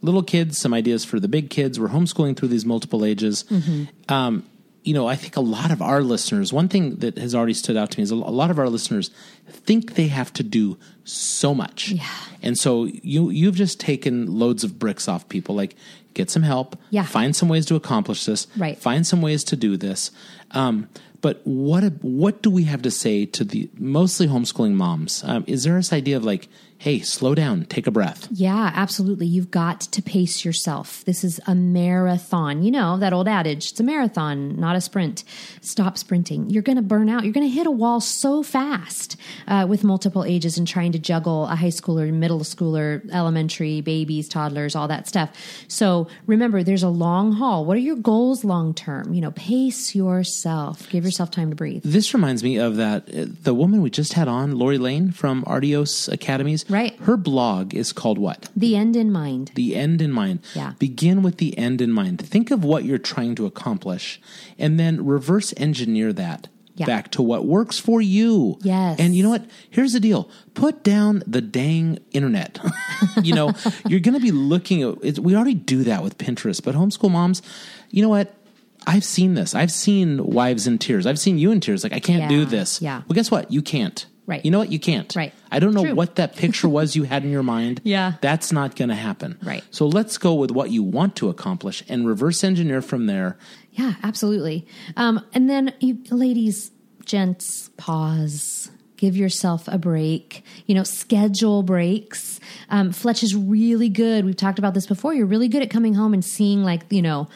little 0.00 0.22
kids, 0.22 0.58
some 0.58 0.72
ideas 0.72 1.04
for 1.04 1.20
the 1.20 1.28
big 1.28 1.50
kids. 1.50 1.78
We're 1.78 1.88
homeschooling 1.88 2.36
through 2.36 2.48
these 2.48 2.64
multiple 2.64 3.04
ages. 3.04 3.44
Mm-hmm. 3.44 4.12
Um, 4.12 4.44
you 4.84 4.94
know, 4.94 5.06
I 5.06 5.14
think 5.16 5.36
a 5.36 5.40
lot 5.40 5.70
of 5.70 5.80
our 5.80 6.02
listeners, 6.02 6.52
one 6.52 6.68
thing 6.68 6.96
that 6.96 7.16
has 7.18 7.34
already 7.34 7.54
stood 7.54 7.76
out 7.76 7.90
to 7.92 7.98
me 7.98 8.02
is 8.02 8.10
a 8.10 8.16
lot 8.16 8.50
of 8.50 8.58
our 8.58 8.68
listeners 8.68 9.10
think 9.48 9.94
they 9.94 10.08
have 10.08 10.32
to 10.34 10.42
do 10.42 10.76
so 11.04 11.54
much. 11.54 11.90
Yeah. 11.90 12.06
And 12.42 12.58
so 12.58 12.84
you 12.84 13.30
you've 13.30 13.54
just 13.56 13.78
taken 13.78 14.38
loads 14.38 14.64
of 14.64 14.78
bricks 14.78 15.06
off 15.08 15.28
people 15.28 15.54
like 15.54 15.76
get 16.14 16.30
some 16.30 16.42
help, 16.42 16.76
Yeah. 16.90 17.04
find 17.04 17.34
some 17.34 17.48
ways 17.48 17.64
to 17.66 17.74
accomplish 17.76 18.24
this, 18.24 18.46
Right. 18.56 18.76
find 18.78 19.06
some 19.06 19.22
ways 19.22 19.44
to 19.44 19.56
do 19.56 19.76
this. 19.76 20.10
Um, 20.50 20.88
but 21.20 21.40
what 21.44 21.84
what 22.02 22.42
do 22.42 22.50
we 22.50 22.64
have 22.64 22.82
to 22.82 22.90
say 22.90 23.24
to 23.26 23.44
the 23.44 23.70
mostly 23.78 24.26
homeschooling 24.26 24.72
moms? 24.74 25.22
Um, 25.24 25.44
is 25.46 25.62
there 25.62 25.76
this 25.76 25.92
idea 25.92 26.16
of 26.16 26.24
like, 26.24 26.48
hey, 26.82 26.98
slow 26.98 27.32
down, 27.32 27.64
take 27.66 27.86
a 27.86 27.92
breath? 27.92 28.26
Yeah, 28.32 28.72
absolutely. 28.74 29.24
You've 29.24 29.52
got 29.52 29.82
to 29.82 30.02
pace 30.02 30.44
yourself. 30.44 31.04
This 31.04 31.22
is 31.22 31.40
a 31.46 31.54
marathon. 31.54 32.64
You 32.64 32.72
know, 32.72 32.98
that 32.98 33.12
old 33.12 33.28
adage, 33.28 33.70
it's 33.70 33.78
a 33.78 33.84
marathon, 33.84 34.58
not 34.58 34.74
a 34.74 34.80
sprint. 34.80 35.22
Stop 35.60 35.96
sprinting. 35.96 36.50
You're 36.50 36.64
going 36.64 36.74
to 36.74 36.82
burn 36.82 37.08
out. 37.08 37.22
You're 37.22 37.32
going 37.32 37.46
to 37.46 37.54
hit 37.54 37.68
a 37.68 37.70
wall 37.70 38.00
so 38.00 38.42
fast 38.42 39.16
uh, 39.46 39.64
with 39.68 39.84
multiple 39.84 40.24
ages 40.24 40.58
and 40.58 40.66
trying 40.66 40.90
to 40.90 40.98
juggle 40.98 41.46
a 41.46 41.54
high 41.54 41.68
schooler, 41.68 42.12
middle 42.12 42.40
schooler, 42.40 43.08
elementary, 43.12 43.80
babies, 43.80 44.28
toddlers, 44.28 44.74
all 44.74 44.88
that 44.88 45.06
stuff. 45.06 45.30
So 45.68 46.08
remember, 46.26 46.64
there's 46.64 46.82
a 46.82 46.88
long 46.88 47.30
haul. 47.30 47.64
What 47.64 47.76
are 47.76 47.80
your 47.80 47.94
goals 47.94 48.42
long 48.42 48.74
term? 48.74 49.14
You 49.14 49.20
know, 49.20 49.30
pace 49.30 49.94
yourself. 49.94 50.90
Give 50.90 51.04
yourself 51.04 51.30
time 51.30 51.50
to 51.50 51.54
breathe. 51.54 51.82
This 51.84 52.12
reminds 52.12 52.42
me 52.42 52.56
of 52.56 52.74
that 52.74 53.08
uh, 53.08 53.26
the 53.44 53.54
woman 53.54 53.82
we 53.82 53.90
just 53.90 54.14
had 54.14 54.26
on, 54.26 54.58
Lori 54.58 54.78
Lane 54.78 55.12
from 55.12 55.44
Ardios 55.44 56.12
Academies. 56.12 56.64
Right. 56.72 56.98
Her 57.00 57.16
blog 57.16 57.74
is 57.74 57.92
called 57.92 58.18
what? 58.18 58.48
The 58.56 58.74
end 58.76 58.96
in 58.96 59.12
mind. 59.12 59.52
The 59.54 59.76
end 59.76 60.00
in 60.02 60.10
mind. 60.10 60.40
Yeah. 60.54 60.72
Begin 60.78 61.22
with 61.22 61.36
the 61.36 61.56
end 61.58 61.80
in 61.80 61.92
mind. 61.92 62.20
Think 62.26 62.50
of 62.50 62.64
what 62.64 62.84
you're 62.84 62.98
trying 62.98 63.34
to 63.36 63.46
accomplish 63.46 64.20
and 64.58 64.80
then 64.80 65.04
reverse 65.04 65.52
engineer 65.56 66.12
that 66.14 66.48
Yeah. 66.74 66.86
back 66.86 67.10
to 67.12 67.22
what 67.22 67.44
works 67.46 67.78
for 67.78 68.00
you. 68.00 68.58
Yes. 68.62 68.98
And 68.98 69.14
you 69.14 69.22
know 69.22 69.28
what? 69.30 69.44
Here's 69.68 69.92
the 69.92 70.00
deal. 70.00 70.30
Put 70.54 70.82
down 70.82 71.22
the 71.26 71.42
dang 71.42 71.98
internet. 72.12 72.58
you 73.22 73.34
know, 73.34 73.52
you're 73.86 74.00
going 74.00 74.14
to 74.14 74.20
be 74.20 74.32
looking 74.32 74.82
at 74.82 74.96
it, 75.02 75.18
we 75.18 75.36
already 75.36 75.54
do 75.54 75.84
that 75.84 76.02
with 76.02 76.16
Pinterest, 76.16 76.64
but 76.64 76.74
homeschool 76.74 77.10
moms, 77.10 77.42
you 77.90 78.00
know 78.02 78.08
what? 78.08 78.34
I've 78.86 79.04
seen 79.04 79.34
this. 79.34 79.54
I've 79.54 79.70
seen 79.70 80.24
wives 80.24 80.66
in 80.66 80.76
tears. 80.78 81.06
I've 81.06 81.18
seen 81.18 81.38
you 81.38 81.52
in 81.52 81.60
tears. 81.60 81.84
Like, 81.84 81.92
I 81.92 82.00
can't 82.00 82.28
do 82.28 82.44
this. 82.44 82.82
Yeah. 82.82 83.02
Well, 83.06 83.14
guess 83.14 83.30
what? 83.30 83.52
You 83.52 83.62
can't. 83.62 84.06
Right. 84.32 84.42
You 84.46 84.50
know 84.50 84.60
what? 84.60 84.72
You 84.72 84.80
can't. 84.80 85.14
Right. 85.14 85.34
I 85.50 85.58
don't 85.58 85.74
know 85.74 85.84
True. 85.84 85.94
what 85.94 86.16
that 86.16 86.36
picture 86.36 86.66
was 86.78 86.96
you 86.96 87.02
had 87.02 87.22
in 87.22 87.30
your 87.30 87.42
mind. 87.42 87.82
Yeah. 87.84 88.14
That's 88.22 88.50
not 88.50 88.76
going 88.76 88.88
to 88.88 88.94
happen. 88.94 89.38
Right. 89.42 89.62
So 89.70 89.86
let's 89.86 90.16
go 90.16 90.32
with 90.32 90.50
what 90.50 90.70
you 90.70 90.82
want 90.82 91.16
to 91.16 91.28
accomplish 91.28 91.84
and 91.86 92.06
reverse 92.06 92.42
engineer 92.42 92.80
from 92.80 93.04
there. 93.04 93.36
Yeah, 93.72 93.92
absolutely. 94.02 94.66
Um, 94.96 95.22
and 95.34 95.50
then, 95.50 95.74
you 95.80 95.98
ladies, 96.10 96.70
gents, 97.04 97.68
pause. 97.76 98.70
Give 98.96 99.18
yourself 99.18 99.68
a 99.68 99.76
break. 99.76 100.44
You 100.64 100.76
know, 100.76 100.84
schedule 100.84 101.62
breaks. 101.62 102.40
Um, 102.70 102.90
Fletch 102.92 103.22
is 103.22 103.36
really 103.36 103.90
good. 103.90 104.24
We've 104.24 104.34
talked 104.34 104.58
about 104.58 104.72
this 104.72 104.86
before. 104.86 105.12
You're 105.12 105.26
really 105.26 105.48
good 105.48 105.60
at 105.60 105.68
coming 105.68 105.92
home 105.92 106.14
and 106.14 106.24
seeing, 106.24 106.64
like, 106.64 106.84
you 106.88 107.02
know, 107.02 107.28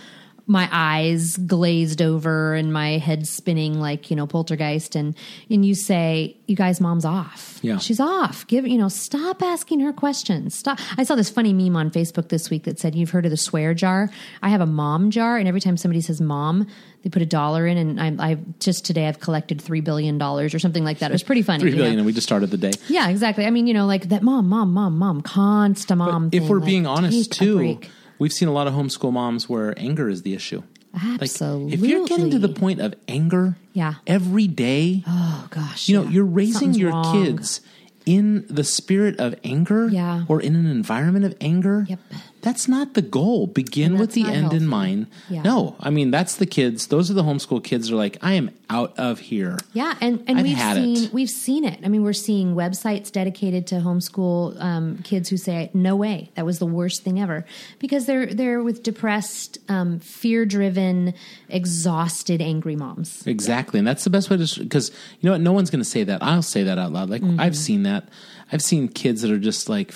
my 0.49 0.69
eyes 0.71 1.37
glazed 1.39 2.01
over 2.01 2.55
and 2.55 2.73
my 2.73 2.99
head 2.99 3.27
spinning 3.27 3.81
like 3.81 4.11
you 4.11 4.17
know 4.17 4.27
poltergeist 4.29 4.95
and 4.95 5.17
and 5.51 5.67
you 5.67 5.75
say 5.75 6.37
you 6.47 6.55
guys 6.55 6.81
mom's 6.81 7.05
off 7.05 7.59
Yeah. 7.63 7.79
she's 7.79 7.99
off 7.99 8.47
give 8.47 8.65
you 8.65 8.79
know 8.79 8.89
stop 8.89 9.43
asking 9.43 9.81
her 9.81 9.93
questions 9.93 10.55
stop 10.57 10.79
i 10.97 11.03
saw 11.03 11.17
this 11.17 11.29
funny 11.31 11.53
meme 11.53 11.75
on 11.75 11.91
facebook 11.91 12.29
this 12.29 12.49
week 12.49 12.63
that 12.65 12.79
said 12.79 12.95
you've 12.95 13.11
heard 13.11 13.25
of 13.25 13.31
the 13.33 13.37
swear 13.37 13.75
jar 13.75 14.09
i 14.41 14.49
have 14.49 14.61
a 14.61 14.67
mom 14.67 15.11
jar 15.11 15.37
and 15.37 15.49
every 15.49 15.61
time 15.61 15.77
somebody 15.77 16.01
says 16.01 16.21
mom 16.21 16.67
they 17.03 17.11
put 17.11 17.23
a 17.23 17.27
dollar 17.27 17.67
in 17.67 17.77
and 17.77 18.01
i 18.01 18.31
i 18.31 18.39
just 18.61 18.85
today 18.85 19.09
i've 19.09 19.19
collected 19.19 19.61
three 19.61 19.81
billion 19.81 20.17
dollars 20.17 20.55
or 20.55 20.61
something 20.61 20.85
like 20.85 21.01
that 21.01 21.11
it 21.11 21.15
was 21.15 21.25
pretty 21.25 21.43
funny 21.43 21.61
Three 21.63 21.73
you 21.73 21.79
know? 21.79 21.85
and 21.87 22.07
we 22.07 22.13
just 22.13 22.27
started 22.27 22.53
the 22.53 22.57
day. 22.59 22.71
yeah 22.89 23.09
exactly 23.09 23.47
i 23.47 23.51
mean 23.51 23.67
you 23.67 23.75
know 23.75 23.87
like 23.87 24.11
that 24.11 24.23
mom 24.23 24.49
mom 24.49 24.73
mom 24.73 24.97
mom 24.97 25.23
constant 25.23 25.99
mom 25.99 26.29
if 26.33 26.45
we're 26.49 26.59
like, 26.59 26.67
being 26.67 26.87
honest 26.87 27.33
too. 27.33 27.81
We've 28.19 28.33
seen 28.33 28.49
a 28.49 28.53
lot 28.53 28.67
of 28.67 28.75
homeschool 28.75 29.13
moms 29.13 29.49
where 29.49 29.79
anger 29.79 30.09
is 30.09 30.23
the 30.23 30.35
issue. 30.35 30.63
Absolutely. 30.95 31.65
Like 31.65 31.75
if 31.75 31.81
you're 31.87 32.07
getting 32.07 32.31
to 32.31 32.39
the 32.39 32.49
point 32.49 32.81
of 32.81 32.95
anger 33.07 33.57
Yeah. 33.75 33.95
every 34.07 34.47
day, 34.47 35.03
oh 35.07 35.47
gosh 35.51 35.89
you 35.89 35.97
know, 35.97 36.05
yeah. 36.05 36.11
you're 36.11 36.25
raising 36.25 36.53
Something's 36.55 36.79
your 36.79 36.91
wrong. 36.93 37.13
kids 37.25 37.61
in 38.07 38.47
the 38.49 38.65
spirit 38.65 39.19
of 39.19 39.35
anger 39.45 39.89
Yeah. 39.89 40.25
or 40.29 40.41
in 40.41 40.57
an 40.57 40.67
environment 40.67 41.25
of 41.25 41.35
anger. 41.41 41.85
Yep. 41.89 41.99
That's 42.47 42.69
not 42.69 42.95
the 42.95 43.03
goal. 43.03 43.49
Begin 43.49 43.99
with 43.99 44.13
the 44.13 44.23
end 44.23 44.35
healthy. 44.53 44.57
in 44.59 44.67
mind. 44.69 45.07
Yeah. 45.29 45.43
No, 45.43 45.75
I 45.81 45.91
mean 45.91 46.13
that's 46.13 46.37
the 46.37 46.47
kids. 46.47 46.87
Those 46.87 47.11
are 47.11 47.15
the 47.15 47.25
homeschool 47.25 47.65
kids. 47.65 47.91
Are 47.91 47.97
like, 47.97 48.19
I 48.23 48.35
am 48.35 48.51
out 48.71 48.97
of 48.99 49.19
here. 49.19 49.59
Yeah, 49.73 49.95
and, 50.01 50.23
and 50.29 50.39
I've 50.39 50.45
we've 50.45 50.57
had 50.57 50.77
seen 50.77 51.05
it. 51.05 51.13
we've 51.13 51.31
seen 51.31 51.65
it. 51.65 51.81
I 51.85 51.89
mean, 51.89 52.05
we're 52.05 52.13
seeing 52.13 52.55
websites 52.55 53.11
dedicated 53.11 53.67
to 53.69 53.77
homeschool 53.77 54.61
um, 54.61 54.99
kids 55.03 55.29
who 55.29 55.37
say, 55.37 55.71
"No 55.75 55.97
way, 55.97 56.31
that 56.37 56.47
was 56.47 56.61
the 56.61 56.67
worst 56.67 57.03
thing 57.03 57.19
ever," 57.21 57.45
because 57.81 58.07
they're 58.07 58.27
they're 58.33 58.63
with 58.63 58.83
depressed, 58.85 59.59
um, 59.69 59.99
fear 59.99 60.47
driven, 60.47 61.15
exhausted, 61.49 62.41
angry 62.41 62.77
moms. 62.77 63.27
Exactly, 63.27 63.79
and 63.79 63.87
that's 63.89 64.05
the 64.05 64.11
best 64.11 64.31
way 64.31 64.37
to 64.37 64.61
because 64.61 64.91
you 65.21 65.27
know 65.29 65.33
what? 65.33 65.41
No 65.41 65.53
one's 65.53 65.71
going 65.71 65.81
to 65.83 65.89
say 65.91 66.05
that. 66.05 66.23
I'll 66.23 66.43
say 66.43 66.63
that 66.63 66.79
out 66.79 66.93
loud. 66.93 67.11
Like 67.11 67.23
Mm-hmm. 67.23 67.41
I've 67.41 67.57
seen 67.57 67.83
that. 67.85 68.09
I've 68.53 68.63
seen 68.63 68.89
kids 68.89 69.23
that 69.23 69.31
are 69.31 69.39
just 69.39 69.69
like, 69.69 69.93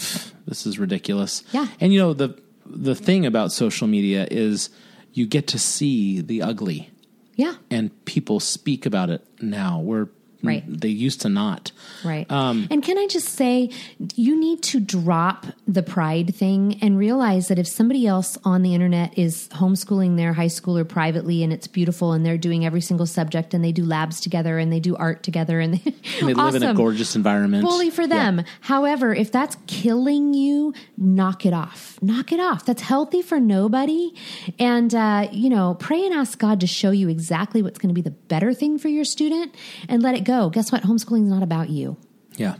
"This 0.47 0.67
is 0.67 0.79
ridiculous." 0.79 1.43
Yeah. 1.53 1.69
and 1.81 1.93
you 1.93 1.99
know 1.99 2.15
the 2.15 2.39
the 2.67 2.95
thing 2.95 3.27
about 3.27 3.53
social 3.53 3.87
media 3.89 4.27
is 4.31 4.71
you 5.13 5.27
get 5.27 5.47
to 5.49 5.59
see 5.59 6.21
the 6.21 6.41
ugly, 6.43 6.91
Yeah, 7.37 7.55
and 7.71 7.91
people 8.05 8.39
speak 8.41 8.87
about 8.87 9.11
it 9.11 9.27
now. 9.41 9.81
Where 9.81 10.09
Right. 10.43 10.65
they 10.67 10.89
used 10.89 11.21
to 11.23 11.29
not. 11.29 11.73
right. 12.05 12.31
Um, 12.31 12.67
and 12.71 12.83
can 12.83 12.97
I 12.99 13.07
just 13.07 13.29
say, 13.29 13.71
you 14.17 14.39
need 14.39 14.63
to 14.65 14.81
drop 14.81 15.47
the 15.69 15.83
pride 15.83 16.35
thing 16.35 16.79
and 16.81 16.97
realize 16.99 17.49
that 17.49 17.59
if 17.59 17.67
somebody 17.67 18.07
else 18.07 18.39
on 18.45 18.63
the 18.63 18.75
internet 18.75 19.19
is 19.19 19.49
homeschooling 19.53 20.17
their 20.17 20.33
high 20.33 20.47
schooler 20.47 20.89
privately 20.89 21.43
and 21.43 21.53
it's 21.53 21.67
beautiful 21.67 22.13
and 22.13 22.25
they're 22.25 22.39
doing 22.39 22.65
every 22.65 22.81
single 22.81 23.07
subject 23.07 23.53
and 23.55 23.63
they 23.65 23.73
do 23.73 23.85
labs 23.85 24.21
together 24.21 24.59
and 24.59 24.73
they 24.73 24.81
do 24.81 24.97
art 24.97 25.23
together 25.23 25.61
and 25.61 25.75
they, 25.75 25.95
And 26.21 26.29
they 26.29 26.35
live 26.35 26.55
in 26.55 26.63
a 26.63 26.73
gorgeous 26.75 27.15
environment. 27.17 27.63
Bully 27.65 27.91
for 27.91 28.03
Yeah. 28.03 28.09
them. 28.09 28.45
However, 28.63 29.15
if 29.15 29.31
that's 29.31 29.57
killing 29.67 30.33
you, 30.35 30.73
knock 30.97 31.45
it 31.45 31.53
off. 31.53 31.99
Knock 32.01 32.33
it 32.33 32.41
off. 32.41 32.65
That's 32.65 32.83
healthy 32.83 33.21
for 33.23 33.39
nobody. 33.41 34.15
And, 34.59 34.95
uh, 34.95 35.29
you 35.33 35.51
know, 35.51 35.75
pray 35.79 36.05
and 36.05 36.15
ask 36.15 36.39
God 36.39 36.61
to 36.61 36.67
show 36.67 36.91
you 36.93 37.09
exactly 37.09 37.61
what's 37.63 37.79
going 37.79 37.95
to 37.95 37.95
be 37.95 38.01
the 38.03 38.11
better 38.11 38.55
thing 38.55 38.79
for 38.79 38.89
your 38.89 39.05
student 39.05 39.55
and 39.89 40.03
let 40.03 40.15
it 40.15 40.25
go. 40.25 40.30
So 40.31 40.49
guess 40.49 40.71
what? 40.71 40.85
Homeschooling 40.85 41.25
is 41.25 41.29
not 41.29 41.43
about 41.43 41.71
you. 41.71 41.97
Yeah. 42.37 42.55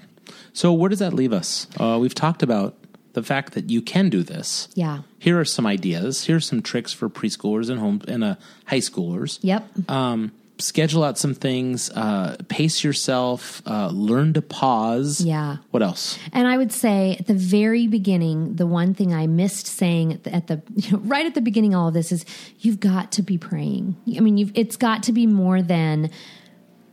So 0.53 0.73
where 0.73 0.89
does 0.89 0.99
that 0.99 1.13
leave 1.13 1.33
us? 1.33 1.69
Uh, 1.79 1.99
we've 2.01 2.17
talked 2.17 2.43
about 2.43 2.77
the 3.13 3.23
fact 3.23 3.53
that 3.53 3.71
you 3.71 3.81
can 3.81 4.11
do 4.11 4.25
this. 4.25 4.67
Yeah. 4.75 5.03
Here 5.21 5.39
are 5.39 5.45
some 5.45 5.67
ideas. 5.67 6.25
Here's 6.25 6.45
some 6.45 6.63
tricks 6.63 6.93
for 6.93 7.09
preschoolers 7.09 7.71
and 7.71 7.79
home 7.79 8.03
and 8.09 8.25
uh, 8.25 8.35
high 8.67 8.79
schoolers. 8.79 9.39
Yep. 9.43 9.89
Um, 9.89 10.33
schedule 10.59 11.05
out 11.05 11.17
some 11.17 11.33
things. 11.33 11.91
Uh, 11.91 12.39
pace 12.49 12.83
yourself. 12.83 13.63
Uh, 13.65 13.87
learn 13.93 14.33
to 14.33 14.43
pause. 14.43 15.21
Yeah. 15.21 15.59
What 15.71 15.85
else? 15.85 16.19
And 16.33 16.49
I 16.49 16.57
would 16.57 16.73
say 16.73 17.19
at 17.21 17.29
the 17.29 17.35
very 17.35 17.87
beginning, 17.87 18.57
the 18.57 18.67
one 18.67 18.95
thing 18.95 19.15
I 19.15 19.29
missed 19.29 19.69
saying 19.69 20.13
at 20.13 20.25
the, 20.25 20.35
at 20.35 20.47
the 20.49 20.61
you 20.75 20.91
know, 20.91 20.99
right 21.05 21.25
at 21.25 21.37
the 21.37 21.41
beginning, 21.41 21.77
all 21.77 21.87
of 21.87 21.95
this 21.95 22.11
is 22.11 22.25
you've 22.59 22.81
got 22.81 23.13
to 23.13 23.23
be 23.23 23.39
praying. 23.39 23.95
I 24.17 24.19
mean, 24.19 24.39
you've 24.39 24.51
it's 24.57 24.77
got 24.77 25.05
to 25.05 25.13
be 25.13 25.29
more 25.29 25.63
than. 25.63 26.11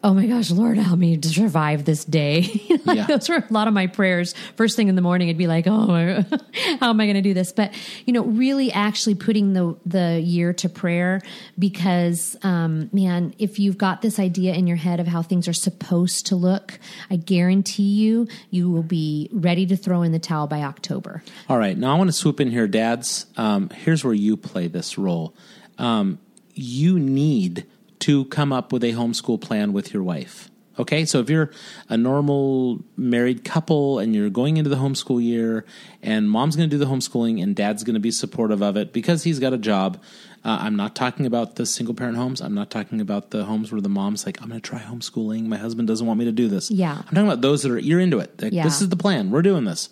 Oh 0.04 0.14
my 0.14 0.28
gosh, 0.28 0.52
Lord, 0.52 0.78
help 0.78 1.00
me 1.00 1.18
to 1.18 1.28
survive 1.28 1.86
this 1.86 2.06
day. 2.06 2.64
Like, 2.88 2.98
Yeah. 2.98 3.06
Those 3.08 3.28
were 3.28 3.36
a 3.38 3.46
lot 3.50 3.68
of 3.68 3.74
my 3.74 3.88
prayers. 3.88 4.34
First 4.56 4.78
thing 4.78 4.88
in 4.88 4.96
the 4.96 5.02
morning, 5.02 5.30
I'd 5.30 5.38
be 5.38 5.48
like, 5.48 5.68
"Oh, 5.68 5.88
my, 5.88 6.26
how 6.80 6.90
am 6.92 7.02
I 7.02 7.06
going 7.06 7.16
to 7.16 7.22
do 7.22 7.34
this?" 7.34 7.52
But 7.52 7.74
you 8.06 8.14
know, 8.14 8.24
really, 8.24 8.72
actually 8.72 9.16
putting 9.16 9.52
the 9.52 9.76
the 9.86 10.22
year 10.24 10.54
to 10.54 10.70
prayer 10.70 11.22
because, 11.60 12.38
um, 12.44 12.90
man, 12.94 13.34
if 13.40 13.60
you've 13.60 13.78
got 13.78 14.02
this 14.02 14.20
idea 14.20 14.54
in 14.54 14.68
your 14.68 14.78
head 14.78 15.02
of 15.02 15.08
how 15.08 15.22
things 15.22 15.50
are 15.50 15.54
supposed 15.54 16.28
to 16.28 16.38
look, 16.38 16.80
I 17.10 17.18
guarantee 17.18 17.84
you, 17.96 18.28
you 18.52 18.70
will 18.70 18.84
be 18.84 19.30
ready 19.34 19.66
to 19.66 19.76
throw 19.76 20.02
in 20.04 20.14
the 20.14 20.20
towel 20.20 20.48
by 20.48 20.62
October. 20.62 21.24
All 21.50 21.58
right. 21.58 21.78
Now 21.78 21.94
I 21.94 21.98
want 21.98 22.08
to 22.08 22.14
swoop 22.14 22.40
in 22.40 22.50
here, 22.50 22.68
dads. 22.70 23.26
Um, 23.36 23.70
here's 23.70 24.04
where 24.06 24.14
you 24.14 24.38
play 24.38 24.68
this 24.68 24.98
role. 24.98 25.36
Um, 25.78 26.20
you 26.54 27.00
need 27.00 27.66
to 28.00 28.26
come 28.26 28.54
up 28.54 28.72
with 28.72 28.84
a 28.84 28.94
homeschool 28.94 29.40
plan 29.42 29.74
with 29.74 29.94
your 29.94 30.04
wife. 30.04 30.50
Okay, 30.80 31.06
so 31.06 31.20
if 31.20 31.30
you're 31.30 31.50
a 31.90 31.98
normal 31.98 32.84
married 32.96 33.44
couple 33.44 33.98
and 33.98 34.16
you're 34.16 34.30
going 34.30 34.58
into 34.58 34.70
the 34.70 34.76
homeschool 34.76 35.24
year, 35.24 35.66
and 36.04 36.30
mom's 36.30 36.56
going 36.56 36.70
to 36.70 36.76
do 36.76 36.78
the 36.78 36.90
homeschooling 36.90 37.42
and 37.42 37.56
dad's 37.56 37.84
going 37.84 37.96
to 37.96 38.00
be 38.00 38.12
supportive 38.12 38.62
of 38.62 38.78
it 38.78 38.94
because 38.94 39.24
he's 39.24 39.40
got 39.40 39.54
a 39.54 39.58
job. 39.58 40.00
Uh, 40.46 40.60
I'm 40.62 40.76
not 40.76 40.96
talking 40.96 41.26
about 41.26 41.56
the 41.56 41.66
single 41.66 41.96
parent 41.96 42.16
homes. 42.16 42.42
I'm 42.42 42.54
not 42.54 42.70
talking 42.70 43.02
about 43.02 43.32
the 43.32 43.46
homes 43.46 43.72
where 43.72 43.82
the 43.82 43.90
mom's 43.90 44.26
like, 44.26 44.40
I'm 44.40 44.50
going 44.50 44.62
to 44.62 44.70
try 44.70 44.80
homeschooling. 44.80 45.48
My 45.48 45.58
husband 45.58 45.88
doesn't 45.88 46.06
want 46.06 46.20
me 46.20 46.26
to 46.26 46.32
do 46.32 46.48
this. 46.48 46.70
Yeah. 46.70 46.96
I'm 46.96 47.04
talking 47.06 47.26
about 47.26 47.42
those 47.42 47.64
that 47.64 47.72
are, 47.72 47.80
you're 47.80 48.00
into 48.00 48.20
it. 48.20 48.40
Like, 48.40 48.54
Yeah. 48.54 48.64
This 48.64 48.80
is 48.80 48.90
the 48.90 48.96
plan. 48.96 49.32
We're 49.32 49.42
doing 49.42 49.66
this 49.66 49.90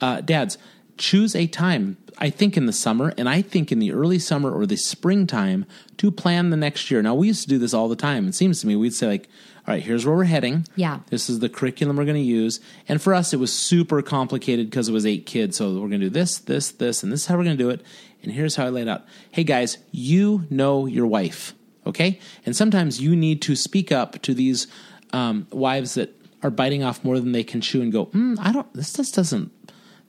uh, 0.00 0.20
dads, 0.20 0.58
choose 0.98 1.34
a 1.34 1.46
time. 1.46 1.96
I 2.20 2.30
think 2.30 2.56
in 2.56 2.66
the 2.66 2.72
summer, 2.72 3.14
and 3.16 3.28
I 3.28 3.42
think 3.42 3.70
in 3.70 3.78
the 3.78 3.92
early 3.92 4.18
summer 4.18 4.50
or 4.50 4.66
the 4.66 4.76
springtime 4.76 5.66
to 5.98 6.10
plan 6.10 6.50
the 6.50 6.56
next 6.56 6.90
year. 6.90 7.00
Now 7.00 7.14
we 7.14 7.28
used 7.28 7.42
to 7.42 7.48
do 7.48 7.58
this 7.58 7.72
all 7.72 7.88
the 7.88 7.96
time. 7.96 8.26
It 8.26 8.34
seems 8.34 8.60
to 8.60 8.66
me 8.66 8.74
we'd 8.74 8.92
say 8.92 9.06
like, 9.06 9.28
"All 9.66 9.74
right, 9.74 9.82
here's 9.82 10.04
where 10.04 10.16
we're 10.16 10.24
heading. 10.24 10.66
Yeah. 10.74 11.00
this 11.10 11.30
is 11.30 11.38
the 11.38 11.48
curriculum 11.48 11.96
we're 11.96 12.04
going 12.04 12.16
to 12.16 12.20
use." 12.20 12.60
And 12.88 13.00
for 13.00 13.14
us, 13.14 13.32
it 13.32 13.38
was 13.38 13.52
super 13.52 14.02
complicated 14.02 14.68
because 14.68 14.88
it 14.88 14.92
was 14.92 15.06
eight 15.06 15.26
kids. 15.26 15.56
So 15.56 15.72
we're 15.74 15.88
going 15.88 16.00
to 16.00 16.06
do 16.06 16.10
this, 16.10 16.38
this, 16.38 16.72
this, 16.72 17.04
and 17.04 17.12
this 17.12 17.20
is 17.20 17.26
how 17.26 17.36
we're 17.36 17.44
going 17.44 17.56
to 17.56 17.62
do 17.62 17.70
it. 17.70 17.82
And 18.22 18.32
here's 18.32 18.56
how 18.56 18.66
I 18.66 18.70
laid 18.70 18.88
out. 18.88 19.04
Hey 19.30 19.44
guys, 19.44 19.78
you 19.92 20.44
know 20.50 20.86
your 20.86 21.06
wife, 21.06 21.54
okay? 21.86 22.18
And 22.44 22.56
sometimes 22.56 23.00
you 23.00 23.14
need 23.14 23.40
to 23.42 23.54
speak 23.54 23.92
up 23.92 24.20
to 24.22 24.34
these 24.34 24.66
um, 25.12 25.46
wives 25.52 25.94
that 25.94 26.14
are 26.42 26.50
biting 26.50 26.82
off 26.82 27.04
more 27.04 27.18
than 27.20 27.32
they 27.32 27.44
can 27.44 27.60
chew 27.60 27.80
and 27.80 27.92
go, 27.92 28.06
mm, 28.06 28.36
I 28.40 28.52
don't. 28.52 28.72
This 28.74 28.92
just 28.92 29.14
doesn't. 29.14 29.52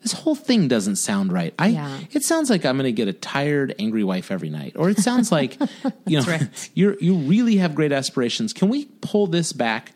This 0.02 0.14
whole 0.14 0.36
thing 0.36 0.68
doesn't 0.70 0.96
sound 0.96 1.34
right. 1.34 1.54
I. 1.60 1.68
Yeah. 1.68 2.00
It 2.12 2.24
sounds 2.24 2.50
like 2.50 2.66
I'm 2.66 2.78
going 2.78 2.86
to 2.86 2.92
get 2.94 3.08
a 3.10 3.14
tired, 3.14 3.76
angry 3.80 4.04
wife 4.04 4.32
every 4.32 4.50
night, 4.50 4.74
or 4.78 4.90
it 4.90 4.98
sounds 5.00 5.32
like, 5.32 5.58
you 6.08 6.22
know, 6.22 6.40
you 6.74 6.98
you 7.02 7.16
really 7.16 7.58
have 7.58 7.76
great 7.76 7.92
aspirations. 7.92 8.54
Can 8.54 8.70
we 8.70 8.86
pull 9.02 9.28
this 9.28 9.52
back? 9.54 9.92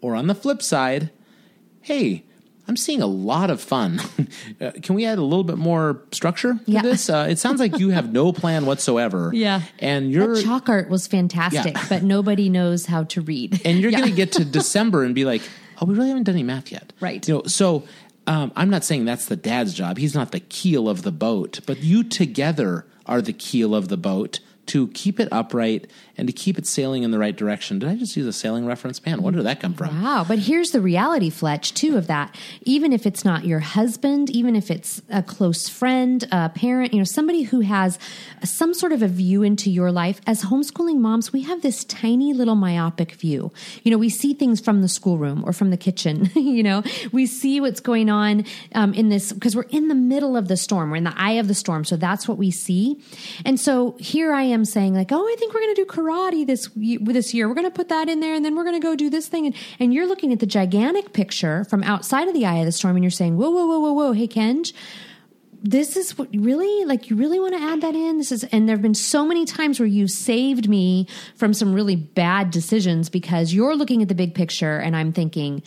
Or 0.00 0.14
on 0.14 0.28
the 0.28 0.34
flip 0.36 0.62
side, 0.62 1.10
hey, 1.80 2.22
I'm 2.68 2.76
seeing 2.76 3.02
a 3.02 3.06
lot 3.06 3.50
of 3.50 3.60
fun. 3.60 4.00
Uh, 4.60 4.72
can 4.82 4.96
we 4.96 5.04
add 5.06 5.18
a 5.18 5.22
little 5.22 5.44
bit 5.44 5.56
more 5.58 6.02
structure 6.10 6.54
to 6.54 6.60
Yeah. 6.66 6.82
this? 6.82 7.08
Uh, 7.08 7.26
it 7.30 7.38
sounds 7.38 7.60
like 7.60 7.78
you 7.78 7.90
have 7.90 8.12
no 8.12 8.32
plan 8.32 8.66
whatsoever. 8.66 9.30
Yeah. 9.32 9.62
and 9.78 10.10
you're 10.10 10.34
That 10.34 10.42
chalk 10.44 10.68
art 10.68 10.88
was 10.90 11.06
fantastic, 11.06 11.74
Yeah. 11.76 11.84
but 11.88 12.02
nobody 12.02 12.48
knows 12.48 12.86
how 12.86 13.04
to 13.04 13.20
read. 13.20 13.60
and 13.64 13.78
you're 13.78 13.90
Yeah. 13.92 13.98
going 13.98 14.10
to 14.10 14.16
get 14.16 14.32
to 14.32 14.44
December 14.44 15.04
and 15.04 15.14
be 15.14 15.24
like, 15.24 15.42
"Oh, 15.80 15.86
we 15.86 15.94
really 15.94 16.08
haven't 16.08 16.24
done 16.24 16.34
any 16.34 16.42
math 16.42 16.72
yet." 16.72 16.92
Right. 16.98 17.26
You 17.28 17.34
know, 17.34 17.42
so 17.46 17.84
um, 18.28 18.52
I'm 18.54 18.68
not 18.68 18.84
saying 18.84 19.06
that's 19.06 19.24
the 19.24 19.36
dad's 19.36 19.72
job. 19.72 19.96
He's 19.96 20.14
not 20.14 20.32
the 20.32 20.40
keel 20.40 20.86
of 20.86 21.00
the 21.00 21.10
boat, 21.10 21.60
but 21.64 21.78
you 21.78 22.04
together 22.04 22.84
are 23.06 23.22
the 23.22 23.32
keel 23.32 23.74
of 23.74 23.88
the 23.88 23.96
boat 23.96 24.40
to 24.68 24.88
keep 24.88 25.18
it 25.18 25.28
upright 25.32 25.90
and 26.16 26.26
to 26.26 26.32
keep 26.32 26.58
it 26.58 26.66
sailing 26.66 27.02
in 27.02 27.10
the 27.10 27.18
right 27.18 27.36
direction. 27.36 27.78
Did 27.78 27.88
I 27.88 27.96
just 27.96 28.16
use 28.16 28.26
a 28.26 28.32
sailing 28.32 28.66
reference? 28.66 29.04
Man, 29.04 29.22
where 29.22 29.32
did 29.32 29.44
that 29.44 29.60
come 29.60 29.74
from? 29.74 30.02
Wow. 30.02 30.24
But 30.26 30.40
here's 30.40 30.70
the 30.70 30.80
reality, 30.80 31.30
Fletch, 31.30 31.74
too, 31.74 31.96
of 31.96 32.06
that. 32.08 32.34
Even 32.62 32.92
if 32.92 33.06
it's 33.06 33.24
not 33.24 33.44
your 33.44 33.60
husband, 33.60 34.30
even 34.30 34.56
if 34.56 34.70
it's 34.70 35.00
a 35.10 35.22
close 35.22 35.68
friend, 35.68 36.26
a 36.30 36.48
parent, 36.48 36.92
you 36.92 36.98
know, 36.98 37.04
somebody 37.04 37.42
who 37.42 37.60
has 37.60 37.98
some 38.44 38.74
sort 38.74 38.92
of 38.92 39.02
a 39.02 39.08
view 39.08 39.42
into 39.42 39.70
your 39.70 39.90
life, 39.90 40.20
as 40.26 40.44
homeschooling 40.44 40.98
moms, 40.98 41.32
we 41.32 41.42
have 41.42 41.62
this 41.62 41.84
tiny 41.84 42.32
little 42.32 42.56
myopic 42.56 43.12
view. 43.12 43.52
You 43.82 43.90
know, 43.90 43.98
we 43.98 44.10
see 44.10 44.34
things 44.34 44.60
from 44.60 44.82
the 44.82 44.88
schoolroom 44.88 45.44
or 45.44 45.52
from 45.52 45.70
the 45.70 45.76
kitchen, 45.76 46.30
you 46.34 46.62
know, 46.62 46.82
we 47.12 47.26
see 47.26 47.60
what's 47.60 47.80
going 47.80 48.10
on 48.10 48.44
um, 48.74 48.92
in 48.94 49.08
this 49.08 49.32
because 49.32 49.56
we're 49.56 49.62
in 49.62 49.88
the 49.88 49.94
middle 49.94 50.36
of 50.36 50.48
the 50.48 50.56
storm, 50.56 50.90
we're 50.90 50.96
in 50.96 51.04
the 51.04 51.14
eye 51.16 51.32
of 51.32 51.48
the 51.48 51.54
storm. 51.54 51.84
So 51.84 51.96
that's 51.96 52.28
what 52.28 52.38
we 52.38 52.50
see. 52.50 53.00
And 53.44 53.58
so 53.58 53.96
here 53.98 54.32
I 54.32 54.42
am 54.42 54.57
saying, 54.64 54.94
like, 54.94 55.12
oh, 55.12 55.22
I 55.22 55.36
think 55.38 55.54
we're 55.54 55.60
going 55.60 55.74
to 55.74 55.84
do 55.84 55.86
karate 55.86 56.46
this 56.46 56.68
this 56.74 57.34
year. 57.34 57.48
We're 57.48 57.54
going 57.54 57.66
to 57.66 57.74
put 57.74 57.88
that 57.88 58.08
in 58.08 58.20
there, 58.20 58.34
and 58.34 58.44
then 58.44 58.54
we're 58.56 58.64
going 58.64 58.80
to 58.80 58.84
go 58.84 58.94
do 58.94 59.10
this 59.10 59.28
thing. 59.28 59.46
And, 59.46 59.54
and 59.78 59.94
you're 59.94 60.06
looking 60.06 60.32
at 60.32 60.40
the 60.40 60.46
gigantic 60.46 61.12
picture 61.12 61.64
from 61.64 61.82
outside 61.82 62.28
of 62.28 62.34
the 62.34 62.46
eye 62.46 62.58
of 62.58 62.66
the 62.66 62.72
storm, 62.72 62.96
and 62.96 63.04
you're 63.04 63.10
saying, 63.10 63.36
whoa, 63.36 63.50
whoa, 63.50 63.66
whoa, 63.66 63.80
whoa, 63.80 63.92
whoa, 63.92 64.12
hey, 64.12 64.28
Kenj, 64.28 64.72
this 65.62 65.96
is 65.96 66.16
what 66.16 66.28
really 66.34 66.84
like 66.84 67.10
you 67.10 67.16
really 67.16 67.40
want 67.40 67.54
to 67.54 67.60
add 67.60 67.80
that 67.80 67.94
in 67.94 68.18
this 68.18 68.30
is 68.30 68.44
and 68.44 68.68
there 68.68 68.76
have 68.76 68.82
been 68.82 68.94
so 68.94 69.26
many 69.26 69.44
times 69.44 69.80
where 69.80 69.88
you 69.88 70.06
saved 70.06 70.68
me 70.68 71.04
from 71.34 71.52
some 71.52 71.74
really 71.74 71.96
bad 71.96 72.52
decisions 72.52 73.08
because 73.08 73.52
you're 73.52 73.74
looking 73.74 74.00
at 74.00 74.06
the 74.06 74.14
big 74.14 74.36
picture 74.36 74.78
and 74.78 74.94
i'm 74.94 75.12
thinking 75.12 75.60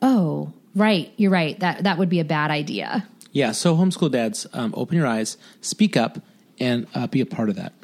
oh 0.00 0.50
right 0.74 1.12
you're 1.18 1.30
right 1.30 1.60
that 1.60 1.84
that 1.84 1.98
would 1.98 2.08
be 2.08 2.18
a 2.18 2.24
bad 2.24 2.50
idea 2.50 3.06
Yeah, 3.36 3.52
so 3.52 3.76
homeschool 3.76 4.10
dads, 4.10 4.46
um, 4.54 4.72
open 4.74 4.96
your 4.96 5.06
eyes, 5.06 5.36
speak 5.60 5.94
up, 5.94 6.22
and 6.58 6.86
uh, 6.94 7.06
be 7.06 7.20
a 7.20 7.26
part 7.26 7.50
of 7.50 7.56
that. 7.56 7.74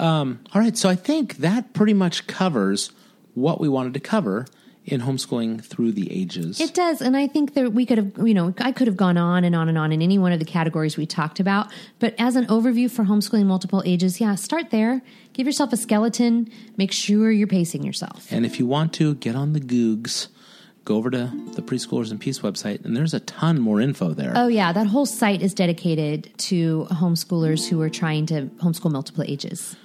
Um, 0.00 0.40
all 0.54 0.60
right, 0.62 0.76
so 0.76 0.88
I 0.88 0.94
think 0.96 1.36
that 1.38 1.72
pretty 1.74 1.94
much 1.94 2.26
covers 2.26 2.90
what 3.34 3.60
we 3.60 3.68
wanted 3.68 3.94
to 3.94 4.00
cover 4.00 4.46
in 4.86 5.02
homeschooling 5.02 5.62
through 5.62 5.92
the 5.92 6.10
ages. 6.10 6.58
It 6.58 6.72
does, 6.74 7.02
and 7.02 7.16
I 7.16 7.26
think 7.26 7.52
that 7.54 7.74
we 7.74 7.84
could 7.84 7.98
have, 7.98 8.12
you 8.26 8.32
know, 8.32 8.54
I 8.58 8.72
could 8.72 8.86
have 8.86 8.96
gone 8.96 9.18
on 9.18 9.44
and 9.44 9.54
on 9.54 9.68
and 9.68 9.76
on 9.76 9.92
in 9.92 10.00
any 10.00 10.18
one 10.18 10.32
of 10.32 10.38
the 10.38 10.44
categories 10.46 10.96
we 10.96 11.04
talked 11.06 11.38
about. 11.38 11.70
But 11.98 12.14
as 12.18 12.34
an 12.34 12.46
overview 12.46 12.90
for 12.90 13.04
homeschooling 13.04 13.44
multiple 13.44 13.82
ages, 13.84 14.20
yeah, 14.20 14.34
start 14.36 14.70
there. 14.70 15.02
Give 15.34 15.46
yourself 15.46 15.72
a 15.74 15.76
skeleton. 15.76 16.50
Make 16.78 16.92
sure 16.92 17.30
you're 17.30 17.46
pacing 17.46 17.84
yourself. 17.84 18.32
and 18.32 18.46
if 18.46 18.58
you 18.58 18.66
want 18.66 18.94
to, 18.94 19.14
get 19.16 19.36
on 19.36 19.52
the 19.52 19.60
Googs. 19.60 20.28
go 20.86 20.96
over 20.96 21.10
to 21.10 21.30
the 21.54 21.62
Preschoolers 21.62 22.10
and 22.10 22.18
Peace 22.18 22.40
website, 22.40 22.84
and 22.84 22.96
there's 22.96 23.12
a 23.14 23.20
ton 23.20 23.60
more 23.60 23.80
info 23.82 24.14
there. 24.14 24.32
Oh, 24.34 24.48
yeah. 24.48 24.72
That 24.72 24.86
whole 24.86 25.06
site 25.06 25.42
is 25.42 25.52
dedicated 25.54 26.30
to 26.48 26.86
homeschoolers 26.90 27.68
who 27.68 27.80
are 27.82 27.90
trying 27.90 28.24
to 28.26 28.46
homeschool 28.62 28.90
multiple 28.90 29.22
ages. 29.28 29.76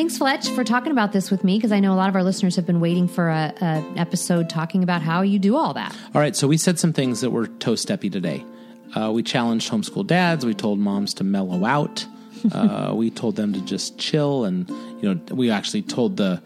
Thanks, 0.00 0.16
Fletch, 0.16 0.48
for 0.48 0.64
talking 0.64 0.92
about 0.92 1.12
this 1.12 1.30
with 1.30 1.44
me 1.44 1.58
because 1.58 1.72
I 1.72 1.78
know 1.78 1.92
a 1.92 1.94
lot 1.94 2.08
of 2.08 2.16
our 2.16 2.22
listeners 2.24 2.56
have 2.56 2.64
been 2.64 2.80
waiting 2.80 3.06
for 3.06 3.28
a, 3.28 3.52
a 3.60 3.92
episode 3.98 4.48
talking 4.48 4.82
about 4.82 5.02
how 5.02 5.20
you 5.20 5.38
do 5.38 5.56
all 5.56 5.74
that. 5.74 5.94
All 6.14 6.22
right, 6.22 6.34
so 6.34 6.48
we 6.48 6.56
said 6.56 6.78
some 6.78 6.94
things 6.94 7.20
that 7.20 7.28
were 7.28 7.46
toe 7.48 7.74
steppy 7.74 8.10
today. 8.10 8.42
Uh, 8.94 9.12
we 9.12 9.22
challenged 9.22 9.70
homeschool 9.70 10.06
dads. 10.06 10.46
We 10.46 10.54
told 10.54 10.78
moms 10.78 11.12
to 11.14 11.24
mellow 11.24 11.66
out. 11.66 12.06
Uh, 12.50 12.92
we 12.94 13.10
told 13.10 13.36
them 13.36 13.52
to 13.52 13.60
just 13.60 13.98
chill, 13.98 14.46
and 14.46 14.66
you 15.02 15.14
know, 15.14 15.20
we 15.34 15.50
actually 15.50 15.82
told 15.82 16.16
the 16.16 16.40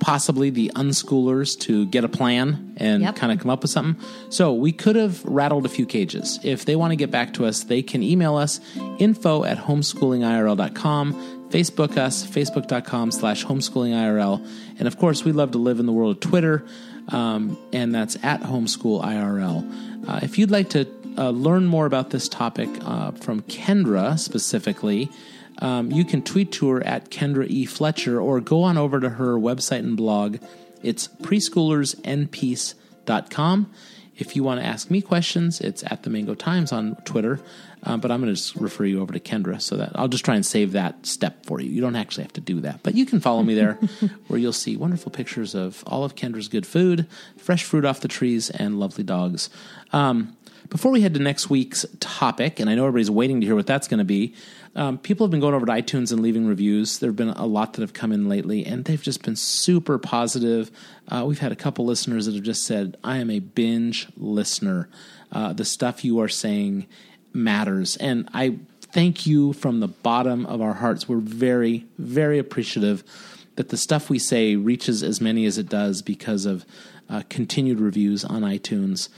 possibly 0.00 0.48
the 0.48 0.72
unschoolers 0.74 1.58
to 1.60 1.84
get 1.86 2.02
a 2.02 2.08
plan 2.08 2.72
and 2.78 3.02
Yep. 3.02 3.16
kind 3.16 3.30
of 3.30 3.38
come 3.38 3.50
up 3.50 3.60
with 3.60 3.70
something. 3.70 4.02
So 4.30 4.54
we 4.54 4.72
could 4.72 4.96
have 4.96 5.22
rattled 5.24 5.66
a 5.66 5.68
few 5.68 5.84
cages. 5.84 6.40
If 6.42 6.64
they 6.64 6.76
want 6.76 6.92
to 6.92 6.96
get 6.96 7.10
back 7.10 7.34
to 7.34 7.44
us, 7.44 7.64
they 7.64 7.82
can 7.82 8.02
email 8.02 8.36
us 8.36 8.58
info 8.98 9.44
at 9.44 9.58
homeschoolingirl.com, 9.58 11.41
Facebook 11.52 11.98
us, 11.98 12.26
facebook.com 12.26 13.10
slash 13.10 13.44
homeschoolingirl. 13.44 14.48
And 14.78 14.88
of 14.88 14.98
course, 14.98 15.22
we 15.22 15.32
love 15.32 15.50
to 15.52 15.58
live 15.58 15.80
in 15.80 15.86
the 15.86 15.92
world 15.92 16.16
of 16.16 16.20
Twitter, 16.20 16.64
um, 17.08 17.58
and 17.74 17.94
that's 17.94 18.16
at 18.22 18.40
homeschoolirl. 18.40 20.08
Uh, 20.08 20.20
if 20.22 20.38
you'd 20.38 20.50
like 20.50 20.70
to 20.70 20.88
uh, 21.18 21.28
learn 21.28 21.66
more 21.66 21.84
about 21.84 22.08
this 22.08 22.26
topic 22.26 22.70
uh, 22.80 23.10
from 23.10 23.42
Kendra 23.42 24.18
specifically, 24.18 25.10
um, 25.58 25.92
you 25.92 26.06
can 26.06 26.22
tweet 26.22 26.52
to 26.52 26.70
her 26.70 26.82
at 26.86 27.10
Kendra 27.10 27.46
E. 27.48 27.66
Fletcher 27.66 28.18
or 28.18 28.40
go 28.40 28.62
on 28.62 28.78
over 28.78 28.98
to 28.98 29.10
her 29.10 29.34
website 29.34 29.80
and 29.80 29.94
blog. 29.96 30.38
It's 30.82 31.08
preschoolersnpeace.com. 31.08 33.70
If 34.16 34.36
you 34.36 34.44
want 34.44 34.60
to 34.60 34.66
ask 34.66 34.90
me 34.90 35.00
questions, 35.00 35.60
it's 35.60 35.82
at 35.84 36.02
the 36.02 36.10
Mango 36.10 36.34
Times 36.34 36.72
on 36.72 36.96
Twitter. 37.04 37.40
Um, 37.84 38.00
but 38.00 38.10
I'm 38.10 38.20
going 38.20 38.32
to 38.32 38.40
just 38.40 38.54
refer 38.56 38.84
you 38.84 39.00
over 39.00 39.12
to 39.12 39.18
Kendra 39.18 39.60
so 39.60 39.76
that 39.76 39.90
I'll 39.94 40.08
just 40.08 40.24
try 40.24 40.36
and 40.36 40.46
save 40.46 40.72
that 40.72 41.04
step 41.04 41.44
for 41.46 41.60
you. 41.60 41.68
You 41.68 41.80
don't 41.80 41.96
actually 41.96 42.22
have 42.24 42.32
to 42.34 42.40
do 42.40 42.60
that, 42.60 42.80
but 42.82 42.94
you 42.94 43.04
can 43.04 43.20
follow 43.20 43.42
me 43.42 43.54
there 43.54 43.74
where 44.28 44.38
you'll 44.38 44.52
see 44.52 44.76
wonderful 44.76 45.10
pictures 45.10 45.54
of 45.54 45.82
all 45.86 46.04
of 46.04 46.14
Kendra's 46.14 46.48
good 46.48 46.66
food, 46.66 47.08
fresh 47.36 47.64
fruit 47.64 47.84
off 47.84 48.00
the 48.00 48.08
trees, 48.08 48.50
and 48.50 48.78
lovely 48.78 49.02
dogs. 49.02 49.50
Um, 49.92 50.36
before 50.68 50.92
we 50.92 51.00
head 51.00 51.14
to 51.14 51.20
next 51.20 51.50
week's 51.50 51.84
topic, 52.00 52.60
and 52.60 52.70
I 52.70 52.74
know 52.76 52.86
everybody's 52.86 53.10
waiting 53.10 53.40
to 53.40 53.46
hear 53.46 53.56
what 53.56 53.66
that's 53.66 53.88
going 53.88 53.98
to 53.98 54.04
be, 54.04 54.34
um, 54.74 54.98
people 54.98 55.26
have 55.26 55.30
been 55.30 55.40
going 55.40 55.54
over 55.54 55.66
to 55.66 55.72
iTunes 55.72 56.12
and 56.12 56.20
leaving 56.20 56.46
reviews. 56.46 56.98
There 56.98 57.10
have 57.10 57.16
been 57.16 57.28
a 57.30 57.46
lot 57.46 57.74
that 57.74 57.82
have 57.82 57.92
come 57.92 58.12
in 58.12 58.28
lately, 58.28 58.64
and 58.64 58.84
they've 58.84 59.02
just 59.02 59.22
been 59.22 59.36
super 59.36 59.98
positive. 59.98 60.70
Uh, 61.08 61.24
we've 61.26 61.40
had 61.40 61.52
a 61.52 61.56
couple 61.56 61.84
listeners 61.84 62.26
that 62.26 62.34
have 62.34 62.44
just 62.44 62.64
said, 62.64 62.96
I 63.04 63.18
am 63.18 63.30
a 63.30 63.40
binge 63.40 64.08
listener. 64.16 64.88
Uh, 65.30 65.52
the 65.52 65.64
stuff 65.64 66.04
you 66.04 66.20
are 66.20 66.28
saying 66.28 66.86
matters. 67.34 67.96
And 67.96 68.28
I 68.32 68.58
thank 68.80 69.26
you 69.26 69.52
from 69.52 69.80
the 69.80 69.88
bottom 69.88 70.46
of 70.46 70.60
our 70.60 70.74
hearts. 70.74 71.08
We're 71.08 71.18
very, 71.18 71.86
very 71.98 72.38
appreciative 72.38 73.04
that 73.56 73.68
the 73.68 73.76
stuff 73.76 74.08
we 74.08 74.18
say 74.18 74.56
reaches 74.56 75.02
as 75.02 75.20
many 75.20 75.44
as 75.44 75.58
it 75.58 75.68
does 75.68 76.00
because 76.00 76.46
of 76.46 76.64
uh, 77.10 77.22
continued 77.28 77.80
reviews 77.80 78.24
on 78.24 78.42
iTunes. 78.42 79.10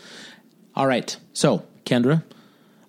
All 0.75 0.89
right. 0.89 1.17
So, 1.33 1.65
Kendra, 1.85 2.25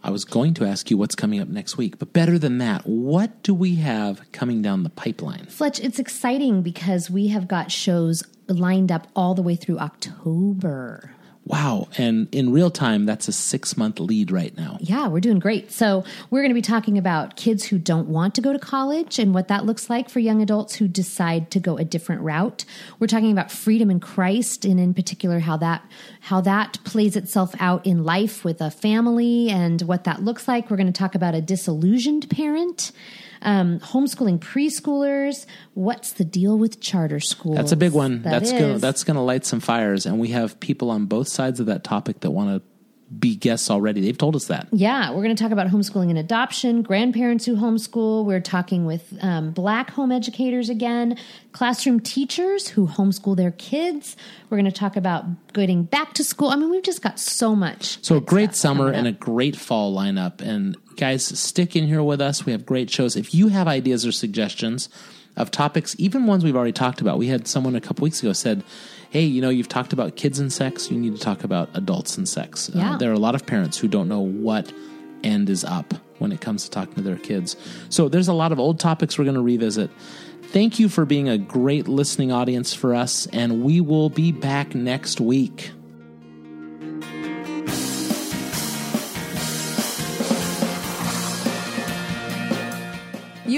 I 0.06 0.12
was 0.12 0.24
going 0.24 0.54
to 0.56 0.66
ask 0.66 0.92
you 0.92 1.00
what's 1.00 1.16
coming 1.16 1.40
up 1.40 1.48
next 1.48 1.78
week, 1.78 1.98
but 1.98 2.14
better 2.14 2.38
than 2.38 2.60
that, 2.60 2.86
what 2.86 3.42
do 3.42 3.56
we 3.56 3.78
have 3.78 4.22
coming 4.32 4.62
down 4.62 4.84
the 4.84 4.92
pipeline? 4.92 5.48
Fletch, 5.48 5.80
it's 5.80 5.98
exciting 5.98 6.62
because 6.62 7.10
we 7.10 7.30
have 7.30 7.48
got 7.48 7.72
shows 7.72 8.24
lined 8.48 8.92
up 8.92 9.08
all 9.16 9.34
the 9.34 9.42
way 9.42 9.56
through 9.56 9.80
October. 9.80 11.15
Wow. 11.48 11.90
And 12.00 12.28
in 12.34 12.52
real 12.52 12.72
time, 12.72 13.06
that's 13.06 13.28
a 13.28 13.32
six 13.32 13.78
month 13.78 14.00
lead 14.00 14.32
right 14.32 14.56
now. 14.58 14.78
Yeah, 14.80 15.08
we're 15.08 15.20
doing 15.20 15.38
great. 15.38 15.72
So, 15.72 16.04
we're 16.32 16.42
going 16.42 16.50
to 16.50 16.56
be 16.56 16.62
talking 16.62 16.98
about 16.98 17.36
kids 17.36 17.66
who 17.66 17.78
don't 17.78 18.08
want 18.08 18.34
to 18.36 18.42
go 18.42 18.52
to 18.52 18.58
college 18.58 19.20
and 19.20 19.34
what 19.34 19.48
that 19.50 19.64
looks 19.64 19.88
like 19.88 20.10
for 20.10 20.20
young 20.20 20.42
adults 20.42 20.76
who 20.76 20.88
decide 20.88 21.52
to 21.52 21.60
go 21.60 21.78
a 21.78 21.86
different 21.86 22.24
route. 22.24 22.66
We're 23.00 23.08
talking 23.08 23.32
about 23.32 23.52
freedom 23.52 23.92
in 23.92 24.00
Christ 24.00 24.66
and 24.66 24.80
in 24.80 24.96
particular 24.96 25.40
how 25.40 25.58
that 25.58 25.86
how 26.22 26.42
that 26.42 26.80
plays 26.84 27.16
itself 27.16 27.54
out 27.60 27.86
in 27.86 28.04
life 28.04 28.44
with 28.44 28.60
a 28.60 28.72
family 28.72 29.50
and 29.50 29.84
what 29.84 30.06
that 30.06 30.24
looks 30.24 30.48
like. 30.48 30.72
We're 30.72 30.78
going 30.78 30.92
to 30.92 30.94
talk 30.94 31.14
about 31.14 31.36
a 31.36 31.42
disillusioned 31.42 32.28
parent. 32.30 32.92
Um, 33.42 33.80
homeschooling 33.80 34.40
preschoolers. 34.40 35.46
What's 35.74 36.14
the 36.14 36.26
deal 36.26 36.58
with 36.58 36.80
charter 36.80 37.20
schools? 37.20 37.58
That's 37.58 37.72
a 37.72 37.78
big 37.78 37.94
one. 37.94 38.22
That 38.24 38.32
that's 38.32 38.52
gonna 38.52 38.78
that's 38.80 39.04
gonna 39.04 39.24
light 39.24 39.46
some 39.46 39.60
fires, 39.60 40.06
and 40.06 40.20
we 40.20 40.30
have 40.30 40.60
people 40.60 40.90
on 40.92 41.06
both 41.06 41.28
sides 41.28 41.60
of 41.60 41.66
that 41.68 41.84
topic 41.84 42.22
that 42.22 42.32
want 42.32 42.50
to 42.50 42.75
be 43.20 43.36
guests 43.36 43.70
already. 43.70 44.02
They've 44.02 44.18
told 44.18 44.36
us 44.36 44.48
that. 44.48 44.68
Yeah, 44.72 45.12
we're 45.12 45.24
going 45.24 45.36
to 45.36 45.42
talk 45.42 45.52
about 45.52 45.68
homeschooling 45.68 46.10
and 46.10 46.18
adoption, 46.18 46.82
grandparents 46.82 47.46
who 47.46 47.56
homeschool. 47.56 48.26
We're 48.26 48.40
talking 48.40 48.86
with 48.86 49.16
um, 49.22 49.52
black 49.52 49.92
home 49.92 50.12
educators 50.12 50.70
again, 50.70 51.18
classroom 51.52 52.00
teachers 52.00 52.68
who 52.68 52.88
homeschool 52.88 53.38
their 53.38 53.52
kids. 53.52 54.16
We're 54.50 54.58
going 54.58 54.72
to 54.72 54.78
talk 54.78 54.96
about 54.96 55.26
getting 55.54 55.84
back 55.84 56.14
to 56.14 56.24
school. 56.24 56.50
I 56.50 56.56
mean, 56.56 56.72
we've 56.72 56.84
just 56.84 57.04
got 57.04 57.20
so 57.20 57.56
much. 57.56 58.04
So 58.04 58.18
a 58.18 58.22
great 58.22 58.56
summer 58.56 58.90
and 58.92 59.08
a 59.08 59.12
great 59.12 59.56
fall 59.56 59.96
lineup. 59.96 60.42
And 60.42 60.76
guys, 60.96 61.24
stick 61.24 61.76
in 61.76 61.86
here 61.86 62.04
with 62.04 62.22
us. 62.22 62.46
We 62.46 62.54
have 62.54 62.66
great 62.66 62.90
shows. 62.90 63.16
If 63.16 63.36
you 63.36 63.50
have 63.50 63.68
ideas 63.68 64.06
or 64.06 64.12
suggestions 64.12 64.90
of 65.38 65.52
topics, 65.52 65.96
even 66.00 66.26
ones 66.28 66.44
we've 66.44 66.56
already 66.56 66.72
talked 66.72 67.02
about, 67.02 67.18
we 67.18 67.28
had 67.28 67.48
someone 67.48 67.76
a 67.76 67.82
couple 67.82 68.04
weeks 68.04 68.22
ago 68.22 68.34
said, 68.34 68.64
"Hey, 69.10 69.24
you 69.24 69.42
know, 69.42 69.50
you've 69.50 69.68
talked 69.70 69.94
about 69.94 70.16
kids 70.16 70.40
and 70.40 70.52
sex. 70.52 70.90
You 70.90 70.98
need 70.98 71.16
to 71.16 71.22
talk 71.22 71.44
about 71.44 71.70
adults 71.74 72.18
and 72.18 72.28
sex." 72.28 72.70
Uh, 72.74 72.80
Yeah. 72.80 72.98
there 72.98 73.10
are 73.12 73.14
a 73.16 73.20
lot 73.20 73.36
of 73.36 73.46
parents 73.46 73.78
who 73.78 73.88
don't 73.88 74.08
know 74.08 74.22
what 74.22 74.72
end 75.24 75.50
is 75.50 75.64
up 75.64 75.94
when 76.20 76.32
it 76.32 76.40
comes 76.40 76.64
to 76.66 76.70
talking 76.72 76.96
to 76.96 77.02
their 77.02 77.18
kids. 77.18 77.56
So 77.90 78.08
there's 78.08 78.28
a 78.30 78.34
lot 78.34 78.52
of 78.52 78.60
old 78.60 78.80
topics 78.80 79.18
we're 79.18 79.26
going 79.26 79.36
to 79.36 79.42
revisit. 79.42 79.90
Thank 80.44 80.80
you 80.80 80.88
for 80.88 81.06
being 81.06 81.28
a 81.28 81.38
great 81.38 81.88
listening 81.88 82.32
audience 82.32 82.74
for 82.74 82.96
us, 82.96 83.28
and 83.34 83.64
we 83.64 83.82
will 83.82 84.10
be 84.10 84.32
back 84.32 84.74
next 84.76 85.20
week. 85.20 85.72